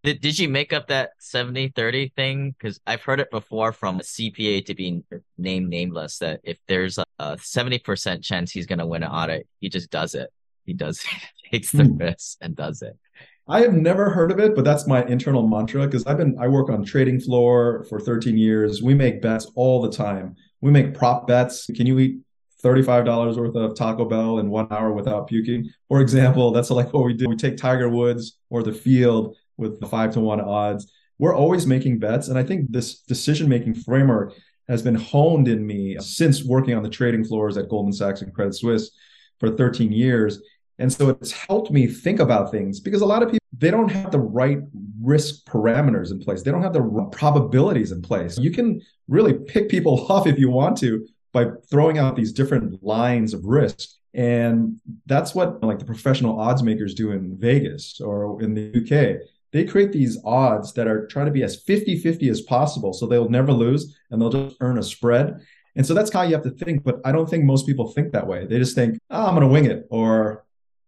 Did, 0.02 0.20
did 0.20 0.40
you 0.40 0.48
make 0.48 0.72
up 0.72 0.88
that 0.88 1.10
70 1.20 1.68
30 1.68 2.12
thing? 2.16 2.56
Because 2.58 2.80
I've 2.84 3.04
heard 3.04 3.20
it 3.20 3.30
before 3.30 3.70
from 3.70 4.00
a 4.00 4.02
CPA 4.02 4.66
to 4.66 4.74
be 4.74 5.04
named 5.38 5.68
nameless 5.68 6.18
that 6.18 6.40
if 6.42 6.58
there's 6.66 6.98
a, 6.98 7.04
a 7.20 7.36
70% 7.36 8.24
chance 8.24 8.50
he's 8.50 8.66
going 8.66 8.80
to 8.80 8.86
win 8.86 9.04
an 9.04 9.12
audit, 9.12 9.46
he 9.60 9.68
just 9.68 9.88
does 9.88 10.16
it. 10.16 10.30
He 10.64 10.72
does, 10.72 11.00
takes 11.52 11.70
the 11.70 11.84
hmm. 11.84 11.96
risk 11.96 12.38
and 12.40 12.56
does 12.56 12.82
it. 12.82 12.98
I 13.46 13.60
have 13.60 13.72
never 13.72 14.10
heard 14.10 14.32
of 14.32 14.40
it, 14.40 14.56
but 14.56 14.64
that's 14.64 14.88
my 14.88 15.04
internal 15.04 15.46
mantra 15.46 15.86
because 15.86 16.04
I've 16.06 16.18
been 16.18 16.36
I 16.40 16.48
work 16.48 16.70
on 16.70 16.84
trading 16.84 17.20
floor 17.20 17.86
for 17.88 18.00
13 18.00 18.36
years. 18.36 18.82
We 18.82 18.94
make 18.94 19.22
bets 19.22 19.46
all 19.54 19.80
the 19.80 19.92
time. 19.92 20.34
We 20.60 20.70
make 20.70 20.94
prop 20.94 21.26
bets. 21.26 21.66
Can 21.66 21.86
you 21.86 21.98
eat 21.98 22.18
$35 22.64 23.36
worth 23.36 23.54
of 23.54 23.76
Taco 23.76 24.04
Bell 24.04 24.38
in 24.38 24.50
one 24.50 24.68
hour 24.70 24.92
without 24.92 25.28
puking? 25.28 25.70
For 25.88 26.00
example, 26.00 26.50
that's 26.50 26.70
like 26.70 26.92
what 26.92 27.04
we 27.04 27.14
do. 27.14 27.28
We 27.28 27.36
take 27.36 27.56
Tiger 27.56 27.88
Woods 27.88 28.38
or 28.50 28.62
the 28.62 28.72
field 28.72 29.36
with 29.56 29.80
the 29.80 29.86
five 29.86 30.12
to 30.14 30.20
one 30.20 30.40
odds. 30.40 30.92
We're 31.18 31.34
always 31.34 31.66
making 31.66 31.98
bets. 31.98 32.28
And 32.28 32.38
I 32.38 32.42
think 32.42 32.70
this 32.70 33.00
decision 33.00 33.48
making 33.48 33.74
framework 33.74 34.34
has 34.68 34.82
been 34.82 34.96
honed 34.96 35.48
in 35.48 35.66
me 35.66 35.96
since 36.00 36.44
working 36.44 36.74
on 36.74 36.82
the 36.82 36.90
trading 36.90 37.24
floors 37.24 37.56
at 37.56 37.68
Goldman 37.68 37.92
Sachs 37.92 38.22
and 38.22 38.34
Credit 38.34 38.54
Suisse 38.54 38.90
for 39.38 39.50
13 39.50 39.92
years. 39.92 40.42
And 40.78 40.92
so 40.92 41.08
it's 41.08 41.32
helped 41.32 41.70
me 41.70 41.86
think 41.86 42.20
about 42.20 42.50
things 42.50 42.80
because 42.80 43.00
a 43.00 43.06
lot 43.06 43.22
of 43.22 43.30
people, 43.30 43.46
they 43.56 43.70
don't 43.70 43.90
have 43.90 44.10
the 44.10 44.18
right 44.18 44.58
risk 45.00 45.44
parameters 45.46 46.10
in 46.10 46.20
place. 46.20 46.42
They 46.42 46.50
don't 46.50 46.62
have 46.62 46.74
the 46.74 47.08
probabilities 47.12 47.92
in 47.92 48.02
place. 48.02 48.38
You 48.38 48.50
can 48.50 48.82
really 49.08 49.34
pick 49.34 49.68
people 49.68 50.06
off 50.10 50.26
if 50.26 50.38
you 50.38 50.50
want 50.50 50.76
to 50.78 51.06
by 51.32 51.46
throwing 51.70 51.98
out 51.98 52.16
these 52.16 52.32
different 52.32 52.82
lines 52.82 53.32
of 53.34 53.44
risk. 53.44 53.90
And 54.14 54.80
that's 55.04 55.34
what 55.34 55.62
like 55.62 55.78
the 55.78 55.84
professional 55.84 56.40
odds 56.40 56.62
makers 56.62 56.94
do 56.94 57.12
in 57.12 57.36
Vegas 57.36 58.00
or 58.00 58.42
in 58.42 58.54
the 58.54 58.68
UK. 58.70 59.26
They 59.52 59.64
create 59.64 59.92
these 59.92 60.18
odds 60.24 60.72
that 60.74 60.86
are 60.86 61.06
trying 61.06 61.26
to 61.26 61.32
be 61.32 61.42
as 61.42 61.62
50 61.62 61.98
50 61.98 62.28
as 62.28 62.40
possible. 62.42 62.92
So 62.92 63.06
they'll 63.06 63.28
never 63.28 63.52
lose 63.52 63.96
and 64.10 64.20
they'll 64.20 64.30
just 64.30 64.56
earn 64.60 64.78
a 64.78 64.82
spread. 64.82 65.40
And 65.76 65.86
so 65.86 65.92
that's 65.92 66.10
how 66.10 66.22
you 66.22 66.32
have 66.32 66.44
to 66.44 66.50
think. 66.50 66.82
But 66.82 67.00
I 67.04 67.12
don't 67.12 67.28
think 67.28 67.44
most 67.44 67.66
people 67.66 67.88
think 67.88 68.12
that 68.12 68.26
way. 68.26 68.46
They 68.46 68.58
just 68.58 68.74
think, 68.74 68.98
oh, 69.10 69.26
I'm 69.26 69.34
going 69.34 69.46
to 69.46 69.52
wing 69.52 69.66
it 69.66 69.86
or 69.90 70.45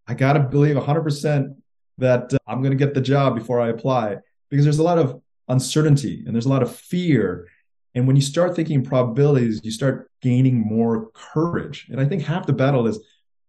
I 0.08 0.14
got 0.14 0.32
to 0.32 0.40
believe 0.40 0.74
100% 0.74 1.54
that 1.98 2.32
uh, 2.32 2.38
I'm 2.46 2.62
going 2.62 2.76
to 2.76 2.84
get 2.84 2.94
the 2.94 3.00
job 3.00 3.34
before 3.34 3.60
I 3.60 3.68
apply 3.68 4.16
because 4.48 4.64
there's 4.64 4.78
a 4.78 4.82
lot 4.82 4.98
of 4.98 5.20
uncertainty 5.48 6.24
and 6.24 6.34
there's 6.34 6.46
a 6.46 6.50
lot 6.50 6.62
of 6.62 6.74
fear. 6.74 7.46
And 7.94 8.06
when 8.06 8.16
you 8.16 8.22
start 8.22 8.56
thinking 8.56 8.82
probabilities, 8.82 9.60
you 9.62 9.70
start 9.70 10.10
gaining 10.22 10.58
more 10.58 11.10
courage. 11.12 11.88
And 11.90 12.00
I 12.00 12.06
think 12.06 12.22
half 12.22 12.46
the 12.46 12.54
battle 12.54 12.86
is 12.86 12.98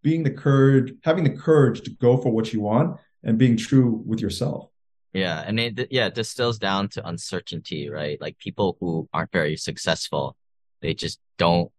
being 0.03 0.23
the 0.23 0.31
courage, 0.31 0.93
having 1.03 1.23
the 1.23 1.29
courage 1.29 1.81
to 1.81 1.91
go 1.91 2.17
for 2.17 2.31
what 2.31 2.51
you 2.51 2.59
want 2.59 2.99
and 3.23 3.37
being 3.37 3.55
true 3.55 4.03
with 4.05 4.19
yourself. 4.19 4.69
Yeah. 5.13 5.41
And 5.45 5.59
it, 5.59 5.87
yeah, 5.91 6.07
it 6.07 6.15
distills 6.15 6.59
down 6.59 6.89
to 6.89 7.07
uncertainty, 7.07 7.89
right? 7.89 8.19
Like 8.19 8.37
people 8.37 8.75
who 8.79 9.07
aren't 9.13 9.31
very 9.31 9.55
successful, 9.55 10.35
they 10.81 10.93
just 10.93 11.19
don't, 11.37 11.71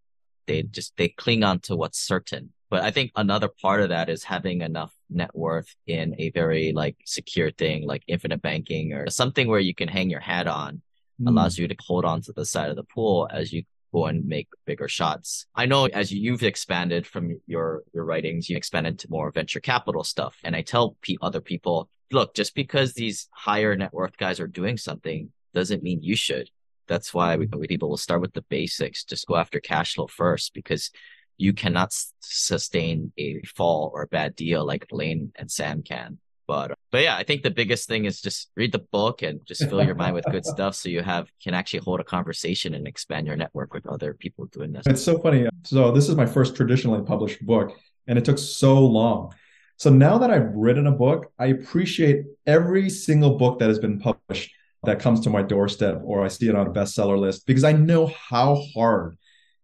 they 0.46 0.62
just, 0.62 0.96
they 0.96 1.08
cling 1.08 1.44
on 1.44 1.60
to 1.60 1.76
what's 1.76 1.98
certain 1.98 2.52
but 2.70 2.82
I 2.82 2.90
think 2.90 3.10
another 3.16 3.48
part 3.48 3.82
of 3.82 3.88
that 3.90 4.08
is 4.08 4.24
having 4.24 4.62
enough 4.62 4.94
net 5.10 5.34
worth 5.34 5.74
in 5.86 6.14
a 6.18 6.30
very 6.30 6.72
like 6.72 6.96
secure 7.04 7.50
thing 7.50 7.86
like 7.86 8.02
infinite 8.06 8.40
banking 8.40 8.92
or 8.92 9.10
something 9.10 9.48
where 9.48 9.60
you 9.60 9.74
can 9.74 9.88
hang 9.88 10.08
your 10.08 10.20
hat 10.20 10.46
on 10.46 10.80
mm. 11.20 11.28
allows 11.28 11.58
you 11.58 11.68
to 11.68 11.76
hold 11.80 12.04
on 12.04 12.22
to 12.22 12.32
the 12.32 12.46
side 12.46 12.70
of 12.70 12.76
the 12.76 12.84
pool 12.84 13.28
as 13.32 13.52
you 13.52 13.64
go 13.92 14.06
and 14.06 14.26
make 14.26 14.48
bigger 14.66 14.88
shots. 14.88 15.46
I 15.54 15.66
know 15.66 15.86
as 15.86 16.12
you've 16.12 16.42
expanded 16.42 17.06
from 17.06 17.40
your 17.46 17.82
your 17.92 18.04
writings, 18.04 18.48
you 18.48 18.56
expanded 18.56 18.98
to 19.00 19.10
more 19.10 19.30
venture 19.30 19.60
capital 19.60 20.04
stuff. 20.04 20.36
And 20.44 20.54
I 20.54 20.62
tell 20.62 20.96
pe- 21.02 21.16
other 21.20 21.40
people, 21.40 21.88
look, 22.12 22.34
just 22.34 22.54
because 22.54 22.94
these 22.94 23.28
higher 23.32 23.74
net 23.76 23.92
worth 23.92 24.16
guys 24.16 24.40
are 24.40 24.46
doing 24.46 24.76
something 24.76 25.30
doesn't 25.54 25.82
mean 25.82 26.02
you 26.02 26.16
should 26.16 26.48
That's 26.86 27.12
why 27.12 27.36
we, 27.36 27.46
we 27.46 27.66
people 27.66 27.88
will 27.88 27.96
start 27.96 28.20
with 28.20 28.32
the 28.32 28.42
basics. 28.42 29.04
Just 29.04 29.26
go 29.26 29.36
after 29.36 29.60
cash 29.60 29.94
flow 29.94 30.06
first 30.06 30.54
because 30.54 30.90
you 31.40 31.54
cannot 31.54 31.92
sustain 32.20 33.12
a 33.16 33.40
fall 33.56 33.90
or 33.94 34.02
a 34.02 34.06
bad 34.06 34.36
deal 34.36 34.64
like 34.64 34.86
Lane 34.92 35.32
and 35.36 35.50
Sam 35.50 35.82
can. 35.82 36.18
But 36.46 36.76
but 36.90 37.02
yeah, 37.02 37.16
I 37.16 37.22
think 37.22 37.42
the 37.42 37.50
biggest 37.50 37.88
thing 37.88 38.04
is 38.04 38.20
just 38.20 38.50
read 38.56 38.72
the 38.72 38.80
book 38.80 39.22
and 39.22 39.40
just 39.46 39.68
fill 39.68 39.82
your 39.82 39.94
mind 39.94 40.14
with 40.14 40.24
good 40.30 40.44
stuff 40.54 40.74
so 40.74 40.88
you 40.88 41.00
have 41.00 41.28
can 41.42 41.54
actually 41.54 41.80
hold 41.80 42.00
a 42.00 42.04
conversation 42.04 42.74
and 42.74 42.86
expand 42.86 43.26
your 43.26 43.36
network 43.36 43.72
with 43.72 43.86
other 43.86 44.12
people 44.12 44.46
doing 44.46 44.72
this. 44.72 44.82
It's 44.86 45.02
so 45.02 45.18
funny. 45.18 45.48
So 45.62 45.92
this 45.92 46.08
is 46.08 46.16
my 46.16 46.26
first 46.26 46.56
traditionally 46.56 47.04
published 47.04 47.44
book 47.46 47.72
and 48.06 48.18
it 48.18 48.24
took 48.24 48.38
so 48.38 48.84
long. 48.84 49.32
So 49.76 49.88
now 49.88 50.18
that 50.18 50.30
I've 50.30 50.52
written 50.54 50.88
a 50.88 50.92
book, 50.92 51.32
I 51.38 51.46
appreciate 51.46 52.24
every 52.46 52.90
single 52.90 53.38
book 53.38 53.60
that 53.60 53.68
has 53.68 53.78
been 53.78 53.98
published 53.98 54.52
that 54.82 54.98
comes 54.98 55.20
to 55.20 55.30
my 55.30 55.42
doorstep 55.42 56.00
or 56.04 56.22
I 56.22 56.28
see 56.28 56.48
it 56.48 56.54
on 56.54 56.66
a 56.66 56.70
bestseller 56.70 57.18
list 57.18 57.46
because 57.46 57.64
I 57.64 57.72
know 57.72 58.06
how 58.06 58.62
hard 58.74 59.16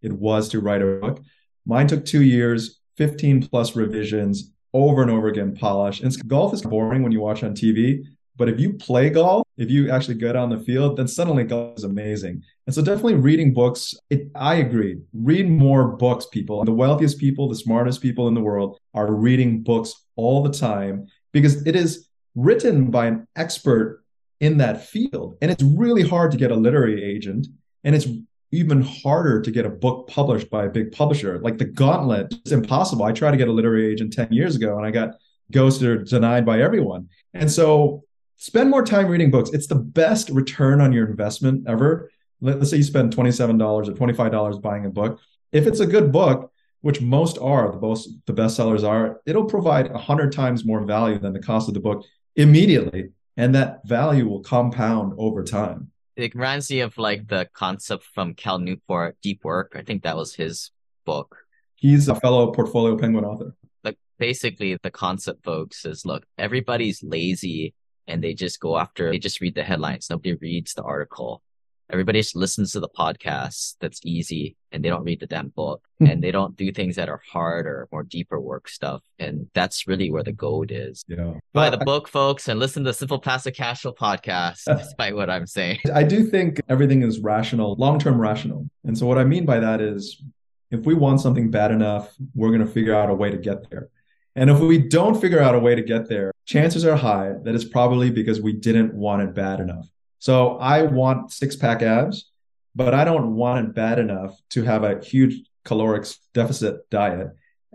it 0.03 0.13
was 0.13 0.49
to 0.51 0.61
write 0.61 0.83
a 0.83 1.01
book. 1.01 1.21
Mine 1.67 1.87
took 1.87 2.05
2 2.05 2.23
years, 2.23 2.81
15 2.97 3.49
plus 3.49 3.77
revisions, 3.77 4.53
over 4.73 5.03
and 5.03 5.11
over 5.11 5.29
again 5.29 5.55
polish. 5.55 6.01
And 6.01 6.29
golf 6.29 6.55
is 6.55 6.63
boring 6.63 7.03
when 7.03 7.13
you 7.13 7.21
watch 7.21 7.43
on 7.43 7.55
TV, 7.55 8.05
but 8.37 8.49
if 8.49 8.61
you 8.61 8.75
play 8.75 9.09
golf, 9.09 9.47
if 9.57 9.71
you 9.71 9.91
actually 9.91 10.17
get 10.17 10.37
on 10.37 10.51
the 10.51 10.59
field, 10.59 10.99
then 10.99 11.09
suddenly 11.09 11.45
golf 11.45 11.79
is 11.79 11.85
amazing. 11.85 12.43
And 12.67 12.75
so 12.75 12.83
definitely 12.83 13.15
reading 13.15 13.55
books, 13.55 13.95
it, 14.11 14.29
I 14.35 14.57
agree. 14.57 14.99
Read 15.15 15.49
more 15.49 15.97
books, 15.97 16.27
people. 16.27 16.63
The 16.65 16.73
wealthiest 16.73 17.19
people, 17.19 17.49
the 17.49 17.57
smartest 17.57 18.03
people 18.03 18.29
in 18.29 18.35
the 18.35 18.43
world 18.43 18.79
are 18.93 19.15
reading 19.15 19.63
books 19.63 19.95
all 20.17 20.43
the 20.43 20.53
time 20.53 21.07
because 21.33 21.67
it 21.67 21.75
is 21.75 22.09
written 22.35 22.91
by 22.91 23.07
an 23.07 23.27
expert 23.37 24.05
in 24.41 24.59
that 24.59 24.85
field. 24.85 25.39
And 25.41 25.51
it's 25.51 25.63
really 25.63 26.07
hard 26.07 26.31
to 26.33 26.37
get 26.37 26.51
a 26.51 26.57
literary 26.57 27.03
agent. 27.03 27.47
And 27.85 27.95
it's 27.95 28.07
even 28.53 28.81
harder 28.81 29.41
to 29.43 29.51
get 29.51 29.67
a 29.67 29.71
book 29.71 30.09
published 30.09 30.51
by 30.51 30.67
a 30.67 30.71
big 30.71 30.93
publisher. 30.93 31.39
Like 31.41 31.59
the 31.59 31.65
gauntlet, 31.65 32.33
it's 32.33 32.53
impossible. 32.53 33.05
I 33.05 33.13
tried 33.13 33.33
to 33.33 33.37
get 33.37 33.49
a 33.49 33.53
literary 33.53 33.91
agent 33.93 34.13
10 34.13 34.33
years 34.33 34.57
ago 34.57 34.77
and 34.77 34.87
I 34.87 34.91
got 34.91 35.17
ghosted 35.51 35.89
or 35.89 36.05
denied 36.05 36.47
by 36.47 36.61
everyone. 36.61 37.09
And 37.35 37.51
so 37.51 38.05
spend 38.37 38.71
more 38.71 38.85
time 38.85 39.09
reading 39.09 39.31
books. 39.31 39.51
It's 39.51 39.67
the 39.67 39.75
best 39.75 40.31
return 40.31 40.81
on 40.81 40.93
your 40.93 41.09
investment 41.09 41.67
ever. 41.69 42.11
Let's 42.41 42.71
say 42.71 42.77
you 42.77 42.83
spend 42.83 43.15
$27 43.15 43.61
or 43.61 43.83
$25 43.83 44.63
buying 44.63 44.87
a 44.87 44.91
book. 44.91 45.21
If 45.53 45.67
it's 45.67 45.81
a 45.81 45.87
good 45.87 46.13
book, 46.13 46.53
which 46.83 47.01
most 47.01 47.39
are, 47.39 47.73
the 47.73 47.81
most 47.81 48.11
the 48.27 48.33
bestsellers 48.33 48.87
are, 48.87 49.21
it'll 49.27 49.47
provide 49.47 49.91
a 49.91 49.99
hundred 49.99 50.33
times 50.33 50.65
more 50.65 50.85
value 50.85 51.19
than 51.19 51.33
the 51.33 51.41
cost 51.41 51.69
of 51.69 51.75
the 51.75 51.81
book 51.81 52.05
immediately. 52.37 53.11
And 53.37 53.55
that 53.55 53.81
value 53.87 54.29
will 54.29 54.41
compound 54.41 55.15
over 55.19 55.43
time 55.43 55.91
it 56.17 56.35
reminds 56.35 56.71
me 56.71 56.81
of 56.81 56.97
like 56.99 57.29
the 57.29 57.49
concept 57.53 58.05
from 58.05 58.35
Cal 58.35 58.59
Newport, 58.59 59.17
Deep 59.23 59.45
Work. 59.45 59.75
I 59.77 59.83
think 59.83 60.03
that 60.03 60.17
was 60.17 60.35
his 60.35 60.71
book. 61.05 61.37
He's 61.75 62.09
a 62.09 62.15
fellow 62.15 62.53
Portfolio 62.53 62.97
Penguin 62.97 63.25
author. 63.25 63.55
Like 63.85 63.99
basically 64.19 64.77
the 64.83 64.91
concept, 64.91 65.45
folks, 65.45 65.85
is 65.85 66.07
look, 66.07 66.25
everybody's 66.39 67.03
lazy 67.03 67.75
and 68.07 68.23
they 68.23 68.35
just 68.35 68.61
go 68.61 68.79
after, 68.79 69.11
they 69.11 69.19
just 69.19 69.41
read 69.41 69.55
the 69.55 69.63
headlines. 69.63 70.09
Nobody 70.09 70.35
reads 70.35 70.75
the 70.75 70.83
article 70.83 71.43
everybody 71.91 72.21
just 72.21 72.37
listens 72.37 72.73
to 72.73 72.81
the 72.81 72.89
podcast 72.89 73.77
that's 73.81 74.01
easy 74.05 74.57
and 74.73 74.85
they 74.85 74.89
don't 74.89 75.05
read 75.05 75.21
the 75.21 75.27
damn 75.27 75.49
book 75.49 75.87
hmm. 75.99 76.07
and 76.07 76.23
they 76.23 76.31
don't 76.31 76.57
do 76.57 76.73
things 76.73 76.97
that 76.97 77.09
are 77.09 77.21
hard 77.31 77.67
or 77.67 77.89
more 77.93 78.03
deeper 78.03 78.41
work 78.41 78.69
stuff. 78.69 79.03
And 79.19 79.49
that's 79.55 79.87
really 79.87 80.11
where 80.11 80.23
the 80.23 80.33
gold 80.33 80.71
is. 80.71 81.05
Yeah. 81.09 81.35
Buy 81.53 81.71
the 81.71 81.79
book, 81.79 82.09
folks, 82.09 82.49
and 82.49 82.59
listen 82.59 82.85
to 82.85 82.91
the 82.91 82.95
Simple 82.95 83.19
Passive 83.19 83.55
Cashflow 83.55 83.97
podcast, 83.97 84.63
despite 84.79 85.15
what 85.15 85.31
I'm 85.31 85.47
saying. 85.47 85.79
I 85.95 86.03
do 86.03 86.25
think 86.25 86.61
everything 86.69 87.03
is 87.03 87.21
rational, 87.21 87.77
long 87.77 87.99
term 87.99 88.21
rational. 88.21 88.69
And 88.85 88.97
so 88.97 89.07
what 89.07 89.19
I 89.19 89.25
mean 89.25 89.47
by 89.47 89.61
that 89.61 89.81
is 89.81 90.23
if 90.71 90.85
we 90.85 90.95
want 90.95 91.21
something 91.21 91.51
bad 91.51 91.71
enough, 91.71 92.15
we're 92.35 92.51
going 92.51 92.67
to 92.67 92.73
figure 92.73 92.95
out 92.95 93.11
a 93.11 93.15
way 93.15 93.31
to 93.31 93.39
get 93.39 93.71
there. 93.71 93.89
And 94.35 94.51
if 94.51 94.59
we 94.59 94.77
don't 94.77 95.19
figure 95.19 95.41
out 95.41 95.55
a 95.55 95.59
way 95.59 95.75
to 95.75 95.83
get 95.83 96.09
there, 96.09 96.33
chances 96.45 96.85
are 96.85 96.97
high 96.97 97.33
that 97.45 97.55
it's 97.55 97.65
probably 97.65 98.11
because 98.11 98.41
we 98.41 98.53
didn't 98.53 98.93
want 98.93 99.23
it 99.23 99.35
bad 99.35 99.61
enough. 99.61 99.89
So 100.27 100.57
I 100.59 100.83
want 100.83 101.31
six 101.31 101.55
pack 101.55 101.83
abs, 101.83 102.33
but 102.75 102.95
I 102.95 103.05
don't 103.05 103.37
want 103.37 103.65
it 103.65 103.75
bad 103.77 104.01
enough 104.01 104.37
to 104.51 104.65
have 104.65 104.83
a 104.83 104.99
huge 104.99 105.49
caloric 105.65 106.05
deficit 106.35 106.91
diet 106.91 107.29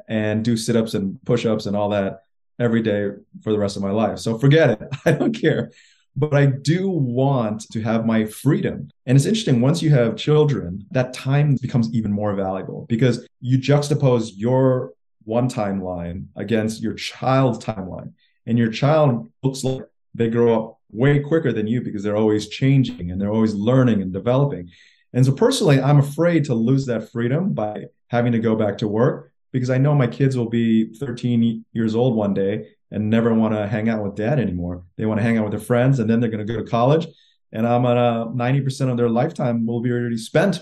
and 0.10 0.44
do 0.44 0.58
sit 0.58 0.76
ups 0.76 0.94
and 0.94 1.18
push 1.24 1.46
ups 1.46 1.66
and 1.66 1.78
all 1.78 1.88
that 1.92 2.24
every 2.60 2.82
day 2.82 3.12
for 3.42 3.54
the 3.54 3.58
rest 3.58 3.78
of 3.78 3.84
my 3.84 3.92
life. 3.92 4.20
So 4.20 4.38
forget 4.38 4.82
it. 4.82 4.82
I 5.06 5.14
don't 5.14 5.32
care. 5.32 5.72
But 6.18 6.34
I 6.34 6.48
do 6.48 6.90
want 6.90 7.72
to 7.72 7.82
have 7.84 8.06
my 8.06 8.26
freedom. 8.26 8.90
And 9.06 9.16
it's 9.16 9.26
interesting, 9.26 9.62
once 9.62 9.82
you 9.82 9.92
have 9.92 10.18
children, 10.18 10.86
that 10.92 11.14
time 11.14 11.56
becomes 11.62 11.94
even 11.94 12.12
more 12.12 12.36
valuable 12.36 12.86
because 12.90 13.26
you 13.40 13.60
juxtapose 13.60 14.32
your 14.36 14.92
one 15.24 15.48
timeline 15.48 16.26
against 16.36 16.82
your 16.82 16.96
child's 16.96 17.64
timeline. 17.64 18.12
And 18.46 18.58
your 18.58 18.72
child 18.72 19.32
looks 19.42 19.64
like 19.64 19.84
they 20.14 20.30
grow 20.30 20.56
up 20.56 20.80
way 20.92 21.20
quicker 21.20 21.54
than 21.54 21.68
you 21.68 21.82
because 21.82 22.04
they're 22.04 22.18
always 22.18 22.50
changing 22.50 23.12
and 23.12 23.20
they're 23.20 23.32
always 23.32 23.54
learning 23.54 24.02
and 24.02 24.12
developing. 24.12 24.70
And 25.14 25.26
so 25.26 25.32
personally, 25.32 25.82
I'm 25.82 26.00
afraid 26.00 26.46
to 26.46 26.54
lose 26.54 26.86
that 26.86 27.12
freedom 27.12 27.54
by 27.54 27.86
having 28.08 28.32
to 28.32 28.40
go 28.40 28.56
back 28.56 28.78
to 28.80 28.88
work 28.88 29.32
because 29.52 29.70
I 29.70 29.78
know 29.78 29.94
my 29.94 30.08
kids 30.08 30.38
will 30.38 30.50
be 30.50 30.94
13 30.94 31.66
years 31.74 31.96
old 31.96 32.16
one 32.16 32.34
day 32.34 32.70
and 32.92 33.10
never 33.10 33.34
want 33.34 33.54
to 33.54 33.68
hang 33.68 33.90
out 33.90 34.04
with 34.04 34.16
dad 34.16 34.40
anymore. 34.40 34.84
They 34.98 35.06
want 35.06 35.20
to 35.20 35.24
hang 35.24 35.38
out 35.38 35.44
with 35.44 35.52
their 35.52 35.60
friends 35.60 36.00
and 36.00 36.10
then 36.10 36.20
they're 36.20 36.30
going 36.30 36.46
to 36.46 36.54
go 36.54 36.62
to 36.62 36.70
college. 36.70 37.08
And 37.54 37.68
I'm 37.68 37.86
at 37.86 37.98
a 37.98 38.28
90% 38.28 38.90
of 38.90 38.98
their 38.98 39.10
lifetime 39.10 39.66
will 39.66 39.82
be 39.82 39.92
already 39.92 40.18
spent. 40.18 40.62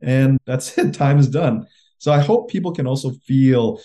And 0.00 0.38
that's 0.46 0.76
it. 0.78 0.94
Time 0.94 1.18
is 1.18 1.28
done. 1.28 1.66
So 1.98 2.12
I 2.12 2.18
hope 2.18 2.50
people 2.50 2.72
can 2.72 2.86
also 2.86 3.12
feel 3.26 3.80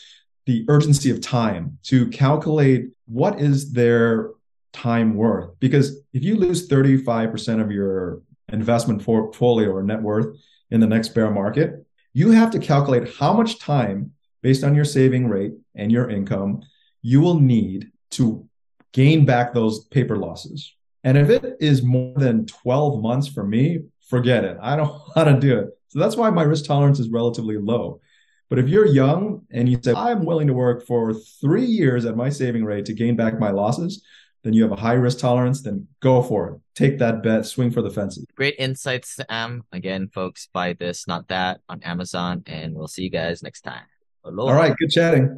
the 0.46 0.65
urgency 0.70 1.12
of 1.12 1.22
time 1.22 1.78
to 1.84 2.08
calculate 2.08 2.88
what 3.06 3.39
is 3.39 3.74
their 3.74 4.32
time 4.73 5.15
worth? 5.15 5.60
Because 5.60 6.01
if 6.13 6.23
you 6.23 6.36
lose 6.36 6.67
35% 6.67 7.62
of 7.62 7.71
your 7.71 8.21
investment 8.51 9.03
portfolio 9.03 9.71
or 9.71 9.84
net 9.84 10.01
worth 10.01 10.38
in 10.71 10.80
the 10.80 10.88
next 10.88 11.10
bear 11.10 11.32
market, 11.32 11.86
you 12.13 12.32
have 12.32 12.51
to 12.51 12.60
calculate 12.60 13.13
how 13.15 13.34
much 13.34 13.60
time 13.60 14.12
based 14.41 14.63
on 14.63 14.75
your 14.75 14.86
saving 14.86 15.27
rate 15.27 15.53
and 15.75 15.91
your 15.91 16.10
income 16.10 16.62
you 17.01 17.21
will 17.21 17.39
need 17.39 17.91
to 18.12 18.47
gain 18.91 19.25
back 19.25 19.53
those 19.53 19.86
paper 19.86 20.17
losses. 20.17 20.73
And 21.03 21.17
if 21.17 21.30
it 21.30 21.58
is 21.60 21.84
more 21.84 22.17
than 22.17 22.45
12 22.45 23.01
months 23.01 23.27
for 23.27 23.45
me, 23.45 23.80
forget 24.10 24.43
it. 24.43 24.58
I 24.62 24.75
don't 24.75 24.91
want 25.15 25.30
to 25.30 25.39
do 25.39 25.60
it. 25.60 25.69
So 25.89 25.99
that's 25.99 26.17
why 26.17 26.30
my 26.30 26.43
risk 26.43 26.65
tolerance 26.65 26.99
is 26.99 27.10
relatively 27.10 27.58
low. 27.58 28.01
But 28.49 28.60
if 28.60 28.69
you're 28.69 28.86
young 28.86 29.45
and 29.51 29.67
you 29.69 29.77
say, 29.82 29.93
I'm 29.93 30.25
willing 30.25 30.47
to 30.47 30.53
work 30.53 30.86
for 30.86 31.13
three 31.13 31.65
years 31.65 32.06
at 32.06 32.15
my 32.15 32.30
saving 32.30 32.63
rate 32.63 32.86
to 32.86 32.93
gain 32.93 33.15
back 33.15 33.39
my 33.39 33.51
losses, 33.51 34.03
then 34.47 34.53
you 34.53 34.63
have 34.63 34.71
a 34.71 34.81
high 34.81 34.93
risk 34.93 35.19
tolerance, 35.19 35.62
then 35.62 35.88
go 35.99 36.21
for 36.23 36.49
it. 36.49 36.62
Take 36.73 36.99
that 36.99 37.21
bet, 37.21 37.45
swing 37.45 37.69
for 37.69 37.81
the 37.81 37.89
fences. 37.89 38.25
Great 38.36 38.55
insights, 38.57 39.17
Sam. 39.17 39.63
Again, 39.73 40.10
folks, 40.13 40.47
buy 40.53 40.73
this, 40.73 41.07
not 41.07 41.27
that 41.27 41.60
on 41.67 41.83
Amazon, 41.83 42.43
and 42.47 42.73
we'll 42.73 42.88
see 42.88 43.03
you 43.03 43.10
guys 43.10 43.43
next 43.43 43.62
time. 43.62 43.83
Aloha. 44.23 44.51
All 44.51 44.57
right, 44.57 44.75
good 44.77 44.89
chatting. 44.89 45.38